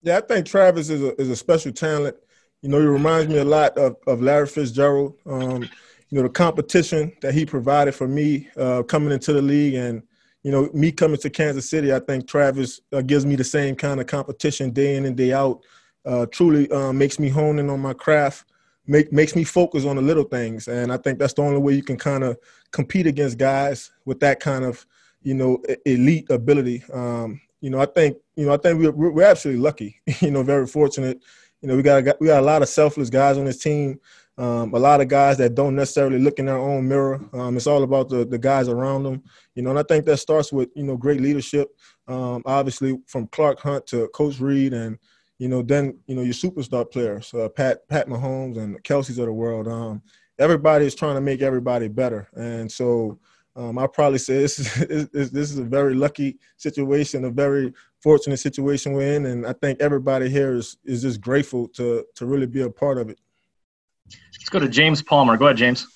Yeah, 0.03 0.19
I 0.19 0.21
think 0.21 0.47
Travis 0.47 0.91
is 0.91 1.03
a, 1.03 1.21
is 1.21 1.31
a 1.31 1.37
special 1.37 1.73
talent. 1.73 2.17
You 2.61 2.69
know, 2.69 2.81
he 2.81 2.87
reminds 2.87 3.29
me 3.29 3.39
a 3.39 3.45
lot 3.45 3.77
of, 3.79 3.97
of 4.07 4.21
Larry 4.21 4.47
Fitzgerald. 4.47 5.15
Um, 5.27 5.63
you 6.11 6.19
know, 6.19 6.23
the 6.23 6.29
competition 6.29 7.13
that 7.23 7.35
he 7.35 7.47
provided 7.47 7.95
for 7.95 8.09
me 8.09 8.49
uh, 8.57 8.83
coming 8.83 9.13
into 9.13 9.33
the 9.33 9.43
league 9.43 9.75
and, 9.75 10.03
you 10.43 10.51
know, 10.51 10.69
me 10.75 10.93
coming 10.93 11.19
to 11.19 11.31
Kansas 11.31 11.71
City, 11.71 11.93
I 11.93 12.01
think 12.01 12.27
Travis 12.27 12.81
uh, 12.93 13.01
gives 13.01 13.25
me 13.25 13.37
the 13.37 13.45
same 13.45 13.77
kind 13.77 14.01
of 14.01 14.07
competition 14.07 14.73
day 14.73 14.97
in 14.97 15.05
and 15.05 15.17
day 15.17 15.33
out. 15.33 15.63
Uh, 16.05 16.27
truly 16.27 16.71
uh, 16.71 16.93
makes 16.93 17.19
me 17.19 17.29
hone 17.29 17.61
in 17.61 17.71
on 17.71 17.81
my 17.81 17.95
craft, 17.95 18.45
make, 18.87 19.13
makes 19.13 19.37
me 19.37 19.45
focus 19.45 19.85
on 19.85 19.97
the 19.97 20.03
little 20.03 20.25
things. 20.25 20.67
And 20.67 20.93
I 20.93 20.97
think 20.97 21.19
that's 21.19 21.35
the 21.35 21.43
only 21.43 21.61
way 21.61 21.75
you 21.75 21.83
can 21.85 21.97
kind 21.97 22.25
of 22.25 22.39
compete 22.73 23.07
against 23.07 23.39
guys 23.39 23.93
with 24.05 24.19
that 24.21 24.41
kind 24.41 24.65
of– 24.65 24.85
you 25.23 25.35
know, 25.35 25.63
elite 25.87 26.31
ability. 26.31 26.83
Um, 26.93 27.41
you 27.61 27.71
know, 27.71 27.81
I 27.81 27.87
think, 27.87 28.17
you 28.37 28.47
know, 28.47 28.55
I 28.55 28.57
think 28.57 28.81
we're, 28.81 29.11
we're 29.11 29.23
absolutely 29.23 29.63
lucky, 29.63 30.01
you 30.21 30.31
know, 30.31 30.43
very 30.43 30.67
fortunate. 30.67 31.21
You 31.61 31.69
know, 31.69 31.77
we 31.77 31.83
got, 31.83 32.21
we 32.21 32.27
got 32.27 32.43
a 32.43 32.47
lot 32.47 32.63
of 32.63 32.69
selfless 32.69 33.09
guys 33.09 33.39
on 33.39 33.45
this 33.45 33.63
team. 33.63 34.01
Um, 34.39 34.75
a 34.75 34.79
lot 34.79 35.01
of 35.01 35.09
guys 35.09 35.37
that 35.39 35.55
don't 35.55 35.77
necessarily 35.77 36.19
look 36.19 36.39
in 36.39 36.47
their 36.47 36.57
own 36.57 36.89
mirror. 36.89 37.21
Um, 37.35 37.57
it's 37.57 37.67
all 37.67 37.83
about 37.83 38.09
the, 38.09 38.25
the 38.25 38.39
guys 38.39 38.67
around 38.67 39.05
them, 39.05 39.23
you 39.55 39.63
know, 39.63 39.71
and 39.71 39.79
I 39.79 39.83
think 39.83 40.07
that 40.07 40.17
starts 40.17 40.53
with, 40.53 40.71
you 40.75 40.83
know, 40.83 40.97
great 40.97 41.21
leadership. 41.21 41.69
Um, 42.09 42.43
obviously 42.47 42.99
from 43.07 43.29
Clark 43.29 43.61
Hunt 43.61 43.87
to 43.89 44.09
Coach 44.09 44.41
Reid, 44.41 44.73
and, 44.73 44.99
you 45.39 45.49
know, 45.49 45.63
then, 45.63 45.99
you 46.07 46.17
know, 46.17 46.23
your 46.23 46.35
superstar 46.35 46.91
players, 46.91 47.33
uh, 47.35 47.49
Pat, 47.51 47.87
Pat 47.89 48.09
Mahomes 48.09 48.57
and 48.57 48.83
Kelce's 48.83 49.19
of 49.19 49.27
the 49.27 49.33
world. 49.33 49.69
Um, 49.69 50.03
everybody 50.39 50.87
is 50.87 50.95
trying 50.95 51.15
to 51.15 51.21
make 51.21 51.43
everybody 51.43 51.89
better. 51.89 52.29
And 52.35 52.73
so, 52.73 53.19
um, 53.55 53.79
I 53.79 53.87
probably 53.87 54.19
say 54.19 54.39
this 54.39 54.59
is, 54.83 55.31
this 55.31 55.51
is 55.51 55.59
a 55.59 55.65
very 55.65 55.95
lucky 55.95 56.39
situation, 56.57 57.25
a 57.25 57.31
very 57.31 57.73
fortunate 58.03 58.39
situation 58.39 58.93
we're 58.93 59.15
in, 59.15 59.27
and 59.27 59.47
I 59.47 59.53
think 59.53 59.81
everybody 59.81 60.29
here 60.29 60.55
is 60.55 60.77
is 60.85 61.03
just 61.03 61.21
grateful 61.21 61.69
to 61.69 62.05
to 62.15 62.27
really 62.27 62.47
be 62.47 62.63
a 62.63 62.71
part 62.71 62.99
of 62.99 63.11
it. 63.11 63.19
Let's 64.33 64.49
go 64.49 64.59
to 64.59 64.69
James 64.69 65.03
Palmer. 65.03 65.37
Go 65.37 65.47
ahead, 65.47 65.57
James. 65.57 65.87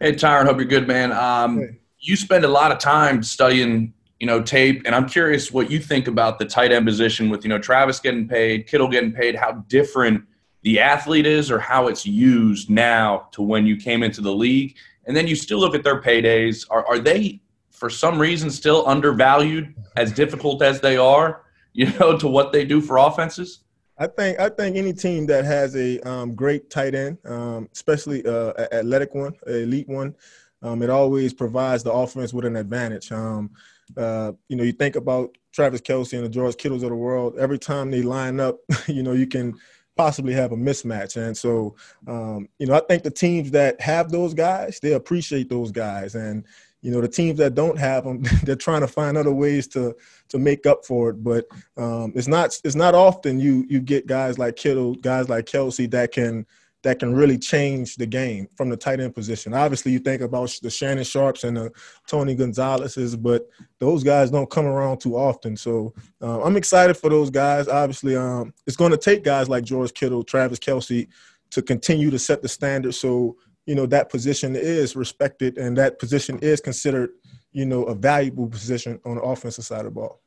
Hey, 0.00 0.12
Tyrann. 0.12 0.44
Hope 0.44 0.58
you're 0.58 0.66
good, 0.66 0.86
man. 0.86 1.12
Um, 1.12 1.58
hey. 1.58 1.80
You 1.98 2.16
spend 2.16 2.44
a 2.44 2.48
lot 2.48 2.70
of 2.70 2.78
time 2.78 3.22
studying, 3.22 3.94
you 4.20 4.26
know, 4.26 4.42
tape, 4.42 4.82
and 4.84 4.94
I'm 4.94 5.08
curious 5.08 5.50
what 5.50 5.70
you 5.70 5.80
think 5.80 6.06
about 6.06 6.38
the 6.38 6.44
tight 6.44 6.70
end 6.70 6.86
position 6.86 7.30
with 7.30 7.44
you 7.44 7.48
know 7.48 7.58
Travis 7.58 7.98
getting 7.98 8.28
paid, 8.28 8.66
Kittle 8.66 8.88
getting 8.88 9.12
paid. 9.12 9.36
How 9.36 9.64
different 9.68 10.22
the 10.62 10.80
athlete 10.80 11.26
is, 11.26 11.50
or 11.50 11.58
how 11.58 11.88
it's 11.88 12.04
used 12.04 12.68
now 12.68 13.28
to 13.32 13.40
when 13.40 13.66
you 13.66 13.78
came 13.78 14.02
into 14.02 14.20
the 14.20 14.34
league 14.34 14.76
and 15.06 15.16
then 15.16 15.26
you 15.26 15.36
still 15.36 15.58
look 15.58 15.74
at 15.74 15.82
their 15.82 16.00
paydays. 16.00 16.66
Are, 16.70 16.86
are 16.86 16.98
they, 16.98 17.40
for 17.70 17.88
some 17.88 18.18
reason, 18.18 18.50
still 18.50 18.86
undervalued 18.86 19.74
as 19.96 20.12
difficult 20.12 20.62
as 20.62 20.80
they 20.80 20.96
are, 20.96 21.42
you 21.72 21.92
know, 21.98 22.18
to 22.18 22.28
what 22.28 22.52
they 22.52 22.64
do 22.64 22.80
for 22.80 22.98
offenses? 22.98 23.60
I 23.98 24.06
think 24.06 24.38
I 24.38 24.50
think 24.50 24.76
any 24.76 24.92
team 24.92 25.24
that 25.26 25.46
has 25.46 25.74
a 25.74 25.98
um, 26.00 26.34
great 26.34 26.68
tight 26.68 26.94
end, 26.94 27.16
um, 27.24 27.68
especially 27.72 28.26
uh, 28.26 28.52
athletic 28.70 29.14
one, 29.14 29.32
elite 29.46 29.88
one, 29.88 30.14
um, 30.62 30.82
it 30.82 30.90
always 30.90 31.32
provides 31.32 31.82
the 31.82 31.92
offense 31.92 32.34
with 32.34 32.44
an 32.44 32.56
advantage. 32.56 33.10
Um, 33.10 33.50
uh, 33.96 34.32
you 34.48 34.56
know, 34.56 34.64
you 34.64 34.72
think 34.72 34.96
about 34.96 35.36
Travis 35.52 35.80
Kelce 35.80 36.12
and 36.12 36.24
the 36.24 36.28
George 36.28 36.56
Kittles 36.56 36.82
of 36.82 36.90
the 36.90 36.96
world. 36.96 37.38
Every 37.38 37.58
time 37.58 37.90
they 37.90 38.02
line 38.02 38.38
up, 38.38 38.58
you 38.86 39.02
know, 39.02 39.12
you 39.12 39.26
can 39.26 39.54
possibly 39.96 40.34
have 40.34 40.52
a 40.52 40.56
mismatch. 40.56 41.16
And 41.16 41.36
so, 41.36 41.74
um, 42.06 42.48
you 42.58 42.66
know, 42.66 42.74
I 42.74 42.80
think 42.80 43.02
the 43.02 43.10
teams 43.10 43.50
that 43.52 43.80
have 43.80 44.10
those 44.10 44.34
guys, 44.34 44.78
they 44.80 44.92
appreciate 44.92 45.48
those 45.48 45.72
guys. 45.72 46.14
And, 46.14 46.44
you 46.82 46.92
know, 46.92 47.00
the 47.00 47.08
teams 47.08 47.38
that 47.38 47.54
don't 47.54 47.78
have 47.78 48.04
them, 48.04 48.22
they're 48.44 48.56
trying 48.56 48.82
to 48.82 48.88
find 48.88 49.16
other 49.16 49.32
ways 49.32 49.66
to 49.68 49.96
to 50.28 50.38
make 50.38 50.66
up 50.66 50.84
for 50.84 51.10
it. 51.10 51.24
But 51.24 51.46
um, 51.76 52.12
it's 52.14 52.28
not 52.28 52.60
it's 52.62 52.76
not 52.76 52.94
often 52.94 53.40
you 53.40 53.66
you 53.68 53.80
get 53.80 54.06
guys 54.06 54.38
like 54.38 54.56
Kittle, 54.56 54.94
guys 54.94 55.28
like 55.28 55.46
Kelce 55.46 55.90
that 55.90 56.12
can 56.12 56.46
that 56.86 57.00
can 57.00 57.12
really 57.12 57.36
change 57.36 57.96
the 57.96 58.06
game 58.06 58.46
from 58.54 58.70
the 58.70 58.76
tight 58.76 59.00
end 59.00 59.12
position. 59.12 59.52
Obviously, 59.52 59.90
you 59.90 59.98
think 59.98 60.22
about 60.22 60.56
the 60.62 60.70
Shannon 60.70 61.02
Sharpes 61.02 61.42
and 61.42 61.56
the 61.56 61.72
Tony 62.06 62.36
Gonzalez's, 62.36 63.16
but 63.16 63.50
those 63.80 64.04
guys 64.04 64.30
don't 64.30 64.48
come 64.48 64.66
around 64.66 64.98
too 64.98 65.16
often. 65.16 65.56
So 65.56 65.92
uh, 66.22 66.44
I'm 66.44 66.56
excited 66.56 66.96
for 66.96 67.10
those 67.10 67.28
guys. 67.28 67.66
Obviously, 67.66 68.14
um, 68.14 68.54
it's 68.68 68.76
going 68.76 68.92
to 68.92 68.96
take 68.96 69.24
guys 69.24 69.48
like 69.48 69.64
George 69.64 69.94
Kittle, 69.94 70.22
Travis 70.22 70.60
Kelce 70.60 71.08
to 71.50 71.60
continue 71.60 72.08
to 72.08 72.20
set 72.20 72.40
the 72.40 72.48
standard. 72.48 72.94
So 72.94 73.36
you 73.66 73.74
know 73.74 73.86
that 73.86 74.08
position 74.08 74.54
is 74.54 74.94
respected 74.94 75.58
and 75.58 75.76
that 75.78 75.98
position 75.98 76.38
is 76.38 76.60
considered 76.60 77.10
you 77.50 77.66
know 77.66 77.82
a 77.82 77.96
valuable 77.96 78.46
position 78.46 79.00
on 79.04 79.16
the 79.16 79.22
offensive 79.22 79.64
side 79.64 79.80
of 79.80 79.86
the 79.86 79.90
ball. 79.90 80.20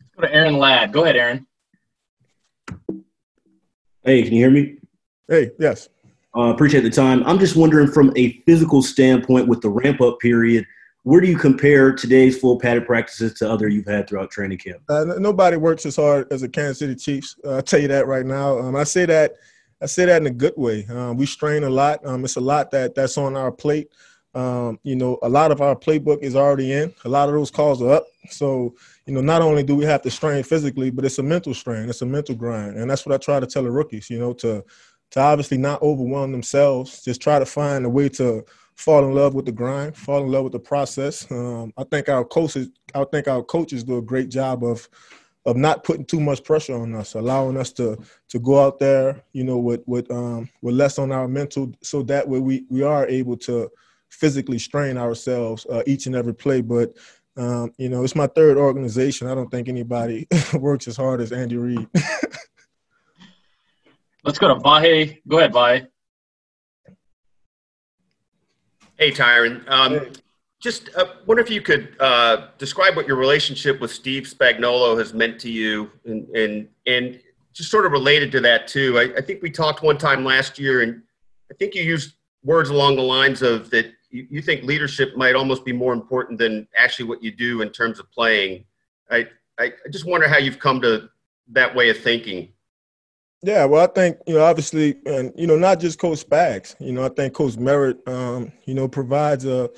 Let's 0.00 0.10
go 0.14 0.22
to 0.22 0.32
Aaron 0.32 0.56
Ladd. 0.56 0.92
Go 0.92 1.02
ahead, 1.02 1.16
Aaron. 1.16 1.46
Hey, 4.04 4.22
can 4.22 4.32
you 4.32 4.38
hear 4.38 4.50
me? 4.52 4.77
Hey, 5.28 5.50
yes. 5.58 5.88
Uh, 6.36 6.52
appreciate 6.52 6.82
the 6.82 6.90
time. 6.90 7.22
I'm 7.24 7.38
just 7.38 7.56
wondering 7.56 7.88
from 7.88 8.12
a 8.16 8.32
physical 8.46 8.82
standpoint 8.82 9.46
with 9.46 9.60
the 9.60 9.68
ramp 9.68 10.00
up 10.00 10.18
period, 10.20 10.66
where 11.02 11.20
do 11.20 11.26
you 11.26 11.36
compare 11.36 11.92
today's 11.92 12.38
full 12.38 12.58
padded 12.58 12.86
practices 12.86 13.34
to 13.34 13.50
other 13.50 13.68
you've 13.68 13.86
had 13.86 14.08
throughout 14.08 14.30
training 14.30 14.58
camp? 14.58 14.82
Uh, 14.88 15.04
nobody 15.18 15.56
works 15.56 15.86
as 15.86 15.96
hard 15.96 16.30
as 16.32 16.40
the 16.40 16.48
Kansas 16.48 16.78
City 16.78 16.94
Chiefs. 16.94 17.36
Uh, 17.44 17.56
I'll 17.56 17.62
tell 17.62 17.80
you 17.80 17.88
that 17.88 18.06
right 18.06 18.26
now. 18.26 18.58
Um, 18.58 18.76
I 18.76 18.84
say 18.84 19.06
that 19.06 19.34
I 19.80 19.86
say 19.86 20.06
that 20.06 20.20
in 20.20 20.26
a 20.26 20.30
good 20.30 20.54
way. 20.56 20.86
Um, 20.86 21.16
we 21.16 21.24
strain 21.24 21.62
a 21.64 21.70
lot. 21.70 22.04
Um, 22.04 22.24
it's 22.24 22.36
a 22.36 22.40
lot 22.40 22.70
that 22.72 22.94
that's 22.94 23.16
on 23.16 23.36
our 23.36 23.52
plate. 23.52 23.88
Um, 24.34 24.78
you 24.82 24.96
know, 24.96 25.18
a 25.22 25.28
lot 25.28 25.52
of 25.52 25.60
our 25.60 25.76
playbook 25.76 26.18
is 26.18 26.36
already 26.36 26.72
in. 26.72 26.92
A 27.04 27.08
lot 27.08 27.28
of 27.28 27.34
those 27.34 27.50
calls 27.50 27.80
are 27.80 27.90
up. 27.90 28.06
So, 28.28 28.74
you 29.06 29.14
know, 29.14 29.20
not 29.20 29.40
only 29.40 29.62
do 29.62 29.74
we 29.74 29.84
have 29.84 30.02
to 30.02 30.10
strain 30.10 30.42
physically, 30.42 30.90
but 30.90 31.04
it's 31.04 31.18
a 31.18 31.22
mental 31.22 31.54
strain. 31.54 31.88
It's 31.88 32.02
a 32.02 32.06
mental 32.06 32.34
grind, 32.34 32.76
and 32.76 32.90
that's 32.90 33.06
what 33.06 33.14
I 33.14 33.18
try 33.18 33.40
to 33.40 33.46
tell 33.46 33.62
the 33.62 33.70
rookies. 33.70 34.10
You 34.10 34.18
know, 34.18 34.32
to 34.34 34.64
to 35.10 35.20
obviously 35.20 35.58
not 35.58 35.82
overwhelm 35.82 36.32
themselves. 36.32 37.02
Just 37.02 37.20
try 37.20 37.38
to 37.38 37.46
find 37.46 37.84
a 37.84 37.88
way 37.88 38.08
to 38.10 38.44
fall 38.76 39.04
in 39.04 39.14
love 39.14 39.34
with 39.34 39.46
the 39.46 39.52
grind, 39.52 39.96
fall 39.96 40.22
in 40.22 40.30
love 40.30 40.44
with 40.44 40.52
the 40.52 40.58
process. 40.58 41.28
Um, 41.30 41.72
I 41.76 41.84
think 41.84 42.08
our 42.08 42.24
coaches, 42.24 42.68
I 42.94 43.04
think 43.04 43.26
our 43.26 43.42
coaches 43.42 43.84
do 43.84 43.98
a 43.98 44.02
great 44.02 44.28
job 44.28 44.64
of 44.64 44.88
of 45.46 45.56
not 45.56 45.82
putting 45.82 46.04
too 46.04 46.20
much 46.20 46.44
pressure 46.44 46.74
on 46.74 46.94
us, 46.94 47.14
allowing 47.14 47.56
us 47.56 47.72
to 47.72 47.98
to 48.28 48.38
go 48.38 48.62
out 48.62 48.78
there, 48.78 49.22
you 49.32 49.44
know, 49.44 49.58
with 49.58 49.80
with 49.86 50.10
um, 50.10 50.48
with 50.62 50.74
less 50.74 50.98
on 50.98 51.10
our 51.10 51.26
mental, 51.26 51.72
so 51.82 52.02
that 52.02 52.28
way 52.28 52.38
we 52.38 52.66
we 52.68 52.82
are 52.82 53.06
able 53.08 53.36
to 53.36 53.70
physically 54.10 54.58
strain 54.58 54.96
ourselves 54.96 55.66
uh, 55.66 55.82
each 55.86 56.06
and 56.06 56.14
every 56.14 56.34
play. 56.34 56.60
But 56.60 56.94
um, 57.36 57.72
you 57.78 57.88
know, 57.88 58.04
it's 58.04 58.16
my 58.16 58.26
third 58.26 58.56
organization. 58.58 59.28
I 59.28 59.34
don't 59.34 59.50
think 59.50 59.68
anybody 59.68 60.26
works 60.54 60.86
as 60.86 60.96
hard 60.96 61.20
as 61.20 61.32
Andy 61.32 61.56
Reid. 61.56 61.88
Let's 64.24 64.38
go 64.38 64.48
to 64.48 64.56
Vahe. 64.56 65.20
Go 65.28 65.38
ahead, 65.38 65.52
Vahe. 65.52 65.88
Hey, 68.98 69.12
Tyrann. 69.12 69.68
Um, 69.68 69.92
hey. 69.92 70.12
Just 70.60 70.90
uh, 70.96 71.04
wonder 71.24 71.40
if 71.40 71.50
you 71.50 71.60
could 71.60 71.94
uh, 72.00 72.48
describe 72.58 72.96
what 72.96 73.06
your 73.06 73.16
relationship 73.16 73.80
with 73.80 73.92
Steve 73.92 74.24
Spagnolo 74.24 74.98
has 74.98 75.14
meant 75.14 75.38
to 75.40 75.50
you, 75.50 75.88
and 76.04 76.28
and 76.30 76.68
and 76.84 77.20
just 77.52 77.70
sort 77.70 77.86
of 77.86 77.92
related 77.92 78.32
to 78.32 78.40
that 78.40 78.66
too. 78.66 78.98
I, 78.98 79.18
I 79.18 79.20
think 79.20 79.40
we 79.40 79.52
talked 79.52 79.84
one 79.84 79.98
time 79.98 80.24
last 80.24 80.58
year, 80.58 80.82
and 80.82 81.00
I 81.48 81.54
think 81.54 81.76
you 81.76 81.84
used 81.84 82.14
words 82.42 82.70
along 82.70 82.96
the 82.96 83.02
lines 83.02 83.40
of 83.40 83.70
that 83.70 83.92
you, 84.10 84.26
you 84.30 84.42
think 84.42 84.64
leadership 84.64 85.16
might 85.16 85.36
almost 85.36 85.64
be 85.64 85.72
more 85.72 85.92
important 85.92 86.40
than 86.40 86.66
actually 86.76 87.04
what 87.04 87.22
you 87.22 87.30
do 87.30 87.62
in 87.62 87.70
terms 87.70 88.00
of 88.00 88.10
playing. 88.10 88.64
I 89.12 89.28
I, 89.60 89.66
I 89.66 89.88
just 89.92 90.06
wonder 90.06 90.26
how 90.26 90.38
you've 90.38 90.58
come 90.58 90.80
to 90.80 91.08
that 91.52 91.72
way 91.72 91.88
of 91.88 91.98
thinking. 91.98 92.52
Yeah, 93.42 93.66
well, 93.66 93.84
I 93.84 93.86
think 93.86 94.18
you 94.26 94.34
know, 94.34 94.44
obviously, 94.44 94.96
and 95.06 95.32
you 95.36 95.46
know, 95.46 95.56
not 95.56 95.78
just 95.78 95.98
Coach 95.98 96.26
Spags. 96.26 96.74
You 96.80 96.92
know, 96.92 97.04
I 97.04 97.08
think 97.08 97.34
Coach 97.34 97.56
Merritt, 97.56 98.06
um, 98.08 98.50
you 98.64 98.74
know, 98.74 98.88
provides 98.88 99.44
a 99.44 99.70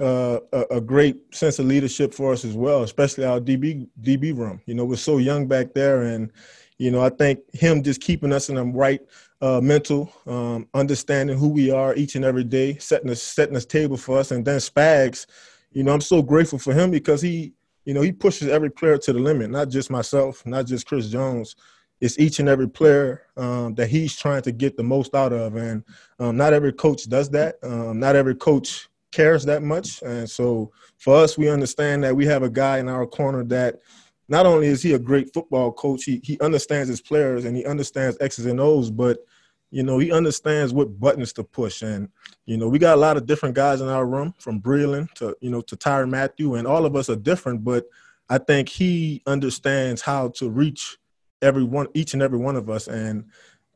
a, 0.00 0.40
a, 0.70 0.80
great 0.80 1.34
sense 1.34 1.58
of 1.58 1.66
leadership 1.66 2.12
for 2.12 2.32
us 2.32 2.44
as 2.44 2.54
well, 2.54 2.82
especially 2.82 3.24
our 3.24 3.40
DB 3.40 3.88
DB 4.02 4.36
room. 4.36 4.60
You 4.66 4.74
know, 4.74 4.84
we're 4.84 4.96
so 4.96 5.18
young 5.18 5.46
back 5.46 5.74
there, 5.74 6.02
and 6.02 6.30
you 6.78 6.90
know, 6.90 7.02
I 7.02 7.10
think 7.10 7.40
him 7.54 7.82
just 7.82 8.00
keeping 8.00 8.32
us 8.32 8.48
in 8.48 8.56
the 8.56 8.64
right 8.64 9.00
uh, 9.40 9.60
mental, 9.60 10.12
um, 10.26 10.68
understanding 10.74 11.38
who 11.38 11.48
we 11.48 11.70
are 11.70 11.94
each 11.94 12.14
and 12.14 12.24
every 12.24 12.44
day, 12.44 12.76
setting 12.78 13.10
a 13.10 13.16
setting 13.16 13.56
a 13.56 13.60
table 13.60 13.96
for 13.96 14.18
us, 14.18 14.30
and 14.30 14.44
then 14.44 14.58
Spags. 14.58 15.26
You 15.72 15.82
know, 15.82 15.92
I'm 15.92 16.00
so 16.00 16.22
grateful 16.22 16.58
for 16.58 16.72
him 16.72 16.90
because 16.90 17.20
he, 17.20 17.52
you 17.84 17.92
know, 17.92 18.00
he 18.00 18.12
pushes 18.12 18.48
every 18.48 18.70
player 18.70 18.96
to 18.96 19.12
the 19.12 19.18
limit. 19.18 19.50
Not 19.50 19.68
just 19.68 19.90
myself, 19.90 20.44
not 20.46 20.66
just 20.66 20.86
Chris 20.86 21.08
Jones. 21.08 21.56
It's 22.00 22.18
each 22.18 22.40
and 22.40 22.48
every 22.48 22.68
player 22.68 23.22
um, 23.36 23.74
that 23.76 23.88
he's 23.88 24.16
trying 24.16 24.42
to 24.42 24.52
get 24.52 24.76
the 24.76 24.82
most 24.82 25.14
out 25.14 25.32
of, 25.32 25.56
and 25.56 25.82
um, 26.18 26.36
not 26.36 26.52
every 26.52 26.72
coach 26.72 27.08
does 27.08 27.30
that. 27.30 27.56
Um, 27.62 27.98
not 27.98 28.16
every 28.16 28.34
coach 28.34 28.88
cares 29.12 29.44
that 29.46 29.62
much. 29.62 30.02
And 30.02 30.28
so 30.28 30.70
for 30.98 31.16
us, 31.16 31.38
we 31.38 31.48
understand 31.48 32.04
that 32.04 32.14
we 32.14 32.26
have 32.26 32.42
a 32.42 32.50
guy 32.50 32.78
in 32.78 32.88
our 32.88 33.06
corner 33.06 33.44
that 33.44 33.80
not 34.28 34.44
only 34.44 34.66
is 34.66 34.82
he 34.82 34.92
a 34.92 34.98
great 34.98 35.32
football 35.32 35.72
coach, 35.72 36.04
he, 36.04 36.20
he 36.22 36.38
understands 36.40 36.88
his 36.88 37.00
players 37.00 37.44
and 37.44 37.56
he 37.56 37.64
understands 37.64 38.18
X's 38.20 38.46
and 38.46 38.60
O's, 38.60 38.90
but 38.90 39.18
you 39.70 39.82
know, 39.82 39.98
he 39.98 40.12
understands 40.12 40.72
what 40.72 40.98
buttons 40.98 41.32
to 41.34 41.44
push. 41.44 41.82
And, 41.82 42.08
you 42.44 42.56
know, 42.56 42.68
we 42.68 42.78
got 42.78 42.96
a 42.96 43.00
lot 43.00 43.16
of 43.16 43.26
different 43.26 43.54
guys 43.54 43.80
in 43.80 43.88
our 43.88 44.06
room 44.06 44.34
from 44.38 44.60
Breeland 44.60 45.12
to, 45.14 45.36
you 45.40 45.50
know, 45.50 45.60
to 45.62 45.76
Tyrann 45.76 46.10
Mathieu, 46.10 46.54
and 46.54 46.66
all 46.66 46.86
of 46.86 46.94
us 46.94 47.10
are 47.10 47.16
different, 47.16 47.64
but 47.64 47.86
I 48.28 48.38
think 48.38 48.68
he 48.68 49.22
understands 49.26 50.02
how 50.02 50.28
to 50.30 50.48
reach 50.50 50.98
every 51.46 51.64
one, 51.64 51.86
each 51.94 52.12
and 52.12 52.22
every 52.22 52.38
one 52.38 52.56
of 52.56 52.68
us. 52.68 52.88
And 52.88 53.24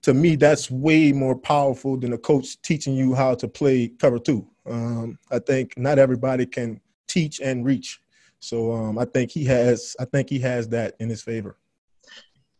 to 0.02 0.12
me, 0.12 0.36
that's 0.36 0.70
way 0.70 1.12
more 1.12 1.36
powerful 1.36 1.96
than 1.96 2.12
a 2.12 2.18
coach 2.18 2.60
teaching 2.62 2.94
you 2.94 3.14
how 3.14 3.34
to 3.36 3.48
play 3.48 3.88
cover 3.88 4.18
two. 4.18 4.46
Um, 4.66 5.18
I 5.30 5.38
think 5.38 5.78
not 5.78 5.98
everybody 5.98 6.46
can 6.46 6.80
teach 7.06 7.40
and 7.40 7.64
reach. 7.64 8.00
So 8.40 8.72
um, 8.72 8.98
I 8.98 9.04
think 9.04 9.30
he 9.30 9.44
has. 9.44 9.94
I 10.00 10.06
think 10.06 10.28
he 10.30 10.38
has 10.40 10.68
that 10.68 10.94
in 10.98 11.08
his 11.08 11.22
favor. 11.22 11.56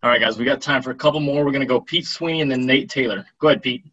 All 0.02 0.10
right, 0.10 0.20
guys, 0.20 0.38
we 0.38 0.44
got 0.44 0.62
time 0.62 0.82
for 0.82 0.90
a 0.90 0.94
couple 0.94 1.20
more. 1.20 1.44
We're 1.44 1.50
going 1.50 1.60
to 1.60 1.66
go 1.66 1.80
Pete 1.80 2.06
Sweeney 2.06 2.40
and 2.40 2.50
then 2.50 2.64
Nate 2.64 2.88
Taylor. 2.88 3.26
Go 3.38 3.48
ahead, 3.48 3.62
Pete. 3.62 3.84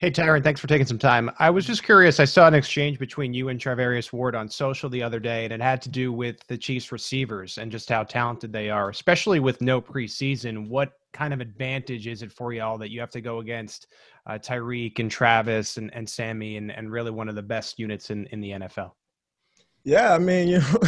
Hey, 0.00 0.12
Tyrann, 0.12 0.44
thanks 0.44 0.60
for 0.60 0.68
taking 0.68 0.86
some 0.86 0.96
time. 0.96 1.28
I 1.40 1.50
was 1.50 1.66
just 1.66 1.82
curious. 1.82 2.20
I 2.20 2.24
saw 2.24 2.46
an 2.46 2.54
exchange 2.54 3.00
between 3.00 3.34
you 3.34 3.48
and 3.48 3.58
Charvarius 3.58 4.12
Ward 4.12 4.36
on 4.36 4.48
social 4.48 4.88
the 4.88 5.02
other 5.02 5.18
day, 5.18 5.42
and 5.42 5.52
it 5.52 5.60
had 5.60 5.82
to 5.82 5.88
do 5.88 6.12
with 6.12 6.36
the 6.46 6.56
Chiefs 6.56 6.92
receivers 6.92 7.58
and 7.58 7.72
just 7.72 7.88
how 7.88 8.04
talented 8.04 8.52
they 8.52 8.70
are, 8.70 8.90
especially 8.90 9.40
with 9.40 9.60
no 9.60 9.80
preseason. 9.80 10.68
What 10.68 10.92
kind 11.12 11.34
of 11.34 11.40
advantage 11.40 12.06
is 12.06 12.22
it 12.22 12.30
for 12.30 12.52
y'all 12.52 12.78
that 12.78 12.92
you 12.92 13.00
have 13.00 13.10
to 13.10 13.20
go 13.20 13.40
against 13.40 13.88
uh, 14.24 14.38
Tyreek 14.38 15.00
and 15.00 15.10
Travis 15.10 15.78
and, 15.78 15.92
and 15.92 16.08
Sammy 16.08 16.58
and, 16.58 16.70
and 16.70 16.92
really 16.92 17.10
one 17.10 17.28
of 17.28 17.34
the 17.34 17.42
best 17.42 17.80
units 17.80 18.10
in, 18.10 18.26
in 18.26 18.40
the 18.40 18.50
NFL? 18.50 18.92
Yeah, 19.82 20.14
I 20.14 20.18
mean, 20.18 20.46
you 20.48 20.58
know, 20.60 20.80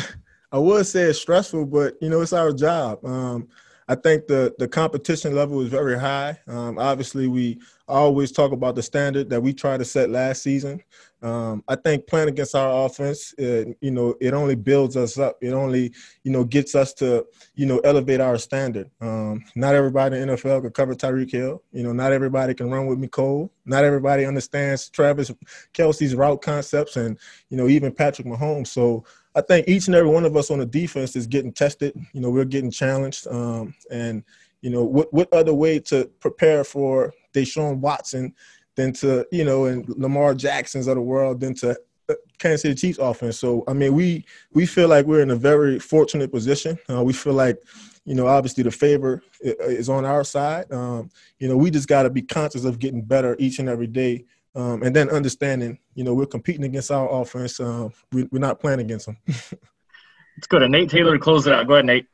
I 0.52 0.58
would 0.58 0.86
say 0.86 1.02
it's 1.02 1.20
stressful, 1.20 1.66
but 1.66 1.94
you 2.00 2.10
know, 2.10 2.20
it's 2.20 2.32
our 2.32 2.52
job. 2.52 3.04
Um, 3.04 3.48
I 3.90 3.96
think 3.96 4.28
the 4.28 4.54
the 4.56 4.68
competition 4.68 5.34
level 5.34 5.60
is 5.62 5.68
very 5.68 5.98
high. 5.98 6.38
Um, 6.46 6.78
obviously, 6.78 7.26
we 7.26 7.60
always 7.88 8.30
talk 8.30 8.52
about 8.52 8.76
the 8.76 8.84
standard 8.84 9.28
that 9.30 9.42
we 9.42 9.52
try 9.52 9.76
to 9.76 9.84
set 9.84 10.10
last 10.10 10.44
season. 10.44 10.80
Um, 11.22 11.64
I 11.66 11.74
think 11.74 12.06
playing 12.06 12.28
against 12.28 12.54
our 12.54 12.86
offense, 12.86 13.34
it, 13.36 13.76
you 13.80 13.90
know, 13.90 14.14
it 14.20 14.32
only 14.32 14.54
builds 14.54 14.96
us 14.96 15.18
up. 15.18 15.38
It 15.42 15.52
only, 15.52 15.92
you 16.22 16.30
know, 16.30 16.44
gets 16.44 16.76
us 16.76 16.94
to, 16.94 17.26
you 17.56 17.66
know, 17.66 17.78
elevate 17.80 18.20
our 18.20 18.38
standard. 18.38 18.88
Um, 19.00 19.44
not 19.56 19.74
everybody 19.74 20.18
in 20.18 20.28
the 20.28 20.36
NFL 20.36 20.62
can 20.62 20.70
cover 20.70 20.94
Tyreek 20.94 21.32
Hill. 21.32 21.60
You 21.72 21.82
know, 21.82 21.92
not 21.92 22.12
everybody 22.12 22.54
can 22.54 22.70
run 22.70 22.86
with 22.86 23.00
Mecole. 23.00 23.50
Not 23.66 23.84
everybody 23.84 24.24
understands 24.24 24.88
Travis 24.88 25.32
Kelce's 25.74 26.14
route 26.14 26.42
concepts 26.42 26.96
and, 26.96 27.18
you 27.48 27.56
know, 27.56 27.66
even 27.66 27.92
Patrick 27.92 28.28
Mahomes. 28.28 28.68
So 28.68 29.04
I 29.34 29.40
think 29.42 29.68
each 29.68 29.86
and 29.86 29.94
every 29.94 30.10
one 30.10 30.24
of 30.24 30.36
us 30.36 30.50
on 30.50 30.58
the 30.58 30.66
defense 30.66 31.14
is 31.14 31.26
getting 31.26 31.52
tested. 31.52 31.94
You 32.12 32.20
know, 32.20 32.30
we're 32.30 32.44
getting 32.44 32.70
challenged. 32.70 33.28
Um, 33.28 33.74
and, 33.90 34.24
you 34.60 34.70
know, 34.70 34.82
what, 34.82 35.12
what 35.12 35.32
other 35.32 35.54
way 35.54 35.78
to 35.80 36.10
prepare 36.18 36.64
for 36.64 37.12
Deshaun 37.32 37.78
Watson 37.78 38.34
than 38.74 38.92
to, 38.94 39.26
you 39.30 39.44
know, 39.44 39.66
and 39.66 39.88
Lamar 39.88 40.34
Jacksons 40.34 40.88
of 40.88 40.96
the 40.96 41.00
world 41.00 41.40
than 41.40 41.54
to 41.54 41.78
uh, 42.08 42.14
Kansas 42.38 42.62
City 42.62 42.74
Chiefs 42.74 42.98
offense. 42.98 43.38
So, 43.38 43.62
I 43.68 43.72
mean, 43.72 43.94
we 43.94 44.24
we 44.52 44.66
feel 44.66 44.88
like 44.88 45.06
we're 45.06 45.22
in 45.22 45.30
a 45.30 45.36
very 45.36 45.78
fortunate 45.78 46.32
position. 46.32 46.76
Uh, 46.88 47.04
we 47.04 47.12
feel 47.12 47.34
like, 47.34 47.56
you 48.04 48.14
know, 48.14 48.26
obviously 48.26 48.64
the 48.64 48.70
favor 48.70 49.22
is 49.40 49.88
on 49.88 50.04
our 50.04 50.24
side. 50.24 50.72
Um, 50.72 51.10
you 51.38 51.48
know, 51.48 51.56
we 51.56 51.70
just 51.70 51.86
got 51.86 52.02
to 52.02 52.10
be 52.10 52.22
conscious 52.22 52.64
of 52.64 52.78
getting 52.78 53.02
better 53.02 53.36
each 53.38 53.60
and 53.60 53.68
every 53.68 53.86
day. 53.86 54.24
Um, 54.54 54.82
and 54.82 54.94
then 54.94 55.08
understanding, 55.10 55.78
you 55.94 56.02
know, 56.02 56.14
we're 56.14 56.26
competing 56.26 56.64
against 56.64 56.90
our 56.90 57.08
offense. 57.20 57.60
Uh, 57.60 57.88
we, 58.12 58.22
are 58.22 58.38
not 58.38 58.58
playing 58.58 58.80
against 58.80 59.06
them. 59.06 59.16
Let's 59.26 60.46
go 60.48 60.58
to 60.58 60.68
Nate 60.68 60.90
Taylor 60.90 61.12
to 61.12 61.22
close 61.22 61.46
it 61.46 61.52
out. 61.52 61.66
Go 61.66 61.74
ahead, 61.74 61.86
Nate. 61.86 62.06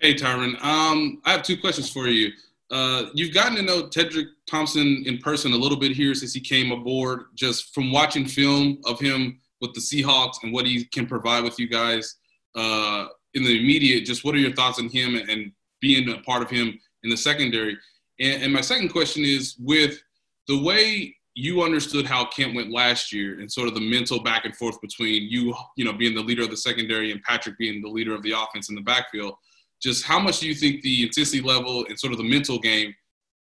Hey, 0.00 0.14
Tyrann. 0.14 0.62
Um, 0.64 1.20
I 1.24 1.32
have 1.32 1.42
two 1.42 1.56
questions 1.56 1.90
for 1.90 2.08
you. 2.08 2.32
Uh, 2.70 3.06
you've 3.14 3.32
gotten 3.32 3.56
to 3.56 3.62
know 3.62 3.88
Tedric 3.88 4.26
Thompson 4.48 5.02
in 5.06 5.18
person 5.18 5.52
a 5.52 5.56
little 5.56 5.78
bit 5.78 5.92
here 5.92 6.14
since 6.14 6.32
he 6.32 6.40
came 6.40 6.72
aboard. 6.72 7.24
Just 7.34 7.74
from 7.74 7.92
watching 7.92 8.26
film 8.26 8.78
of 8.86 9.00
him 9.00 9.38
with 9.60 9.74
the 9.74 9.80
Seahawks 9.80 10.42
and 10.42 10.52
what 10.52 10.66
he 10.66 10.84
can 10.84 11.06
provide 11.06 11.44
with 11.44 11.58
you 11.58 11.68
guys 11.68 12.16
uh, 12.56 13.06
in 13.34 13.44
the 13.44 13.58
immediate, 13.58 14.04
just 14.04 14.24
what 14.24 14.34
are 14.34 14.38
your 14.38 14.52
thoughts 14.52 14.78
on 14.78 14.88
him 14.88 15.16
and 15.16 15.52
being 15.80 16.08
a 16.10 16.18
part 16.22 16.42
of 16.42 16.50
him 16.50 16.78
in 17.02 17.10
the 17.10 17.16
secondary? 17.16 17.76
And, 18.20 18.44
and 18.44 18.52
my 18.52 18.60
second 18.60 18.90
question 18.90 19.24
is 19.24 19.56
with 19.58 20.00
the 20.48 20.60
way 20.62 21.14
you 21.34 21.62
understood 21.62 22.04
how 22.04 22.26
Kent 22.26 22.56
went 22.56 22.72
last 22.72 23.12
year 23.12 23.38
and 23.38 23.50
sort 23.50 23.68
of 23.68 23.74
the 23.74 23.80
mental 23.80 24.20
back 24.20 24.44
and 24.44 24.56
forth 24.56 24.80
between 24.80 25.28
you, 25.30 25.54
you 25.76 25.84
know, 25.84 25.92
being 25.92 26.14
the 26.14 26.20
leader 26.20 26.42
of 26.42 26.50
the 26.50 26.56
secondary 26.56 27.12
and 27.12 27.22
Patrick 27.22 27.56
being 27.58 27.80
the 27.80 27.88
leader 27.88 28.12
of 28.12 28.22
the 28.24 28.32
offense 28.32 28.68
in 28.68 28.74
the 28.74 28.80
backfield. 28.80 29.34
Just 29.80 30.04
how 30.04 30.18
much 30.18 30.40
do 30.40 30.48
you 30.48 30.54
think 30.54 30.82
the 30.82 31.04
intensity 31.04 31.40
level 31.40 31.86
and 31.88 31.98
sort 31.98 32.12
of 32.12 32.18
the 32.18 32.28
mental 32.28 32.58
game 32.58 32.92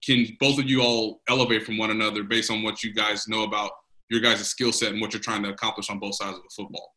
can 0.04 0.28
both 0.40 0.60
of 0.60 0.70
you 0.70 0.82
all 0.82 1.22
elevate 1.30 1.64
from 1.64 1.78
one 1.78 1.92
another 1.92 2.24
based 2.24 2.52
on 2.52 2.62
what 2.62 2.84
you 2.84 2.94
guys 2.94 3.28
know 3.28 3.44
about 3.44 3.72
your 4.10 4.20
guys' 4.20 4.46
skill 4.48 4.74
set 4.74 4.92
and 4.92 5.00
what 5.00 5.14
you're 5.14 5.22
trying 5.22 5.44
to 5.44 5.50
accomplish 5.50 5.90
on 5.90 6.00
both 6.00 6.16
sides 6.16 6.38
of 6.38 6.44
the 6.44 6.50
football? 6.56 6.94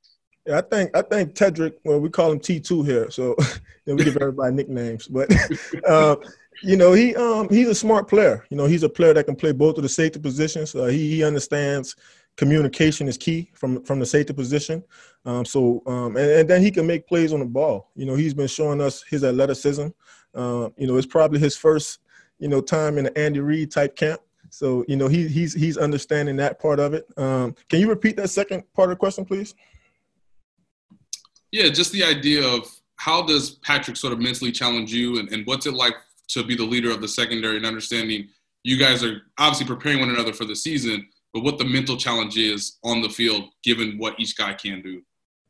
Yeah, 0.46 0.59
I 0.59 0.62
think 0.62 0.96
I 0.96 1.03
think 1.03 1.34
Tedric. 1.34 1.74
Well, 1.84 2.01
we 2.01 2.09
call 2.09 2.32
him 2.32 2.40
T 2.40 2.59
two 2.59 2.82
here, 2.82 3.11
so 3.11 3.36
we 3.86 3.96
give 4.03 4.16
everybody 4.16 4.55
nicknames. 4.55 5.07
But 5.07 5.30
uh, 5.88 6.16
you 6.62 6.76
know, 6.76 6.92
he 6.92 7.14
um 7.16 7.48
he's 7.48 7.68
a 7.68 7.74
smart 7.74 8.08
player. 8.08 8.44
You 8.50 8.56
know, 8.56 8.66
he's 8.66 8.82
a 8.82 8.88
player 8.88 9.14
that 9.14 9.24
can 9.24 9.36
play 9.36 9.52
both 9.52 9.76
of 9.76 9.82
the 9.82 9.88
safety 9.88 10.18
positions. 10.18 10.74
Uh, 10.74 10.86
he 10.86 11.11
he 11.11 11.24
understands 11.24 11.96
communication 12.36 13.08
is 13.08 13.18
key 13.18 13.50
from 13.54 13.82
from 13.82 13.98
the 13.98 14.06
safety 14.06 14.32
position. 14.32 14.82
Um, 15.24 15.44
so 15.44 15.82
um, 15.86 16.16
and, 16.16 16.30
and, 16.30 16.48
then 16.48 16.62
he 16.62 16.70
can 16.70 16.86
make 16.86 17.06
plays 17.06 17.32
on 17.32 17.40
the 17.40 17.46
ball. 17.46 17.90
You 17.94 18.06
know, 18.06 18.14
he's 18.14 18.34
been 18.34 18.46
showing 18.46 18.80
us 18.80 19.02
his 19.02 19.24
athleticism. 19.24 19.88
Uh, 20.34 20.70
you 20.76 20.86
know, 20.86 20.96
it's 20.96 21.06
probably 21.06 21.38
his 21.38 21.56
first 21.56 22.00
you 22.38 22.48
know 22.48 22.61
time 22.61 22.98
in 22.98 23.04
the 23.04 23.18
Andy 23.18 23.40
Reid 23.40 23.70
type 23.70 23.96
camp. 23.96 24.20
So 24.50 24.84
you 24.88 24.96
know 24.96 25.08
he 25.08 25.28
he's 25.28 25.54
he's 25.54 25.76
understanding 25.76 26.36
that 26.36 26.61
part 26.61 26.80
of 26.80 26.94
it. 26.94 27.06
Um, 27.16 27.54
can 27.68 27.80
you 27.80 27.88
repeat 27.88 28.16
that 28.16 28.30
second 28.30 28.64
part 28.74 28.90
of 28.90 28.96
the 28.96 29.00
question, 29.00 29.24
please? 29.24 29.54
Yeah, 31.52 31.68
just 31.68 31.92
the 31.92 32.04
idea 32.04 32.46
of 32.46 32.68
how 32.96 33.22
does 33.22 33.50
Patrick 33.50 33.96
sort 33.96 34.12
of 34.12 34.18
mentally 34.18 34.52
challenge 34.52 34.92
you, 34.92 35.18
and, 35.18 35.28
and 35.32 35.46
what's 35.46 35.66
it 35.66 35.74
like 35.74 35.94
to 36.33 36.45
be 36.45 36.57
the 36.57 36.64
leader 36.64 36.91
of 36.91 37.01
the 37.01 37.09
secondary 37.09 37.57
and 37.57 37.66
understanding 37.66 38.28
you 38.62 38.76
guys 38.76 39.03
are 39.03 39.22
obviously 39.39 39.66
preparing 39.66 40.01
one 40.01 40.11
another 40.11 40.33
for 40.33 40.45
the 40.45 40.57
season, 40.57 41.07
but 41.33 41.43
what 41.43 41.59
the 41.59 41.64
mental 41.64 41.97
challenge 41.97 42.37
is 42.37 42.78
on 42.85 43.01
the 43.01 43.09
field 43.09 43.45
given 43.62 43.97
what 43.99 44.18
each 44.18 44.37
guy 44.37 44.53
can 44.53 44.83
do. 44.83 45.03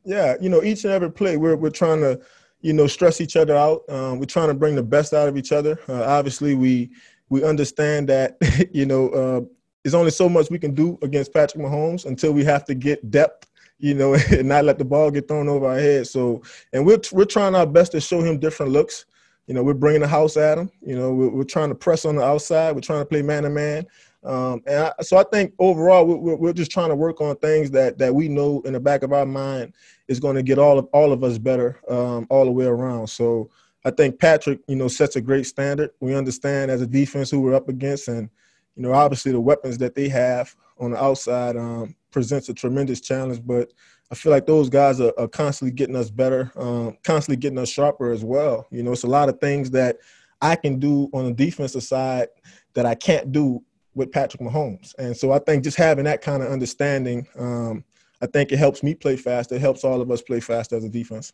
Yeah, 0.05 0.37
you 0.41 0.49
know, 0.49 0.63
each 0.63 0.85
and 0.85 0.93
every 0.93 1.11
play, 1.11 1.37
we're 1.37 1.57
we're 1.57 1.71
trying 1.71 2.01
to, 2.01 2.21
you 2.61 2.73
know, 2.73 2.87
stress 2.87 3.21
each 3.21 3.37
other 3.37 3.55
out. 3.55 3.83
Um, 3.89 4.19
we're 4.19 4.27
trying 4.27 4.49
to 4.49 4.55
bring 4.55 4.75
the 4.75 4.83
best 4.83 5.13
out 5.13 5.29
of 5.29 5.37
each 5.37 5.53
other. 5.53 5.79
Uh, 5.89 6.05
obviously, 6.05 6.55
we 6.55 6.91
we 7.29 7.45
understand 7.45 8.09
that, 8.09 8.37
you 8.73 8.87
know, 8.87 9.09
uh, 9.11 9.41
there's 9.83 9.95
only 9.95 10.11
so 10.11 10.29
much 10.29 10.51
we 10.51 10.59
can 10.59 10.75
do 10.75 10.99
against 11.03 11.35
Patrick 11.35 11.63
Mahomes 11.63 12.07
until 12.07 12.33
we 12.33 12.45
have 12.45 12.65
to 12.67 12.75
get 12.75 13.11
depth 13.11 13.47
you 13.83 13.95
know, 13.95 14.13
and 14.31 14.49
not 14.49 14.65
let 14.65 14.79
the 14.79 14.85
ball 14.85 15.11
get 15.11 15.27
thrown 15.27 15.49
over 15.49 15.67
our 15.67 15.79
head. 15.79 16.07
So, 16.07 16.43
and 16.73 16.87
we're 16.87 17.01
we're 17.13 17.25
trying 17.25 17.55
our 17.55 17.67
best 17.67 17.93
to 17.93 18.01
show 18.01 18.21
him 18.21 18.39
different 18.39 18.73
looks. 18.73 19.07
You 19.51 19.55
know, 19.55 19.65
we're 19.65 19.75
bringing 19.75 20.01
the 20.01 20.07
house 20.07 20.37
at 20.37 20.55
them. 20.55 20.71
You 20.81 20.95
know, 20.95 21.13
we're, 21.13 21.29
we're 21.29 21.43
trying 21.43 21.71
to 21.71 21.75
press 21.75 22.05
on 22.05 22.15
the 22.15 22.23
outside. 22.23 22.73
We're 22.73 22.83
trying 22.83 23.01
to 23.01 23.05
play 23.05 23.21
man 23.21 23.43
to 23.43 23.51
man. 23.51 23.85
Um, 24.23 24.63
and 24.65 24.85
I, 24.85 25.03
so 25.03 25.17
I 25.17 25.25
think 25.25 25.55
overall 25.59 26.07
we're, 26.07 26.37
we're 26.37 26.53
just 26.53 26.71
trying 26.71 26.91
to 26.91 26.95
work 26.95 27.21
on 27.21 27.35
things 27.35 27.69
that 27.73 27.99
that 27.99 28.15
we 28.15 28.29
know 28.29 28.61
in 28.65 28.75
the 28.75 28.79
back 28.79 29.03
of 29.03 29.13
our 29.13 29.27
mind 29.27 29.75
is 30.07 30.21
going 30.21 30.37
to 30.37 30.45
get 30.45 30.61
all 30.61 30.79
of 30.79 30.87
all 30.93 31.11
of 31.11 31.25
us 31.25 31.37
better 31.37 31.81
um, 31.89 32.29
all 32.31 32.45
the 32.45 32.53
way 32.53 32.67
around. 32.67 33.09
So 33.09 33.51
I 33.85 33.91
think 33.91 34.21
Patrick, 34.21 34.61
you 34.69 34.77
know, 34.77 34.87
sets 34.87 35.17
a 35.17 35.21
great 35.21 35.47
standard. 35.47 35.91
We 35.99 36.15
understand 36.15 36.71
as 36.71 36.81
a 36.81 36.87
defense 36.87 37.29
who 37.29 37.41
we're 37.41 37.57
up 37.57 37.69
against, 37.69 38.07
and 38.07 38.31
you 38.77 38.85
know, 38.85 38.93
obviously 38.93 39.33
the 39.33 39.41
weapons 39.41 39.79
that 39.79 39.97
they 39.97 40.09
have 40.11 40.55
on 40.79 40.93
the 40.93 41.03
outside 41.03 41.57
um, 41.57 41.97
presents 42.13 42.49
a 42.51 42.55
tremendous 42.55 43.01
challenge. 43.01 43.45
But 43.45 43.73
I 44.11 44.17
feel 44.17 44.33
like 44.33 44.47
those 44.47 44.69
guys 44.69 45.01
are, 45.01 45.13
are 45.19 45.29
constantly 45.29 45.73
getting 45.73 45.95
us 45.95 46.11
better, 46.11 46.51
um, 46.57 46.99
constantly 47.05 47.37
getting 47.37 47.59
us 47.59 47.69
sharper 47.69 48.11
as 48.11 48.25
well. 48.25 48.67
You 48.71 48.83
know, 48.83 48.93
it's 48.93 49.05
a 49.05 49.09
lot 49.09 49.29
of 49.29 49.39
things 49.41 49.71
that 49.71 49.99
I 50.41 50.57
can 50.57 50.81
do 50.81 51.09
on 51.13 51.27
the 51.27 51.33
defensive 51.33 51.83
side 51.83 52.29
that 52.75 52.87
I 52.87 52.95
can't 52.95 53.31
do 53.31 53.63
with 53.95 54.11
Patrick 54.11 54.43
Mahomes. 54.43 54.95
And 54.99 55.17
so 55.17 55.33
I 55.33 55.39
think 55.39 55.63
just 55.63 55.77
having 55.77 56.05
that 56.05 56.23
kind 56.23 56.43
of 56.43 56.51
understanding, 56.51 57.27
um, 57.39 57.85
I 58.21 58.27
think 58.27 58.53
it 58.53 58.59
helps 58.59 58.83
me 58.83 58.95
play 58.95 59.17
faster. 59.17 59.55
It 59.55 59.61
helps 59.61 59.85
all 59.85 60.01
of 60.01 60.11
us 60.11 60.23
play 60.23 60.41
faster 60.41 60.77
as 60.77 60.85
a 60.85 60.89
defense. 60.89 61.33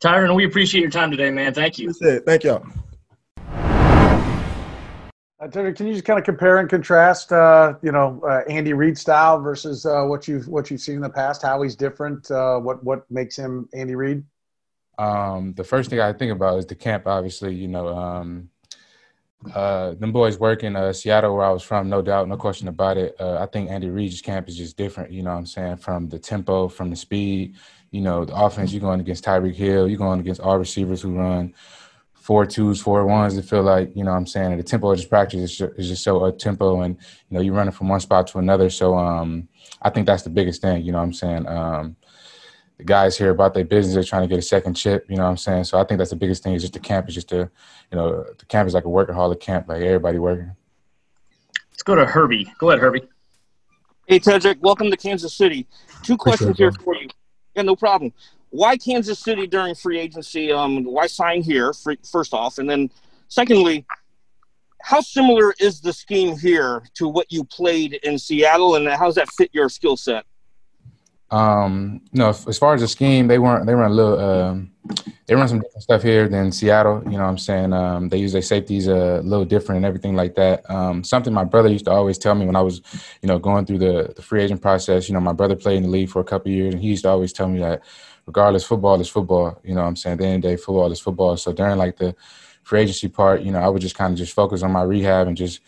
Tyrann, 0.00 0.34
we 0.34 0.46
appreciate 0.46 0.80
your 0.80 0.90
time 0.90 1.10
today, 1.10 1.30
man. 1.30 1.52
Thank 1.52 1.78
you. 1.78 1.88
That's 1.88 2.02
it. 2.02 2.24
Thank 2.24 2.44
y'all. 2.44 2.64
Uh, 5.40 5.48
can 5.48 5.86
you 5.86 5.94
just 5.94 6.04
kind 6.04 6.18
of 6.18 6.24
compare 6.24 6.58
and 6.58 6.68
contrast, 6.68 7.32
uh, 7.32 7.72
you 7.82 7.90
know, 7.90 8.20
uh, 8.28 8.42
Andy 8.46 8.74
Reid 8.74 8.98
style 8.98 9.40
versus 9.40 9.86
uh, 9.86 10.04
what 10.04 10.28
you've 10.28 10.46
what 10.48 10.70
you've 10.70 10.82
seen 10.82 10.96
in 10.96 11.00
the 11.00 11.08
past? 11.08 11.40
How 11.40 11.62
he's 11.62 11.74
different? 11.74 12.30
Uh, 12.30 12.58
what 12.58 12.84
what 12.84 13.10
makes 13.10 13.36
him 13.36 13.66
Andy 13.72 13.94
Reid? 13.94 14.22
Um, 14.98 15.54
the 15.54 15.64
first 15.64 15.88
thing 15.88 15.98
I 15.98 16.12
think 16.12 16.30
about 16.30 16.58
is 16.58 16.66
the 16.66 16.74
camp. 16.74 17.06
Obviously, 17.06 17.54
you 17.54 17.68
know, 17.68 17.88
um, 17.88 18.50
them 19.54 20.12
boys 20.12 20.38
work 20.38 20.62
in 20.62 20.92
Seattle, 20.92 21.34
where 21.34 21.46
I 21.46 21.50
was 21.50 21.62
from, 21.62 21.88
no 21.88 22.02
doubt, 22.02 22.28
no 22.28 22.36
question 22.36 22.68
about 22.68 22.98
it. 22.98 23.18
I 23.18 23.46
think 23.46 23.70
Andy 23.70 23.88
Reid's 23.88 24.20
camp 24.20 24.46
is 24.46 24.58
just 24.58 24.76
different. 24.76 25.10
You 25.10 25.22
know, 25.22 25.30
what 25.30 25.38
I'm 25.38 25.46
saying 25.46 25.78
from 25.78 26.10
the 26.10 26.18
tempo, 26.18 26.68
from 26.68 26.90
the 26.90 26.96
speed. 26.96 27.56
You 27.92 28.02
know, 28.02 28.26
the 28.26 28.36
offense. 28.36 28.72
You're 28.72 28.82
going 28.82 29.00
against 29.00 29.24
Tyreek 29.24 29.54
Hill. 29.54 29.88
You're 29.88 29.96
going 29.96 30.20
against 30.20 30.42
all 30.42 30.58
receivers 30.58 31.00
who 31.00 31.16
run 31.16 31.54
four 32.20 32.44
twos, 32.44 32.80
four 32.80 33.06
ones 33.06 33.36
It 33.38 33.46
feel 33.46 33.62
like, 33.62 33.96
you 33.96 34.04
know 34.04 34.10
what 34.10 34.18
I'm 34.18 34.26
saying, 34.26 34.56
the 34.56 34.62
tempo 34.62 34.90
of 34.90 34.98
this 34.98 35.06
practice 35.06 35.40
is 35.40 35.56
just, 35.56 35.78
is 35.78 35.88
just 35.88 36.04
so 36.04 36.22
up 36.24 36.38
tempo 36.38 36.82
and, 36.82 36.96
you 37.28 37.34
know, 37.34 37.40
you're 37.40 37.54
running 37.54 37.72
from 37.72 37.88
one 37.88 37.98
spot 38.00 38.26
to 38.28 38.38
another. 38.38 38.68
So 38.68 38.96
um, 38.96 39.48
I 39.80 39.88
think 39.88 40.06
that's 40.06 40.22
the 40.22 40.30
biggest 40.30 40.60
thing, 40.60 40.84
you 40.84 40.92
know 40.92 40.98
what 40.98 41.04
I'm 41.04 41.12
saying. 41.14 41.48
Um, 41.48 41.96
the 42.76 42.84
guys 42.84 43.16
here 43.16 43.30
about 43.30 43.54
their 43.54 43.64
business, 43.64 43.94
they're 43.94 44.04
trying 44.04 44.22
to 44.22 44.28
get 44.28 44.38
a 44.38 44.42
second 44.42 44.74
chip, 44.74 45.06
you 45.08 45.16
know 45.16 45.24
what 45.24 45.30
I'm 45.30 45.36
saying. 45.38 45.64
So 45.64 45.80
I 45.80 45.84
think 45.84 45.96
that's 45.96 46.10
the 46.10 46.16
biggest 46.16 46.42
thing 46.42 46.52
is 46.52 46.62
just 46.62 46.74
the 46.74 46.78
camp 46.78 47.08
is 47.08 47.14
just 47.14 47.32
a, 47.32 47.50
you 47.90 47.96
know, 47.96 48.24
the 48.38 48.46
camp 48.46 48.68
is 48.68 48.74
like 48.74 48.84
a 48.84 48.88
workaholic 48.88 49.40
camp, 49.40 49.66
like 49.66 49.80
everybody 49.80 50.18
working. 50.18 50.54
Let's 51.72 51.82
go 51.82 51.94
to 51.94 52.04
Herbie. 52.04 52.52
Go 52.58 52.70
ahead, 52.70 52.80
Herbie. 52.80 53.08
Hey, 54.06 54.20
Tedric, 54.20 54.60
welcome 54.60 54.90
to 54.90 54.96
Kansas 54.96 55.32
City. 55.32 55.66
Two 56.02 56.18
questions 56.18 56.58
here 56.58 56.72
for 56.72 56.94
you. 56.96 57.08
Yeah, 57.54 57.62
no 57.62 57.76
problem 57.76 58.12
why 58.50 58.76
Kansas 58.76 59.18
City 59.18 59.46
during 59.46 59.74
free 59.74 59.98
agency? 59.98 60.52
Um, 60.52 60.84
why 60.84 61.06
sign 61.06 61.42
here? 61.42 61.72
First 61.72 62.34
off, 62.34 62.58
and 62.58 62.68
then 62.68 62.90
secondly, 63.28 63.86
how 64.82 65.00
similar 65.00 65.54
is 65.58 65.80
the 65.80 65.92
scheme 65.92 66.36
here 66.36 66.82
to 66.94 67.08
what 67.08 67.30
you 67.30 67.44
played 67.44 67.94
in 68.02 68.18
Seattle, 68.18 68.74
and 68.74 68.88
how 68.88 69.06
does 69.06 69.14
that 69.14 69.28
fit 69.30 69.50
your 69.52 69.68
skill 69.68 69.96
set? 69.96 70.24
Um, 71.30 72.02
no, 72.12 72.30
as 72.30 72.58
far 72.58 72.74
as 72.74 72.80
the 72.80 72.88
scheme, 72.88 73.28
they 73.28 73.38
weren't. 73.38 73.66
They 73.66 73.74
run 73.74 73.92
a 73.92 73.94
little. 73.94 74.18
Um, 74.18 74.72
they 75.26 75.36
run 75.36 75.46
some 75.46 75.60
different 75.60 75.82
stuff 75.82 76.02
here 76.02 76.28
than 76.28 76.50
Seattle. 76.50 77.02
You 77.04 77.12
know, 77.12 77.18
what 77.18 77.28
I'm 77.30 77.38
saying 77.38 77.72
um, 77.72 78.08
they 78.08 78.16
use 78.16 78.32
their 78.32 78.42
safeties 78.42 78.88
a 78.88 79.20
little 79.22 79.44
different 79.44 79.76
and 79.76 79.86
everything 79.86 80.16
like 80.16 80.34
that. 80.34 80.68
Um, 80.68 81.04
something 81.04 81.32
my 81.32 81.44
brother 81.44 81.68
used 81.68 81.84
to 81.84 81.92
always 81.92 82.18
tell 82.18 82.34
me 82.34 82.46
when 82.46 82.56
I 82.56 82.62
was, 82.62 82.80
you 83.22 83.28
know, 83.28 83.38
going 83.38 83.64
through 83.64 83.78
the 83.78 84.12
the 84.16 84.22
free 84.22 84.42
agent 84.42 84.60
process. 84.60 85.08
You 85.08 85.14
know, 85.14 85.20
my 85.20 85.32
brother 85.32 85.54
played 85.54 85.76
in 85.76 85.84
the 85.84 85.88
league 85.88 86.08
for 86.08 86.20
a 86.20 86.24
couple 86.24 86.50
years, 86.50 86.74
and 86.74 86.82
he 86.82 86.88
used 86.88 87.04
to 87.04 87.10
always 87.10 87.32
tell 87.32 87.46
me 87.46 87.60
that 87.60 87.82
regardless, 88.26 88.64
football 88.64 89.00
is 89.00 89.08
football. 89.08 89.60
You 89.64 89.74
know 89.74 89.82
what 89.82 89.88
I'm 89.88 89.96
saying? 89.96 90.14
At 90.14 90.18
the 90.18 90.26
end 90.26 90.44
of 90.44 90.50
the 90.50 90.56
day, 90.56 90.62
football 90.62 90.90
is 90.92 91.00
football. 91.00 91.36
So 91.36 91.52
during 91.52 91.78
like 91.78 91.96
the 91.96 92.14
free 92.62 92.82
agency 92.82 93.08
part, 93.08 93.42
you 93.42 93.52
know, 93.52 93.60
I 93.60 93.68
would 93.68 93.82
just 93.82 93.94
kind 93.94 94.12
of 94.12 94.18
just 94.18 94.32
focus 94.32 94.62
on 94.62 94.72
my 94.72 94.82
rehab 94.82 95.26
and 95.26 95.36
just 95.36 95.60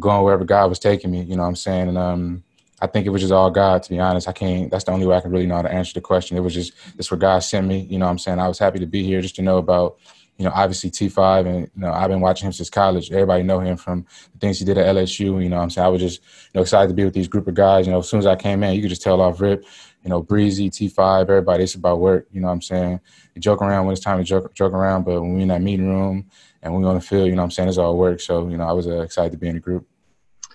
going 0.00 0.22
wherever 0.24 0.44
God 0.44 0.68
was 0.68 0.78
taking 0.78 1.10
me, 1.10 1.22
you 1.22 1.36
know 1.36 1.42
what 1.42 1.48
I'm 1.48 1.56
saying? 1.56 1.88
And 1.88 1.98
um, 1.98 2.44
I 2.80 2.86
think 2.86 3.06
it 3.06 3.10
was 3.10 3.22
just 3.22 3.32
all 3.32 3.50
God, 3.50 3.82
to 3.84 3.90
be 3.90 4.00
honest. 4.00 4.28
I 4.28 4.32
can't, 4.32 4.70
that's 4.70 4.84
the 4.84 4.92
only 4.92 5.06
way 5.06 5.16
I 5.16 5.20
can 5.20 5.30
really 5.30 5.46
know 5.46 5.56
how 5.56 5.62
to 5.62 5.72
answer 5.72 5.94
the 5.94 6.00
question. 6.00 6.36
It 6.36 6.40
was 6.40 6.54
just, 6.54 6.72
that's 6.96 7.10
where 7.10 7.18
God 7.18 7.40
sent 7.40 7.66
me, 7.66 7.80
you 7.80 7.98
know 7.98 8.06
what 8.06 8.12
I'm 8.12 8.18
saying? 8.18 8.38
I 8.38 8.48
was 8.48 8.58
happy 8.58 8.78
to 8.80 8.86
be 8.86 9.04
here 9.04 9.20
just 9.20 9.36
to 9.36 9.42
know 9.42 9.58
about, 9.58 9.98
you 10.38 10.44
know, 10.44 10.52
obviously 10.54 10.90
T5 10.90 11.46
and, 11.46 11.60
you 11.60 11.70
know, 11.76 11.92
I've 11.92 12.08
been 12.08 12.20
watching 12.20 12.46
him 12.46 12.52
since 12.52 12.70
college. 12.70 13.12
Everybody 13.12 13.44
know 13.44 13.60
him 13.60 13.76
from 13.76 14.06
the 14.32 14.38
things 14.40 14.58
he 14.58 14.64
did 14.64 14.78
at 14.78 14.96
LSU, 14.96 15.42
you 15.42 15.48
know 15.48 15.56
what 15.56 15.62
I'm 15.62 15.70
saying? 15.70 15.86
I 15.86 15.90
was 15.90 16.00
just, 16.00 16.20
you 16.20 16.50
know, 16.54 16.62
excited 16.62 16.88
to 16.88 16.94
be 16.94 17.04
with 17.04 17.14
these 17.14 17.28
group 17.28 17.46
of 17.46 17.54
guys. 17.54 17.86
You 17.86 17.92
know, 17.92 17.98
as 18.00 18.08
soon 18.08 18.18
as 18.18 18.26
I 18.26 18.34
came 18.34 18.62
in, 18.62 18.74
you 18.74 18.80
could 18.80 18.90
just 18.90 19.02
tell 19.02 19.20
off 19.20 19.40
rip, 19.40 19.64
you 20.02 20.10
know, 20.10 20.22
Breezy, 20.22 20.68
T5, 20.70 21.22
everybody, 21.22 21.64
it's 21.64 21.74
about 21.74 22.00
work. 22.00 22.26
You 22.32 22.40
know 22.40 22.48
what 22.48 22.54
I'm 22.54 22.62
saying? 22.62 23.00
You 23.34 23.40
joke 23.40 23.62
around 23.62 23.86
when 23.86 23.92
it's 23.92 24.02
time 24.02 24.18
to 24.18 24.24
joke, 24.24 24.52
joke 24.54 24.72
around, 24.72 25.04
but 25.04 25.20
when 25.20 25.34
we're 25.34 25.40
in 25.40 25.48
that 25.48 25.62
meeting 25.62 25.88
room 25.88 26.30
and 26.62 26.74
we're 26.74 26.88
on 26.88 26.94
the 26.94 27.00
field, 27.00 27.26
you 27.26 27.32
know 27.32 27.42
what 27.42 27.46
I'm 27.46 27.50
saying? 27.52 27.68
It's 27.68 27.78
all 27.78 27.96
work. 27.96 28.20
So, 28.20 28.48
you 28.48 28.56
know, 28.56 28.64
I 28.64 28.72
was 28.72 28.86
uh, 28.86 29.00
excited 29.00 29.32
to 29.32 29.38
be 29.38 29.48
in 29.48 29.54
the 29.54 29.60
group. 29.60 29.86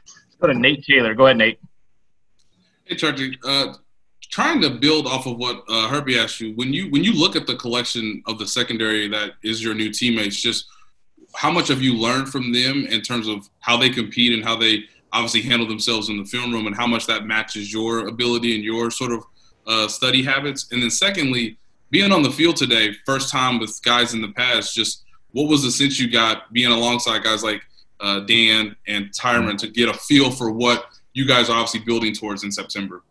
Let's 0.05 0.35
go 0.39 0.47
to 0.47 0.53
Nate 0.53 0.83
Taylor. 0.85 1.13
Go 1.13 1.25
ahead, 1.25 1.37
Nate. 1.37 1.59
Hey, 2.85 2.95
Charlie. 2.95 3.37
Uh, 3.45 3.73
trying 4.29 4.61
to 4.61 4.69
build 4.69 5.07
off 5.07 5.25
of 5.25 5.37
what 5.37 5.63
uh, 5.69 5.87
Herbie 5.87 6.19
asked 6.19 6.41
you, 6.41 6.53
when 6.55 6.73
you 6.73 6.89
when 6.89 7.03
you 7.03 7.13
look 7.13 7.35
at 7.35 7.47
the 7.47 7.55
collection 7.55 8.21
of 8.27 8.39
the 8.39 8.47
secondary 8.47 9.07
that 9.07 9.31
is 9.43 9.63
your 9.63 9.73
new 9.73 9.91
teammates, 9.91 10.41
just 10.41 10.65
how 11.33 11.51
much 11.51 11.67
have 11.69 11.81
you 11.81 11.93
learned 11.95 12.29
from 12.29 12.51
them 12.51 12.85
in 12.89 13.01
terms 13.01 13.27
of 13.27 13.49
how 13.59 13.77
they 13.77 13.89
compete 13.89 14.33
and 14.33 14.43
how 14.43 14.55
they 14.55 14.83
obviously 15.13 15.41
handle 15.41 15.67
themselves 15.67 16.09
in 16.09 16.17
the 16.17 16.25
film 16.25 16.51
room 16.51 16.67
and 16.67 16.75
how 16.75 16.87
much 16.87 17.05
that 17.07 17.25
matches 17.25 17.71
your 17.71 18.07
ability 18.07 18.55
and 18.55 18.63
your 18.63 18.91
sort 18.91 19.11
of 19.11 19.23
uh, 19.67 19.87
study 19.87 20.23
habits? 20.23 20.71
And 20.71 20.81
then 20.81 20.89
secondly, 20.89 21.57
being 21.89 22.11
on 22.11 22.23
the 22.23 22.31
field 22.31 22.55
today, 22.55 22.93
first 23.05 23.29
time 23.29 23.59
with 23.59 23.79
guys 23.83 24.13
in 24.13 24.21
the 24.21 24.29
past, 24.29 24.73
just 24.73 25.03
what 25.31 25.47
was 25.47 25.63
the 25.63 25.71
sense 25.71 25.99
you 25.99 26.09
got 26.09 26.51
being 26.51 26.71
alongside 26.71 27.23
guys 27.23 27.43
like 27.43 27.61
uh, 27.99 28.21
Dan 28.21 28.75
and 28.87 29.11
Tyrann 29.11 29.57
to 29.59 29.67
get 29.67 29.89
a 29.89 29.93
feel 29.93 30.31
for 30.31 30.51
what 30.51 30.85
you 31.13 31.25
guys 31.25 31.49
are 31.49 31.53
obviously 31.53 31.81
building 31.81 32.13
towards 32.13 32.43
in 32.43 32.51
September? 32.51 33.03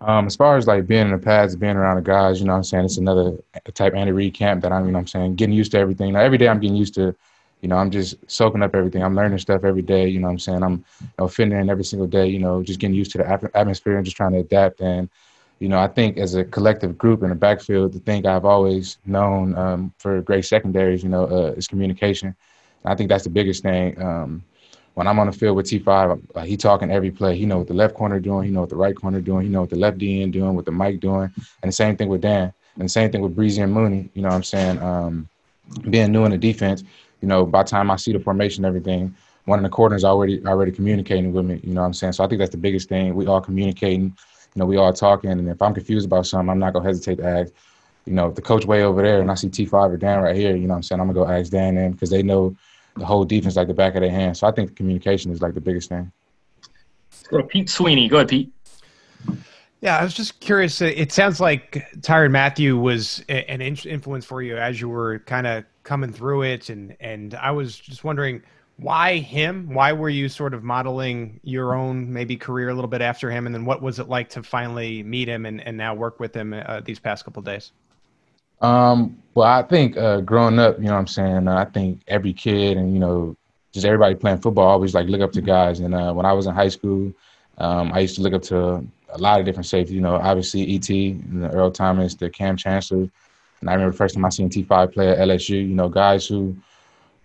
Um, 0.00 0.26
as 0.26 0.36
far 0.36 0.56
as 0.56 0.66
like 0.66 0.86
being 0.86 1.06
in 1.06 1.12
the 1.12 1.18
pads, 1.18 1.56
being 1.56 1.76
around 1.76 1.96
the 1.96 2.02
guys, 2.02 2.38
you 2.38 2.46
know 2.46 2.52
what 2.52 2.58
I'm 2.58 2.64
saying? 2.64 2.84
It's 2.84 2.98
another 2.98 3.36
type 3.74 3.94
Andy 3.94 4.12
Reid 4.12 4.34
camp 4.34 4.62
that 4.62 4.72
I'm, 4.72 4.86
you 4.86 4.92
know 4.92 5.00
I'm 5.00 5.06
saying, 5.08 5.34
getting 5.34 5.54
used 5.54 5.72
to 5.72 5.78
everything. 5.78 6.12
Now, 6.12 6.20
every 6.20 6.38
day 6.38 6.48
I'm 6.48 6.60
getting 6.60 6.76
used 6.76 6.94
to 6.94 7.16
you 7.60 7.68
know, 7.68 7.76
I'm 7.76 7.90
just 7.90 8.16
soaking 8.30 8.62
up 8.62 8.74
everything. 8.74 9.02
I'm 9.02 9.16
learning 9.16 9.38
stuff 9.38 9.64
every 9.64 9.82
day. 9.82 10.08
You 10.08 10.20
know 10.20 10.28
what 10.28 10.32
I'm 10.32 10.38
saying? 10.38 10.62
I'm 10.62 10.84
you 11.00 11.08
know, 11.18 11.28
fitting 11.28 11.58
in 11.58 11.70
every 11.70 11.84
single 11.84 12.06
day, 12.06 12.28
you 12.28 12.38
know, 12.38 12.62
just 12.62 12.78
getting 12.78 12.94
used 12.94 13.10
to 13.12 13.18
the 13.18 13.50
atmosphere 13.54 13.96
and 13.96 14.04
just 14.04 14.16
trying 14.16 14.32
to 14.32 14.38
adapt. 14.38 14.80
And, 14.80 15.08
you 15.58 15.68
know, 15.68 15.78
I 15.78 15.88
think 15.88 16.18
as 16.18 16.34
a 16.34 16.44
collective 16.44 16.96
group 16.96 17.22
in 17.22 17.30
the 17.30 17.34
backfield, 17.34 17.92
the 17.92 17.98
thing 17.98 18.26
I've 18.26 18.44
always 18.44 18.98
known 19.04 19.56
um, 19.56 19.92
for 19.98 20.20
great 20.22 20.44
secondaries, 20.44 21.02
you 21.02 21.08
know, 21.08 21.24
uh, 21.24 21.52
is 21.56 21.66
communication. 21.66 22.28
And 22.84 22.92
I 22.92 22.94
think 22.94 23.08
that's 23.08 23.24
the 23.24 23.30
biggest 23.30 23.62
thing. 23.62 24.00
Um, 24.00 24.44
when 24.94 25.06
I'm 25.06 25.18
on 25.18 25.26
the 25.26 25.32
field 25.32 25.56
with 25.56 25.66
T5, 25.66 26.34
like, 26.34 26.48
he 26.48 26.56
talking 26.56 26.90
every 26.90 27.10
play. 27.10 27.36
He 27.36 27.46
know 27.46 27.58
what 27.58 27.68
the 27.68 27.74
left 27.74 27.94
corner 27.94 28.18
doing. 28.18 28.46
He 28.46 28.50
know 28.50 28.60
what 28.60 28.70
the 28.70 28.76
right 28.76 28.96
corner 28.96 29.20
doing. 29.20 29.44
He 29.44 29.48
know 29.48 29.60
what 29.60 29.70
the 29.70 29.76
left 29.76 29.98
DN 29.98 30.32
doing, 30.32 30.54
what 30.54 30.64
the 30.64 30.72
Mike 30.72 31.00
doing. 31.00 31.32
And 31.62 31.68
the 31.68 31.72
same 31.72 31.96
thing 31.96 32.08
with 32.08 32.20
Dan. 32.20 32.52
And 32.74 32.84
the 32.84 32.88
same 32.88 33.10
thing 33.10 33.20
with 33.20 33.34
Breezy 33.34 33.62
and 33.62 33.72
Mooney. 33.72 34.10
You 34.14 34.22
know 34.22 34.28
what 34.28 34.34
I'm 34.34 34.42
saying? 34.44 34.78
Um, 34.80 35.28
being 35.90 36.12
new 36.12 36.24
in 36.24 36.30
the 36.30 36.38
defense, 36.38 36.82
you 37.20 37.28
know, 37.28 37.44
by 37.44 37.62
the 37.62 37.68
time 37.68 37.90
I 37.90 37.96
see 37.96 38.12
the 38.12 38.20
formation 38.20 38.64
everything, 38.64 39.14
one 39.44 39.58
of 39.58 39.62
the 39.62 39.68
corners 39.68 40.04
already 40.04 40.44
already 40.46 40.70
communicating 40.70 41.32
with 41.32 41.44
me. 41.44 41.60
You 41.62 41.74
know 41.74 41.80
what 41.80 41.88
I'm 41.88 41.94
saying? 41.94 42.12
So 42.12 42.24
I 42.24 42.28
think 42.28 42.38
that's 42.38 42.50
the 42.50 42.58
biggest 42.58 42.88
thing. 42.88 43.14
We 43.14 43.26
all 43.26 43.40
communicating. 43.40 44.16
You 44.58 44.64
know, 44.64 44.66
we 44.66 44.76
all 44.76 44.92
talking. 44.92 45.30
And 45.30 45.48
if 45.48 45.62
I'm 45.62 45.72
confused 45.72 46.04
about 46.04 46.26
something, 46.26 46.50
I'm 46.50 46.58
not 46.58 46.72
gonna 46.72 46.84
hesitate 46.84 47.18
to 47.18 47.24
ask. 47.24 47.52
You 48.06 48.12
know, 48.12 48.32
the 48.32 48.42
coach 48.42 48.64
way 48.66 48.82
over 48.82 49.02
there 49.02 49.20
and 49.20 49.30
I 49.30 49.34
see 49.34 49.48
T5 49.48 49.72
or 49.72 49.96
Dan 49.96 50.20
right 50.20 50.34
here, 50.34 50.56
you 50.56 50.62
know 50.62 50.70
what 50.70 50.78
I'm 50.78 50.82
saying? 50.82 51.00
I'm 51.00 51.06
gonna 51.06 51.26
go 51.26 51.32
ask 51.32 51.52
Dan 51.52 51.76
them 51.76 51.92
because 51.92 52.10
they 52.10 52.24
know 52.24 52.56
the 52.96 53.06
whole 53.06 53.24
defense 53.24 53.54
like 53.54 53.68
the 53.68 53.74
back 53.74 53.94
of 53.94 54.00
their 54.00 54.10
hand. 54.10 54.36
So 54.36 54.48
I 54.48 54.50
think 54.50 54.74
communication 54.74 55.30
is 55.30 55.40
like 55.40 55.54
the 55.54 55.60
biggest 55.60 55.90
thing. 55.90 56.10
Let's 57.12 57.28
go 57.28 57.36
to 57.36 57.44
Pete 57.44 57.70
Sweeney. 57.70 58.08
Go 58.08 58.16
ahead, 58.16 58.30
Pete. 58.30 58.52
Yeah, 59.80 59.96
I 59.96 60.02
was 60.02 60.12
just 60.12 60.40
curious. 60.40 60.80
It 60.80 61.12
sounds 61.12 61.38
like 61.38 61.86
Tyrann 62.00 62.32
Mathieu 62.32 62.76
was 62.76 63.24
an 63.28 63.60
influence 63.60 64.24
for 64.24 64.42
you 64.42 64.58
as 64.58 64.80
you 64.80 64.88
were 64.88 65.20
kind 65.20 65.46
of 65.46 65.64
coming 65.84 66.12
through 66.12 66.42
it, 66.42 66.68
and 66.68 66.96
and 66.98 67.34
I 67.36 67.52
was 67.52 67.78
just 67.78 68.02
wondering 68.02 68.42
why 68.78 69.18
him? 69.18 69.74
Why 69.74 69.92
were 69.92 70.08
you 70.08 70.28
sort 70.28 70.54
of 70.54 70.62
modeling 70.62 71.40
your 71.42 71.74
own 71.74 72.12
maybe 72.12 72.36
career 72.36 72.68
a 72.68 72.74
little 72.74 72.88
bit 72.88 73.00
after 73.00 73.30
him, 73.30 73.46
and 73.46 73.54
then 73.54 73.64
what 73.64 73.82
was 73.82 73.98
it 73.98 74.08
like 74.08 74.28
to 74.30 74.42
finally 74.42 75.02
meet 75.02 75.28
him 75.28 75.46
and, 75.46 75.60
and 75.60 75.76
now 75.76 75.94
work 75.94 76.20
with 76.20 76.34
him 76.34 76.54
uh, 76.54 76.80
these 76.84 77.00
past 77.00 77.24
couple 77.24 77.42
days? 77.42 77.72
Um, 78.60 79.20
well, 79.34 79.48
I 79.48 79.62
think 79.62 79.96
uh, 79.96 80.20
growing 80.20 80.58
up, 80.58 80.78
you 80.78 80.84
know 80.84 80.92
what 80.92 81.00
I'm 81.00 81.06
saying, 81.08 81.48
uh, 81.48 81.56
I 81.56 81.64
think 81.64 82.02
every 82.06 82.32
kid 82.32 82.76
and, 82.76 82.92
you 82.92 83.00
know, 83.00 83.36
just 83.72 83.84
everybody 83.84 84.14
playing 84.14 84.38
football 84.38 84.66
always 84.66 84.94
like 84.94 85.08
look 85.08 85.20
up 85.20 85.32
to 85.32 85.40
guys. 85.40 85.80
And 85.80 85.94
uh, 85.94 86.12
when 86.12 86.26
I 86.26 86.32
was 86.32 86.46
in 86.46 86.54
high 86.54 86.68
school, 86.68 87.12
um, 87.58 87.92
I 87.92 88.00
used 88.00 88.16
to 88.16 88.22
look 88.22 88.32
up 88.32 88.42
to 88.42 88.86
a 89.10 89.18
lot 89.18 89.40
of 89.40 89.46
different 89.46 89.66
safeties. 89.66 89.94
You 89.94 90.00
know, 90.00 90.16
obviously 90.16 90.74
ET, 90.74 90.88
and 90.88 91.42
the 91.42 91.50
Earl 91.50 91.70
Thomas, 91.70 92.14
the 92.14 92.30
Kam 92.30 92.56
Chancellor. 92.56 93.08
And 93.60 93.68
I 93.68 93.74
remember 93.74 93.92
the 93.92 93.98
first 93.98 94.14
time 94.14 94.24
I 94.24 94.28
seen 94.28 94.48
T5 94.48 94.92
play 94.92 95.08
at 95.08 95.18
LSU, 95.18 95.50
you 95.50 95.74
know, 95.74 95.88
guys 95.88 96.26
who 96.26 96.56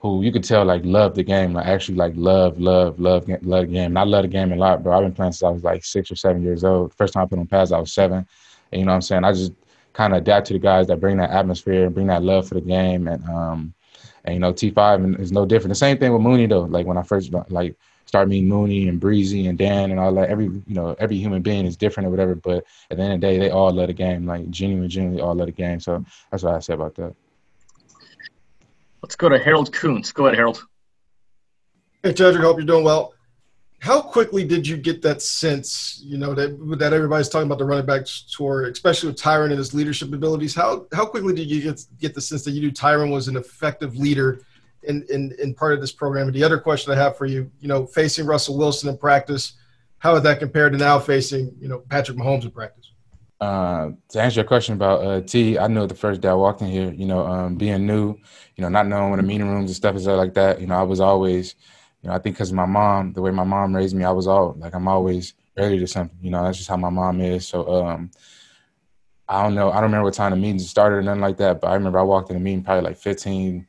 who 0.04 0.22
you 0.22 0.34
could 0.34 0.44
tell 0.44 0.66
like 0.66 0.82
love 0.84 1.16
the 1.16 1.24
game, 1.24 1.54
like 1.54 1.66
actually 1.66 1.96
like 1.96 2.12
love, 2.18 2.60
love, 2.60 3.00
love, 3.00 3.26
love 3.30 3.68
the 3.68 3.74
game. 3.74 3.86
And 3.92 3.98
I 3.98 4.04
love 4.04 4.24
the 4.24 4.28
game 4.28 4.52
a 4.52 4.56
lot, 4.58 4.84
bro. 4.84 4.98
I've 4.98 5.04
been 5.04 5.14
playing 5.14 5.32
since 5.32 5.44
I 5.44 5.50
was 5.50 5.64
like 5.64 5.86
six 5.86 6.12
or 6.12 6.18
seven 6.18 6.44
years 6.44 6.66
old. 6.66 6.94
First 6.94 7.14
time 7.14 7.24
I 7.24 7.26
put 7.26 7.40
on 7.40 7.48
pads, 7.48 7.72
I 7.72 7.80
was 7.80 7.94
seven. 7.94 8.28
And 8.72 8.80
you 8.80 8.86
know 8.86 8.92
what 8.92 8.96
I'm 8.98 9.02
saying? 9.02 9.24
I 9.24 9.32
just 9.32 9.54
kind 9.94 10.12
of 10.12 10.18
adapt 10.18 10.48
to 10.48 10.54
the 10.54 10.60
guys 10.60 10.88
that 10.88 11.00
bring 11.00 11.16
that 11.18 11.30
atmosphere 11.30 11.86
and 11.86 11.96
bring 11.96 12.08
that 12.08 12.22
love 12.22 12.50
for 12.50 12.56
the 12.56 12.62
game. 12.62 13.08
And 13.08 13.24
um, 13.30 13.74
and 14.26 14.36
you 14.36 14.40
know, 14.42 14.52
T5 14.52 15.22
is 15.22 15.32
no 15.32 15.46
different. 15.46 15.70
The 15.70 15.76
same 15.76 15.98
thing 15.98 16.12
with 16.12 16.22
Mooney 16.22 16.48
though. 16.48 16.64
Like 16.64 16.86
when 16.86 16.98
I 16.98 17.04
first 17.04 17.32
like 17.50 17.78
start 18.06 18.28
meeting 18.28 18.50
Mooney 18.50 18.90
and 18.90 19.00
Breezy 19.00 19.48
and 19.48 19.58
Dan 19.58 19.92
and 19.92 20.02
all 20.02 20.14
that. 20.16 20.30
Every 20.30 20.46
you 20.46 20.64
know, 20.68 20.98
every 21.00 21.18
human 21.18 21.42
being 21.42 21.66
is 21.66 21.78
different 21.78 22.08
or 22.08 22.10
whatever. 22.10 22.36
But 22.36 22.66
at 22.92 22.98
the 22.98 23.04
end 23.04 23.14
of 23.14 23.22
the 23.22 23.28
day, 23.28 23.40
they 23.40 23.52
all 23.52 23.72
love 23.72 23.88
the 23.88 23.94
game. 23.94 24.26
Like 24.26 24.50
genuinely, 24.50 24.90
genuinely 24.90 25.22
all 25.22 25.34
love 25.34 25.48
the 25.48 25.54
game. 25.54 25.80
So 25.80 26.04
that's 26.30 26.44
what 26.44 26.56
I 26.56 26.60
say 26.60 26.74
about 26.74 26.96
that. 26.96 27.16
Let's 29.04 29.16
go 29.16 29.30
to 29.30 29.38
Harold 29.38 29.72
Kuntz. 29.72 30.12
Go 30.12 30.26
ahead, 30.26 30.38
Harold. 30.38 30.66
Hey, 32.02 32.14
Tedric, 32.14 32.42
hope 32.42 32.58
you're 32.58 32.66
doing 32.66 32.84
well 32.84 33.14
how 33.84 34.00
quickly 34.00 34.46
did 34.46 34.66
you 34.66 34.78
get 34.78 35.02
that 35.02 35.22
sense, 35.22 36.00
you 36.06 36.18
know, 36.18 36.34
that 36.34 36.58
that 36.80 36.94
everybody's 36.94 37.28
talking 37.28 37.48
about 37.48 37.58
the 37.58 37.66
running 37.66 37.86
back 37.86 38.06
tour, 38.32 38.70
especially 38.70 39.10
with 39.10 39.20
Tyrann 39.20 39.50
and 39.50 39.58
his 39.58 39.74
leadership 39.74 40.14
abilities? 40.14 40.56
How 40.56 40.88
how 40.94 41.06
quickly 41.06 41.36
did 41.36 41.52
you 41.52 41.62
get 41.62 41.86
get 42.00 42.14
the 42.14 42.22
sense 42.22 42.46
that 42.46 42.52
you 42.52 42.62
knew 42.62 42.72
Tyrann 42.72 43.12
was 43.12 43.28
an 43.28 43.36
effective 43.36 43.98
leader 43.98 44.40
in, 44.84 45.06
in 45.10 45.36
in 45.38 45.54
part 45.54 45.74
of 45.74 45.82
this 45.82 45.92
program? 45.92 46.28
And 46.28 46.34
the 46.34 46.46
other 46.46 46.60
question 46.60 46.94
I 46.94 46.96
have 46.96 47.18
for 47.18 47.26
you, 47.26 47.52
you 47.60 47.68
know, 47.68 47.86
facing 47.86 48.26
Russell 48.26 48.58
Wilson 48.58 48.88
in 48.88 48.98
practice, 48.98 49.56
how 49.98 50.14
would 50.14 50.24
that 50.24 50.40
compare 50.40 50.70
to 50.70 50.78
now 50.78 50.98
facing, 50.98 51.54
you 51.60 51.68
know, 51.68 51.80
Patrick 51.80 52.18
Mahomes 52.18 52.46
in 52.46 52.52
practice? 52.52 52.93
Uh, 53.44 53.92
to 54.10 54.22
answer 54.22 54.40
your 54.40 54.48
question 54.48 54.74
about 54.74 55.04
uh, 55.04 55.22
T, 55.22 55.60
I 55.60 55.68
know 55.68 55.86
the 55.86 55.96
first 55.96 56.22
day 56.22 56.30
I 56.30 56.34
walked 56.34 56.62
in 56.62 56.68
here, 56.68 56.92
you 56.92 57.06
know, 57.06 57.26
um, 57.26 57.56
being 57.56 57.86
new, 57.86 58.16
you 58.56 58.62
know, 58.62 58.70
not 58.70 58.88
knowing 58.88 59.10
what 59.10 59.18
the 59.18 59.24
meeting 59.24 59.50
rooms 59.50 59.70
and 59.70 59.76
stuff 59.76 59.96
is 59.96 60.08
like 60.08 60.34
that, 60.36 60.62
you 60.62 60.68
know, 60.68 60.76
I 60.76 60.84
was 60.84 61.00
always– 61.00 61.56
you 62.04 62.10
know, 62.10 62.16
I 62.16 62.20
think 62.20 62.36
because 62.36 62.52
my 62.52 62.66
mom, 62.66 63.14
the 63.14 63.22
way 63.22 63.32
my 63.32 63.46
mom 63.46 63.76
raised 63.76 63.96
me, 63.96 64.04
I 64.04 64.12
was 64.12 64.28
all 64.28 64.56
like, 64.60 64.76
I'm 64.76 64.88
always 64.88 65.34
ready 65.58 65.80
to 65.80 65.88
something. 65.88 66.18
You 66.22 66.32
know, 66.32 66.44
that's 66.44 66.58
just 66.58 66.70
how 66.70 66.76
my 66.76 66.90
mom 66.90 67.22
is. 67.22 67.48
So, 67.48 67.86
um, 67.86 68.12
I 69.28 69.42
don't 69.42 69.56
know. 69.56 69.72
I 69.72 69.76
don't 69.76 69.84
remember 69.84 70.06
what 70.06 70.14
time 70.14 70.32
the 70.32 70.38
meeting 70.38 70.60
started 70.60 70.98
or 70.98 71.02
nothing 71.02 71.22
like 71.22 71.38
that, 71.38 71.62
but 71.62 71.68
I 71.68 71.76
remember 71.76 72.00
I 72.00 72.04
walked 72.04 72.30
in 72.30 72.36
the 72.36 72.42
meeting 72.42 72.64
probably 72.64 72.84
like 72.84 72.98
15, 72.98 73.66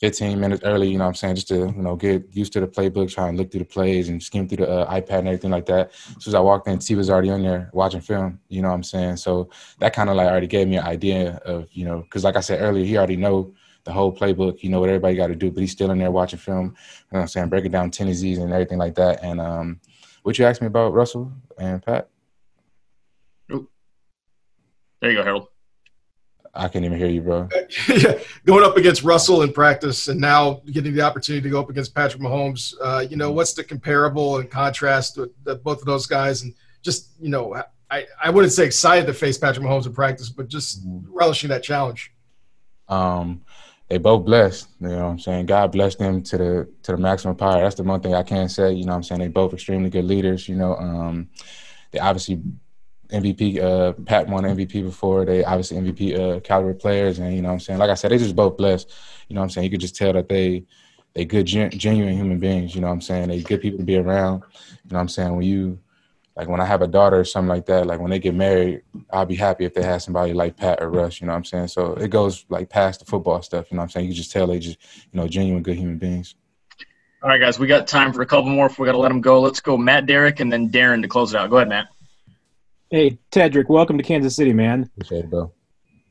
15 0.00 0.38
minutes 0.38 0.62
early, 0.64 0.88
you 0.88 0.98
know 0.98 1.04
what 1.04 1.08
I'm 1.08 1.14
saying, 1.14 1.34
just 1.34 1.48
to, 1.48 1.54
you 1.54 1.82
know, 1.82 1.96
get 1.96 2.24
used 2.32 2.52
to 2.52 2.60
the 2.60 2.68
playbook, 2.68 3.12
try 3.12 3.28
and 3.28 3.36
look 3.36 3.50
through 3.50 3.60
the 3.60 3.64
plays 3.64 4.08
and 4.08 4.22
skim 4.22 4.48
through 4.48 4.58
the 4.58 4.70
uh, 4.70 4.94
iPad 4.94 5.20
and 5.20 5.28
everything 5.28 5.50
like 5.50 5.66
that. 5.66 5.90
As 5.90 6.24
soon 6.24 6.30
as 6.30 6.34
I 6.34 6.40
walked 6.40 6.68
in, 6.68 6.78
T 6.78 6.94
was 6.94 7.10
already 7.10 7.30
in 7.30 7.42
there 7.42 7.70
watching 7.72 8.00
film, 8.00 8.38
you 8.48 8.62
know 8.62 8.68
what 8.68 8.74
I'm 8.74 8.84
saying? 8.84 9.16
So 9.16 9.50
that 9.80 9.92
kind 9.92 10.08
of 10.08 10.16
like 10.16 10.28
already 10.28 10.46
gave 10.46 10.68
me 10.68 10.76
an 10.76 10.84
idea 10.84 11.40
of, 11.44 11.68
you 11.72 11.84
know, 11.84 12.02
because 12.02 12.24
like 12.24 12.36
I 12.36 12.40
said 12.40 12.60
earlier, 12.62 12.84
he 12.84 12.96
already 12.96 13.16
know 13.16 13.52
the 13.84 13.92
whole 13.92 14.14
playbook. 14.14 14.62
You 14.62 14.70
know 14.70 14.80
what 14.80 14.88
everybody 14.90 15.16
got 15.16 15.28
to 15.28 15.34
do, 15.34 15.50
but 15.50 15.60
he's 15.60 15.72
still 15.72 15.90
in 15.90 15.98
there 15.98 16.10
watching 16.10 16.38
film. 16.38 16.66
You 16.66 16.70
know 16.70 16.74
what 17.08 17.20
I'm 17.22 17.28
saying? 17.28 17.48
Breaking 17.48 17.72
down 17.72 17.90
tendencies 17.90 18.38
and 18.38 18.52
everything 18.52 18.78
like 18.78 18.94
that. 18.96 19.24
And 19.24 19.40
um, 19.40 19.80
what 20.22 20.38
you 20.38 20.44
asked 20.44 20.60
me 20.60 20.66
about 20.66 20.92
Russell 20.92 21.32
and 21.58 21.82
Pat? 21.82 22.08
There 25.00 25.10
you 25.12 25.16
go, 25.16 25.24
Harold. 25.24 25.48
I 26.58 26.66
can't 26.66 26.84
even 26.84 26.98
hear 26.98 27.08
you, 27.08 27.22
bro. 27.22 27.48
yeah, 27.88 28.18
going 28.44 28.64
up 28.64 28.76
against 28.76 29.04
Russell 29.04 29.42
in 29.42 29.52
practice, 29.52 30.08
and 30.08 30.20
now 30.20 30.60
getting 30.72 30.92
the 30.92 31.02
opportunity 31.02 31.42
to 31.42 31.50
go 31.50 31.60
up 31.60 31.70
against 31.70 31.94
Patrick 31.94 32.20
Mahomes. 32.20 32.74
Uh, 32.82 33.06
you 33.08 33.16
know, 33.16 33.30
what's 33.30 33.52
the 33.52 33.62
comparable 33.62 34.38
and 34.38 34.50
contrast 34.50 35.16
with 35.18 35.30
the, 35.44 35.54
both 35.54 35.78
of 35.78 35.86
those 35.86 36.06
guys? 36.06 36.42
And 36.42 36.52
just 36.82 37.10
you 37.20 37.28
know, 37.28 37.54
I 37.90 38.06
I 38.22 38.30
wouldn't 38.30 38.52
say 38.52 38.66
excited 38.66 39.06
to 39.06 39.14
face 39.14 39.38
Patrick 39.38 39.64
Mahomes 39.64 39.86
in 39.86 39.94
practice, 39.94 40.30
but 40.30 40.48
just 40.48 40.84
mm-hmm. 40.84 41.06
relishing 41.16 41.48
that 41.50 41.62
challenge. 41.62 42.12
Um, 42.88 43.42
they 43.88 43.98
both 43.98 44.24
blessed. 44.24 44.68
You 44.80 44.88
know 44.88 44.96
what 44.96 45.10
I'm 45.10 45.18
saying? 45.20 45.46
God 45.46 45.72
blessed 45.72 45.98
them 45.98 46.22
to 46.24 46.36
the 46.36 46.68
to 46.82 46.92
the 46.92 46.98
maximum 46.98 47.36
power. 47.36 47.62
That's 47.62 47.76
the 47.76 47.84
one 47.84 48.00
thing 48.00 48.14
I 48.14 48.24
can 48.24 48.48
say. 48.48 48.72
You 48.72 48.84
know 48.84 48.92
what 48.92 48.96
I'm 48.96 49.02
saying? 49.04 49.20
They 49.20 49.28
both 49.28 49.54
extremely 49.54 49.90
good 49.90 50.04
leaders. 50.04 50.48
You 50.48 50.56
know, 50.56 50.74
um, 50.76 51.28
they 51.92 52.00
obviously 52.00 52.42
MVP. 53.10 53.62
Uh, 53.62 53.92
Pat 54.04 54.28
won 54.28 54.44
MVP 54.44 54.82
before. 54.82 55.24
They 55.24 55.44
obviously 55.44 55.78
MVP 55.78 56.18
uh, 56.18 56.40
caliber 56.40 56.74
players, 56.74 57.18
and 57.18 57.34
you 57.34 57.42
know 57.42 57.48
what 57.48 57.54
I'm 57.54 57.60
saying. 57.60 57.78
Like 57.78 57.90
I 57.90 57.94
said, 57.94 58.10
they 58.10 58.18
just 58.18 58.36
both 58.36 58.56
blessed. 58.56 58.92
You 59.28 59.34
know 59.34 59.40
what 59.40 59.44
I'm 59.44 59.50
saying? 59.50 59.64
You 59.64 59.70
could 59.70 59.80
just 59.80 59.96
tell 59.96 60.12
that 60.12 60.28
they 60.28 60.64
they 61.14 61.24
good, 61.24 61.46
gen- 61.46 61.70
genuine 61.70 62.14
human 62.16 62.38
beings. 62.38 62.74
You 62.74 62.80
know 62.80 62.88
what 62.88 62.94
I'm 62.94 63.00
saying? 63.00 63.28
They 63.28 63.40
good 63.40 63.60
people 63.60 63.78
to 63.78 63.84
be 63.84 63.96
around. 63.96 64.42
You 64.84 64.90
know 64.90 64.96
what 64.96 65.00
I'm 65.00 65.08
saying? 65.08 65.34
When 65.34 65.46
you 65.46 65.78
like 66.36 66.48
when 66.48 66.60
I 66.60 66.64
have 66.64 66.82
a 66.82 66.86
daughter 66.86 67.18
or 67.18 67.24
something 67.24 67.48
like 67.48 67.66
that, 67.66 67.86
like 67.86 67.98
when 67.98 68.10
they 68.10 68.20
get 68.20 68.34
married, 68.34 68.82
I'll 69.10 69.26
be 69.26 69.34
happy 69.34 69.64
if 69.64 69.74
they 69.74 69.82
have 69.82 70.02
somebody 70.02 70.32
like 70.32 70.56
Pat 70.56 70.80
or 70.80 70.88
Russ, 70.88 71.20
you 71.20 71.26
know 71.26 71.32
what 71.32 71.38
I'm 71.38 71.44
saying? 71.44 71.68
So 71.68 71.94
it 71.94 72.08
goes 72.08 72.44
like 72.48 72.70
past 72.70 73.00
the 73.00 73.06
football 73.06 73.42
stuff, 73.42 73.66
you 73.70 73.76
know 73.76 73.80
what 73.80 73.86
I'm 73.86 73.90
saying? 73.90 74.06
You 74.06 74.14
just 74.14 74.30
tell 74.30 74.46
they 74.46 74.60
just, 74.60 74.78
you 75.12 75.18
know, 75.20 75.26
genuine 75.26 75.64
good 75.64 75.76
human 75.76 75.98
beings. 75.98 76.36
All 77.20 77.28
right, 77.28 77.40
guys, 77.40 77.58
we 77.58 77.66
got 77.66 77.88
time 77.88 78.12
for 78.12 78.22
a 78.22 78.26
couple 78.26 78.50
more 78.50 78.66
if 78.66 78.78
we 78.78 78.86
got 78.86 78.92
to 78.92 78.98
let 78.98 79.08
them 79.08 79.20
go. 79.20 79.40
Let's 79.40 79.58
go 79.58 79.76
Matt 79.76 80.06
Derrick 80.06 80.38
and 80.38 80.52
then 80.52 80.70
Darren 80.70 81.02
to 81.02 81.08
close 81.08 81.34
it 81.34 81.38
out. 81.38 81.50
Go 81.50 81.56
ahead, 81.56 81.68
Matt. 81.68 81.88
Hey, 82.90 83.18
Tedric, 83.30 83.68
welcome 83.68 83.98
to 83.98 84.02
Kansas 84.02 84.34
City, 84.34 84.54
man. 84.54 84.90
Appreciate 84.96 85.24
it, 85.24 85.30
bro. 85.30 85.52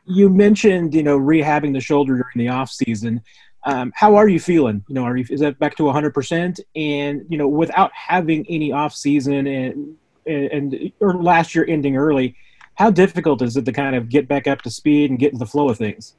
You 0.06 0.30
mentioned, 0.30 0.94
you 0.94 1.02
know, 1.02 1.18
rehabbing 1.18 1.74
the 1.74 1.80
shoulder 1.80 2.14
during 2.14 2.48
the 2.48 2.50
off 2.50 2.70
season. 2.70 3.22
Um, 3.64 3.92
how 3.96 4.16
are 4.16 4.30
you 4.30 4.40
feeling? 4.40 4.86
You 4.88 4.94
know, 4.94 5.04
are 5.04 5.18
you 5.18 5.26
is 5.28 5.40
that 5.40 5.58
back 5.58 5.76
to 5.78 5.84
100%? 5.84 6.60
And 6.76 7.26
you 7.30 7.38
know, 7.38 7.48
without 7.48 7.92
having 7.94 8.46
any 8.48 8.72
off 8.72 8.94
season 8.94 9.48
and 9.48 9.96
and 10.28 10.92
or 11.00 11.16
last 11.16 11.56
year 11.56 11.66
ending 11.68 11.98
early, 11.98 12.36
how 12.76 12.92
difficult 12.92 13.42
is 13.42 13.58
it 13.58 13.66
to 13.66 13.72
kind 13.72 13.96
of 13.96 14.08
get 14.08 14.28
back 14.28 14.46
up 14.46 14.62
to 14.62 14.70
speed 14.70 15.10
and 15.10 15.18
get 15.18 15.34
in 15.34 15.40
the 15.40 15.48
flow 15.48 15.70
of 15.70 15.80
things? 15.80 16.16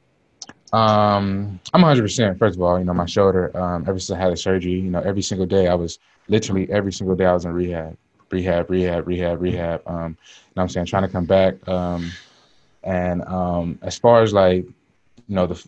Um, 0.73 1.59
I'm 1.73 1.81
100. 1.81 2.01
percent 2.01 2.37
First 2.37 2.57
of 2.57 2.61
all, 2.61 2.77
you 2.77 2.83
know 2.83 2.93
my 2.93 3.05
shoulder. 3.05 3.55
Um, 3.57 3.85
ever 3.87 3.97
since 3.97 4.17
I 4.17 4.21
had 4.21 4.33
the 4.33 4.37
surgery, 4.37 4.73
you 4.73 4.91
know 4.91 4.99
every 4.99 5.21
single 5.21 5.47
day 5.47 5.69
I 5.69 5.73
was 5.73 5.99
literally 6.27 6.69
every 6.69 6.91
single 6.91 7.15
day 7.15 7.25
I 7.25 7.33
was 7.33 7.45
in 7.45 7.53
rehab, 7.53 7.97
rehab, 8.31 8.69
rehab, 8.69 9.07
rehab, 9.07 9.41
rehab. 9.41 9.81
Um, 9.85 9.95
you 9.95 9.99
know 9.99 10.15
what 10.53 10.63
I'm 10.63 10.69
saying 10.69 10.85
trying 10.85 11.03
to 11.03 11.09
come 11.09 11.25
back. 11.25 11.67
Um, 11.67 12.11
and 12.83 13.23
um, 13.23 13.79
as 13.81 13.97
far 13.97 14.21
as 14.23 14.33
like, 14.33 14.65
you 14.65 15.35
know 15.35 15.47
the 15.47 15.63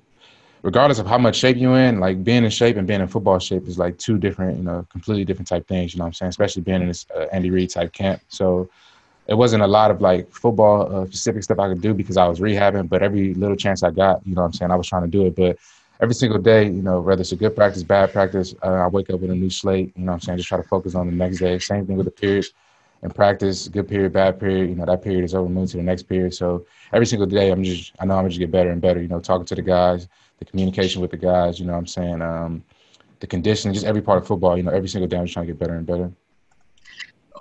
regardless 0.63 0.99
of 0.99 1.07
how 1.07 1.17
much 1.17 1.35
shape 1.35 1.57
you're 1.57 1.77
in, 1.79 1.99
like 1.99 2.23
being 2.23 2.43
in 2.43 2.49
shape 2.49 2.77
and 2.77 2.87
being 2.87 3.01
in 3.01 3.07
football 3.07 3.39
shape 3.39 3.67
is 3.67 3.77
like 3.77 3.97
two 3.97 4.17
different, 4.17 4.57
you 4.57 4.63
know, 4.63 4.85
completely 4.91 5.25
different 5.25 5.47
type 5.47 5.67
things. 5.67 5.93
You 5.93 5.99
know 5.99 6.03
what 6.03 6.09
I'm 6.09 6.13
saying? 6.13 6.29
Especially 6.29 6.61
being 6.61 6.81
in 6.81 6.87
this 6.87 7.05
uh, 7.15 7.25
Andy 7.31 7.49
Reid 7.49 7.69
type 7.69 7.93
camp. 7.93 8.21
So 8.29 8.69
it 9.27 9.33
wasn't 9.33 9.63
a 9.63 9.67
lot 9.67 9.91
of 9.91 10.01
like 10.01 10.29
football 10.31 10.95
uh, 10.95 11.05
specific 11.05 11.43
stuff 11.43 11.59
I 11.59 11.69
could 11.69 11.81
do 11.81 11.93
because 11.93 12.17
I 12.17 12.27
was 12.27 12.39
rehabbing. 12.39 12.89
But 12.89 13.01
every 13.01 13.33
little 13.33 13.55
chance 13.55 13.81
I 13.83 13.91
got, 13.91 14.25
you 14.25 14.35
know 14.35 14.41
what 14.41 14.47
I'm 14.47 14.53
saying, 14.53 14.71
I 14.71 14.75
was 14.75 14.87
trying 14.87 15.03
to 15.03 15.07
do 15.07 15.25
it. 15.25 15.35
But 15.35 15.57
every 16.01 16.15
single 16.15 16.39
day, 16.39 16.65
you 16.65 16.81
know, 16.81 16.99
whether 16.99 17.21
it's 17.21 17.31
a 17.31 17.35
good 17.35 17.55
practice, 17.55 17.83
bad 17.83 18.11
practice, 18.11 18.55
uh, 18.63 18.67
I 18.67 18.87
wake 18.87 19.09
up 19.11 19.19
with 19.19 19.29
a 19.29 19.35
new 19.35 19.49
slate. 19.49 19.93
You 19.95 20.05
know, 20.05 20.13
I'm 20.13 20.19
saying 20.19 20.37
just 20.37 20.49
try 20.49 20.57
to 20.57 20.67
focus 20.67 20.95
on 20.95 21.05
the 21.05 21.13
next 21.13 21.37
day. 21.37 21.59
Same 21.59 21.85
thing 21.85 21.95
with 21.95 22.05
the 22.05 22.11
periods 22.11 22.53
in 23.03 23.11
practice, 23.11 23.67
good 23.67 23.87
period, 23.87 24.13
bad 24.13 24.39
period. 24.39 24.69
You 24.69 24.75
know, 24.75 24.85
that 24.85 25.03
period 25.03 25.23
is 25.23 25.35
over, 25.35 25.47
moving 25.47 25.67
to 25.69 25.77
the 25.77 25.83
next 25.83 26.03
period. 26.03 26.33
So 26.33 26.65
every 26.91 27.05
single 27.05 27.27
day, 27.27 27.51
I'm 27.51 27.63
just 27.63 27.93
I 27.99 28.05
know 28.05 28.17
I'm 28.17 28.27
just 28.27 28.39
get 28.39 28.51
better 28.51 28.71
and 28.71 28.81
better. 28.81 29.01
You 29.01 29.07
know, 29.07 29.19
talking 29.19 29.45
to 29.45 29.55
the 29.55 29.61
guys, 29.61 30.07
the 30.39 30.45
communication 30.45 31.01
with 31.01 31.11
the 31.11 31.17
guys. 31.17 31.59
You 31.59 31.67
know, 31.67 31.73
I'm 31.73 31.87
saying 31.87 32.21
um, 32.21 32.63
the 33.19 33.27
conditioning, 33.27 33.73
just 33.73 33.85
every 33.85 34.01
part 34.01 34.17
of 34.17 34.27
football. 34.27 34.57
You 34.57 34.63
know, 34.63 34.71
every 34.71 34.89
single 34.89 35.07
day, 35.07 35.17
I'm 35.17 35.25
just 35.25 35.33
trying 35.33 35.47
to 35.47 35.53
get 35.53 35.59
better 35.59 35.75
and 35.75 35.85
better. 35.85 36.11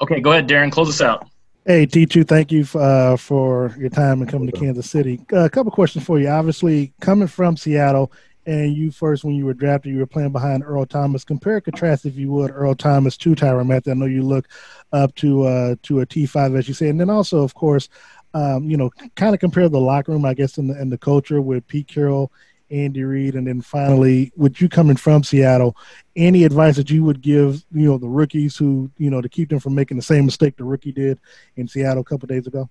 Okay, 0.03 0.21
go 0.21 0.33
ahead, 0.33 0.49
Darren. 0.49 0.71
Close 0.71 0.89
us 0.89 1.01
out. 1.01 1.27
Hey, 1.67 1.87
T2, 1.87 2.27
thank 2.27 2.51
you 2.51 2.67
uh, 2.79 3.19
for 3.19 3.75
your 3.79 3.91
time 3.91 4.23
and 4.23 4.31
coming 4.31 4.51
to 4.51 4.59
Kansas 4.59 4.89
City. 4.89 5.21
Uh, 5.31 5.45
a 5.45 5.51
couple 5.51 5.71
questions 5.71 6.05
for 6.07 6.19
you. 6.19 6.27
Obviously, 6.27 6.91
coming 7.03 7.29
from 7.29 7.55
Seattle, 7.55 8.11
and 8.47 8.75
you 8.75 8.91
first, 8.91 9.25
when 9.25 9.35
you 9.35 9.45
were 9.45 9.55
drafted, 9.55 9.93
you 9.93 9.99
were 9.99 10.07
playing 10.07 10.33
behind 10.33 10.65
Earl 10.65 10.87
Thomas. 10.87 11.25
Compare 11.25 11.61
contrast, 11.61 12.07
if 12.07 12.17
you 12.17 12.31
would, 12.33 12.51
Earl 12.51 12.75
Thomas 12.75 13.17
to 13.19 13.35
Tyrann 13.35 13.67
Mathieu. 13.67 13.93
I 13.93 13.95
know 13.95 14.07
you 14.07 14.23
look 14.23 14.49
up 14.93 15.15
to 15.17 15.45
uh, 15.45 15.75
to 15.83 16.01
a 16.01 16.07
T5, 16.07 16.59
as 16.59 16.67
you 16.67 16.75
say. 16.75 16.89
And 16.89 16.99
then 16.99 17.11
also, 17.11 17.43
of 17.43 17.55
course, 17.55 17.89
um, 18.35 18.71
you 18.71 18.77
know, 18.77 18.91
kind 19.17 19.35
of 19.35 19.41
compare 19.41 19.69
the 19.69 19.81
locker 19.81 20.13
room, 20.13 20.25
I 20.25 20.35
guess, 20.35 20.59
and 20.59 20.71
the, 20.71 20.75
and 20.75 20.91
the 20.91 20.99
culture 20.99 21.41
with 21.41 21.67
Pete 21.67 21.89
Carroll 21.89 22.33
Andy 22.71 23.03
Reid, 23.03 23.35
and 23.35 23.47
then 23.47 23.61
finally, 23.61 24.33
with 24.37 24.61
you 24.61 24.69
coming 24.69 24.97
from 24.97 25.25
Seattle, 25.25 25.77
any 26.17 26.45
advice 26.45 26.77
that 26.77 26.91
you 26.91 27.03
would 27.05 27.21
give, 27.21 27.65
you 27.73 27.87
know, 27.87 27.99
the 27.99 28.09
rookies 28.09 28.57
who, 28.57 28.91
you 28.97 29.11
know, 29.11 29.21
to 29.21 29.29
keep 29.29 29.49
them 29.49 29.61
from 29.61 29.75
making 29.75 29.97
the 29.97 30.03
same 30.03 30.25
mistake 30.25 30.57
the 30.57 30.65
rookie 30.65 30.93
did 30.93 31.21
in 31.57 31.67
Seattle 31.67 32.03
a 32.03 32.05
couple 32.05 32.27
days 32.27 32.47
ago? 32.47 32.69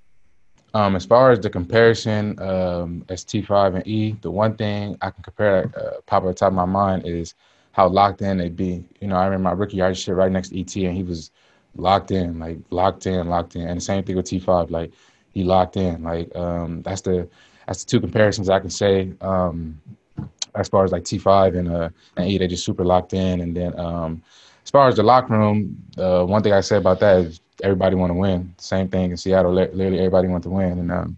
Um, 0.74 0.96
as 0.96 1.06
far 1.06 1.32
as 1.32 1.40
the 1.40 1.50
comparison 1.50 2.40
um, 2.40 3.04
as 3.10 3.26
T5 3.26 3.76
and 3.76 3.88
E, 3.88 4.16
the 4.22 4.30
one 4.30 4.56
thing 4.56 4.98
I 5.02 5.10
can 5.10 5.24
compare 5.24 5.72
uh, 5.76 6.02
pop 6.06 6.24
at 6.24 6.28
the 6.28 6.34
top 6.34 6.50
of 6.50 6.54
my 6.54 6.66
mind 6.66 7.08
is 7.08 7.34
how 7.72 7.88
locked 7.88 8.22
in 8.22 8.38
they'd 8.38 8.56
be. 8.56 8.84
You 9.02 9.08
know, 9.08 9.16
I 9.16 9.26
remember 9.26 9.50
my 9.50 9.56
rookie 9.56 9.82
I 9.82 9.94
sit 9.94 10.14
right 10.14 10.32
next 10.32 10.50
to 10.50 10.60
ET, 10.60 10.76
and 10.76 10.96
he 10.96 11.04
was 11.04 11.32
locked 11.76 12.12
in, 12.12 12.40
like 12.40 12.60
locked 12.70 13.08
in, 13.08 13.30
locked 13.30 13.56
in. 13.56 13.68
And 13.68 13.78
the 13.78 13.82
same 13.82 14.04
thing 14.04 14.16
with 14.16 14.26
T5, 14.26 14.70
like 14.70 14.92
he 15.34 15.44
locked 15.44 15.78
in. 15.78 16.04
Like 16.04 16.36
um, 16.36 16.82
that's 16.84 17.02
the 17.02 17.28
that's 17.66 17.84
the 17.84 17.90
two 17.90 18.00
comparisons 18.00 18.50
I 18.50 18.60
can 18.60 18.70
say. 18.70 19.12
Um, 19.22 19.82
as 20.56 20.68
far 20.68 20.84
as 20.84 20.92
like 20.92 21.04
T5 21.04 21.58
and 21.58 21.70
uh 21.70 21.90
and 22.18 22.30
E, 22.30 22.38
they 22.38 22.48
just 22.48 22.66
super 22.66 22.86
locked 22.86 23.14
in. 23.14 23.42
And 23.42 23.56
then 23.56 23.80
um, 23.80 24.22
as 24.64 24.70
far 24.70 24.88
as 24.88 24.96
the 24.98 25.04
locker 25.04 25.34
room, 25.38 25.82
uh, 25.98 26.24
one 26.26 26.44
thing 26.44 26.54
I 26.54 26.62
say 26.62 26.78
about 26.78 27.00
that 27.00 27.18
is 27.18 27.42
everybody 27.64 27.96
want 27.96 28.12
to 28.12 28.16
win. 28.16 28.54
Same 28.58 28.88
thing 28.88 29.12
in 29.12 29.18
Seattle, 29.18 29.54
literally 29.54 30.00
everybody 30.00 30.28
want 30.28 30.44
to 30.44 30.50
win. 30.50 30.80
And 30.80 30.92
um, 30.92 31.18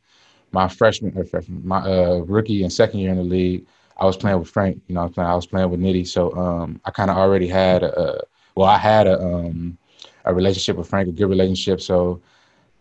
my 0.51 0.67
freshman 0.67 1.11
freshman, 1.25 1.61
my 1.65 1.79
uh, 1.79 2.23
rookie 2.25 2.63
and 2.63 2.71
second 2.71 2.99
year 2.99 3.11
in 3.11 3.17
the 3.17 3.23
league, 3.23 3.65
I 3.97 4.05
was 4.05 4.17
playing 4.17 4.39
with 4.39 4.49
Frank. 4.49 4.81
You 4.87 4.95
know, 4.95 5.01
I 5.01 5.05
was 5.05 5.13
playing, 5.13 5.29
I 5.29 5.35
was 5.35 5.45
playing 5.45 5.69
with 5.69 5.79
Nitty, 5.79 6.07
so 6.07 6.35
um, 6.35 6.81
I 6.85 6.91
kind 6.91 7.09
of 7.09 7.17
already 7.17 7.47
had 7.47 7.83
a 7.83 8.23
well, 8.55 8.67
I 8.67 8.77
had 8.77 9.07
a 9.07 9.21
um, 9.21 9.77
a 10.25 10.33
relationship 10.33 10.75
with 10.77 10.89
Frank, 10.89 11.07
a 11.07 11.11
good 11.11 11.29
relationship. 11.29 11.81
So 11.81 12.21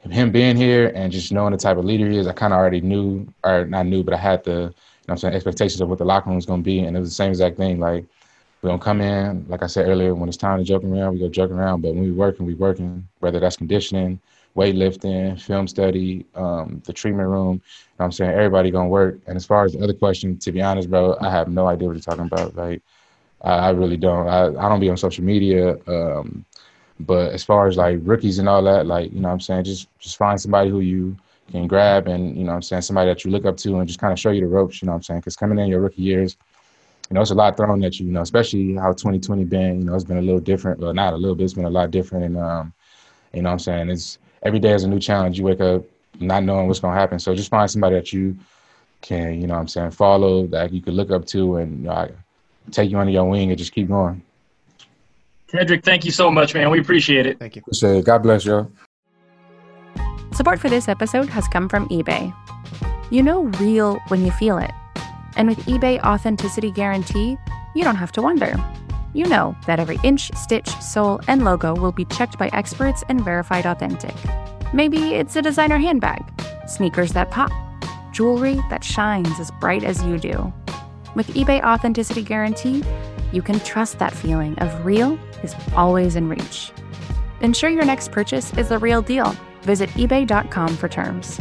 him 0.09 0.33
being 0.33 0.57
here 0.57 0.93
and 0.95 1.13
just 1.13 1.31
knowing 1.31 1.53
the 1.53 1.59
type 1.59 1.77
of 1.77 1.85
leader 1.85 2.09
he 2.09 2.17
is, 2.17 2.27
I 2.27 2.33
kind 2.33 2.53
of 2.53 2.59
already 2.59 2.81
knew, 2.81 3.27
or 3.45 3.67
not 3.67 3.87
knew, 3.87 4.03
but 4.03 4.15
I 4.15 4.17
had 4.17 4.43
the, 4.45 4.51
you 4.51 4.57
know 4.57 4.73
I'm 5.11 5.19
saying, 5.19 5.35
expectations 5.35 5.81
of 5.81 5.89
what 5.89 5.99
the 5.99 6.05
locker 6.05 6.29
room 6.29 6.37
was 6.37 6.47
going 6.47 6.61
to 6.61 6.65
be. 6.65 6.81
And 6.81 6.97
it 6.97 7.01
was 7.01 7.11
the 7.11 7.15
same 7.15 7.31
exact 7.31 7.57
thing. 7.57 7.79
Like, 7.79 8.07
we 8.63 8.69
don't 8.69 8.81
come 8.81 9.01
in, 9.01 9.47
like 9.49 9.63
I 9.63 9.67
said 9.67 9.89
earlier, 9.89 10.15
when 10.15 10.29
it's 10.29 10.37
time 10.37 10.59
to 10.59 10.65
joke 10.65 10.85
around, 10.85 11.15
we 11.15 11.21
go 11.21 11.29
joke 11.29 11.51
around. 11.51 11.81
But 11.81 11.95
when 11.95 12.03
we 12.03 12.11
working, 12.11 12.45
we 12.47 12.55
working, 12.55 13.09
whether 13.21 13.41
that's 13.41 13.57
conditioning, 13.57 14.21
weightlifting, 14.57 15.41
film 15.41 15.67
study, 15.67 16.27
um, 16.35 16.83
the 16.85 16.93
treatment 16.93 17.29
room. 17.29 17.55
You 17.55 17.61
know 17.99 18.05
I'm 18.07 18.13
saying? 18.13 18.33
Everybody 18.33 18.71
to 18.71 18.85
work. 18.85 19.19
And 19.27 19.37
as 19.37 19.47
far 19.47 19.65
as 19.65 19.73
the 19.73 19.83
other 19.83 19.95
question, 19.95 20.39
to 20.39 20.53
be 20.53 20.61
honest, 20.61 20.91
bro, 20.91 21.17
I 21.21 21.31
have 21.31 21.49
no 21.49 21.67
idea 21.67 21.89
what 21.89 21.95
you're 21.95 22.03
talking 22.03 22.27
about. 22.27 22.55
Like, 22.55 22.83
I, 23.43 23.53
I 23.53 23.71
really 23.71 23.97
don't. 23.97 24.29
I, 24.29 24.47
I 24.49 24.69
don't 24.69 24.81
be 24.81 24.91
on 24.91 24.97
social 24.97 25.25
media. 25.25 25.77
Um, 25.87 26.45
but 27.01 27.33
as 27.33 27.43
far 27.43 27.67
as 27.67 27.79
like 27.79 27.99
rookies 28.03 28.39
and 28.39 28.49
all 28.49 28.63
that, 28.65 28.87
like, 28.87 29.13
you 29.13 29.21
know 29.21 29.29
what 29.29 29.35
I'm 29.35 29.41
saying, 29.41 29.65
just 29.65 29.89
just 29.99 30.19
find 30.19 30.39
somebody 30.39 30.69
who 30.69 30.81
you 30.81 31.17
can 31.51 31.67
grab 31.67 32.07
and, 32.07 32.37
you 32.37 32.45
know 32.45 32.53
I'm 32.53 32.63
saying, 32.63 32.83
somebody 32.83 33.11
that 33.11 33.25
you 33.25 33.31
look 33.31 33.45
up 33.45 33.57
to 33.59 33.79
and 33.79 33.89
just 33.89 33.99
kind 33.99 34.13
of 34.13 34.19
show 34.19 34.31
you 34.31 34.41
the 34.41 34.47
ropes, 34.47 34.81
you 34.81 34.87
know 34.87 34.93
what 34.93 34.97
I'm 34.99 35.03
saying? 35.03 35.21
Because 35.21 35.37
coming 35.37 35.59
in 35.59 35.69
your 35.69 35.81
rookie 35.81 36.03
years, 36.03 36.37
you 37.11 37.15
know, 37.17 37.23
it's 37.23 37.33
a 37.33 37.35
lot 37.35 37.57
thrown 37.57 37.83
at 37.83 37.99
you, 37.99 38.07
you 38.07 38.13
know, 38.13 38.21
especially 38.21 38.75
how 38.75 38.93
2020 38.93 39.45
been, 39.45 39.81
you 39.81 39.85
know, 39.85 39.95
it's 39.95 40.05
been 40.05 40.19
a 40.19 40.23
little 40.23 40.41
different. 40.41 40.79
Well, 40.79 40.95
not 40.95 41.13
a 41.13 41.17
little 41.17 41.35
bit, 41.35 41.45
it's 41.45 41.55
been 41.55 41.65
a 41.65 41.71
lot 41.71 41.91
different. 41.91 42.25
And, 42.25 42.39
um, 42.39 42.73
you 43.35 43.43
know 43.43 43.49
what 43.49 43.55
I'm 43.55 43.59
saying? 43.59 43.91
It's 43.91 44.19
every 44.45 44.61
day 44.61 44.73
is 44.73 44.85
a 44.85 44.89
new 44.89 45.01
challenge. 45.01 45.37
You 45.37 45.45
wake 45.45 45.61
up 45.61 45.83
not 46.21 46.45
knowing 46.45 46.69
what's 46.69 46.79
going 46.79 46.95
to 46.95 47.01
happen. 47.01 47.19
So 47.19 47.35
just 47.35 47.51
find 47.51 47.69
somebody 47.69 47.97
that 47.97 48.13
you 48.13 48.39
can, 49.01 49.41
you 49.41 49.49
know 49.49 49.55
what 49.55 49.61
I'm 49.61 49.69
saying, 49.69 49.91
follow, 49.91 50.47
that 50.49 50.73
you 50.73 50.81
can 50.81 50.95
look 50.95 51.11
up 51.11 51.27
to 51.27 51.57
and 51.57 51.79
you 51.79 51.89
know, 51.89 52.11
take 52.71 52.91
you 52.91 52.99
under 52.99 53.13
your 53.13 53.29
wing 53.29 53.51
and 53.51 53.59
just 53.59 53.73
keep 53.73 53.89
going. 53.89 54.23
Tedric, 55.49 55.83
thank 55.83 56.05
you 56.05 56.13
so 56.13 56.31
much, 56.31 56.55
man. 56.55 56.71
We 56.71 56.79
appreciate 56.79 57.27
it. 57.27 57.41
Thank 57.41 57.57
you. 57.57 57.63
Appreciate 57.63 57.97
it. 57.97 58.05
God 58.05 58.23
bless 58.23 58.45
you. 58.45 58.71
Support 60.33 60.61
for 60.61 60.69
this 60.69 60.89
episode 60.89 61.29
has 61.29 61.49
come 61.49 61.69
from 61.69 61.89
eBay. 61.89 62.33
You 63.11 63.25
know 63.25 63.43
real 63.59 63.99
when 64.09 64.25
you 64.25 64.31
feel 64.31 64.59
it. 64.59 64.71
And 65.37 65.49
with 65.49 65.59
eBay 65.67 66.01
Authenticity 66.01 66.71
Guarantee, 66.71 67.37
you 67.75 67.85
don't 67.85 67.97
have 67.97 68.13
to 68.13 68.23
wonder. 68.23 68.55
You 69.13 69.27
know 69.27 69.57
that 69.67 69.81
every 69.81 69.99
inch, 70.05 70.31
stitch, 70.37 70.69
sole, 70.81 71.21
and 71.27 71.45
logo 71.45 71.75
will 71.75 71.93
be 71.93 72.05
checked 72.05 72.39
by 72.39 72.49
experts 72.53 73.03
and 73.09 73.25
verified 73.25 73.67
authentic. 73.67 74.15
Maybe 74.73 75.15
it's 75.15 75.35
a 75.37 75.43
designer 75.43 75.79
handbag, 75.79 76.23
sneakers 76.69 77.13
that 77.13 77.31
pop, 77.31 77.51
jewelry 78.13 78.61
that 78.71 78.85
shines 78.85 79.41
as 79.41 79.51
bright 79.61 79.83
as 79.83 80.03
you 80.05 80.19
do. 80.19 80.53
With 81.17 81.27
eBay 81.29 81.63
Authenticity 81.63 82.23
Guarantee, 82.23 82.85
you 83.33 83.43
can 83.43 83.59
trust 83.61 83.99
that 83.99 84.13
feeling 84.13 84.57
of 84.59 84.85
real 84.85 85.19
is 85.43 85.55
always 85.75 86.17
in 86.17 86.29
reach. 86.29 86.71
Ensure 87.41 87.71
your 87.71 87.85
next 87.85 88.13
purchase 88.13 88.53
is 88.55 88.69
the 88.69 88.79
real 88.79 89.03
deal. 89.03 89.35
Visit 89.63 89.91
eBay.com 89.91 90.77
for 90.77 90.89
terms. 90.89 91.41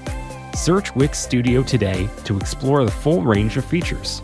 Search 0.55 0.95
Wix 0.95 1.19
Studio 1.19 1.63
today 1.63 2.09
to 2.25 2.37
explore 2.37 2.83
the 2.85 2.91
full 2.91 3.21
range 3.21 3.57
of 3.57 3.65
features. 3.65 4.21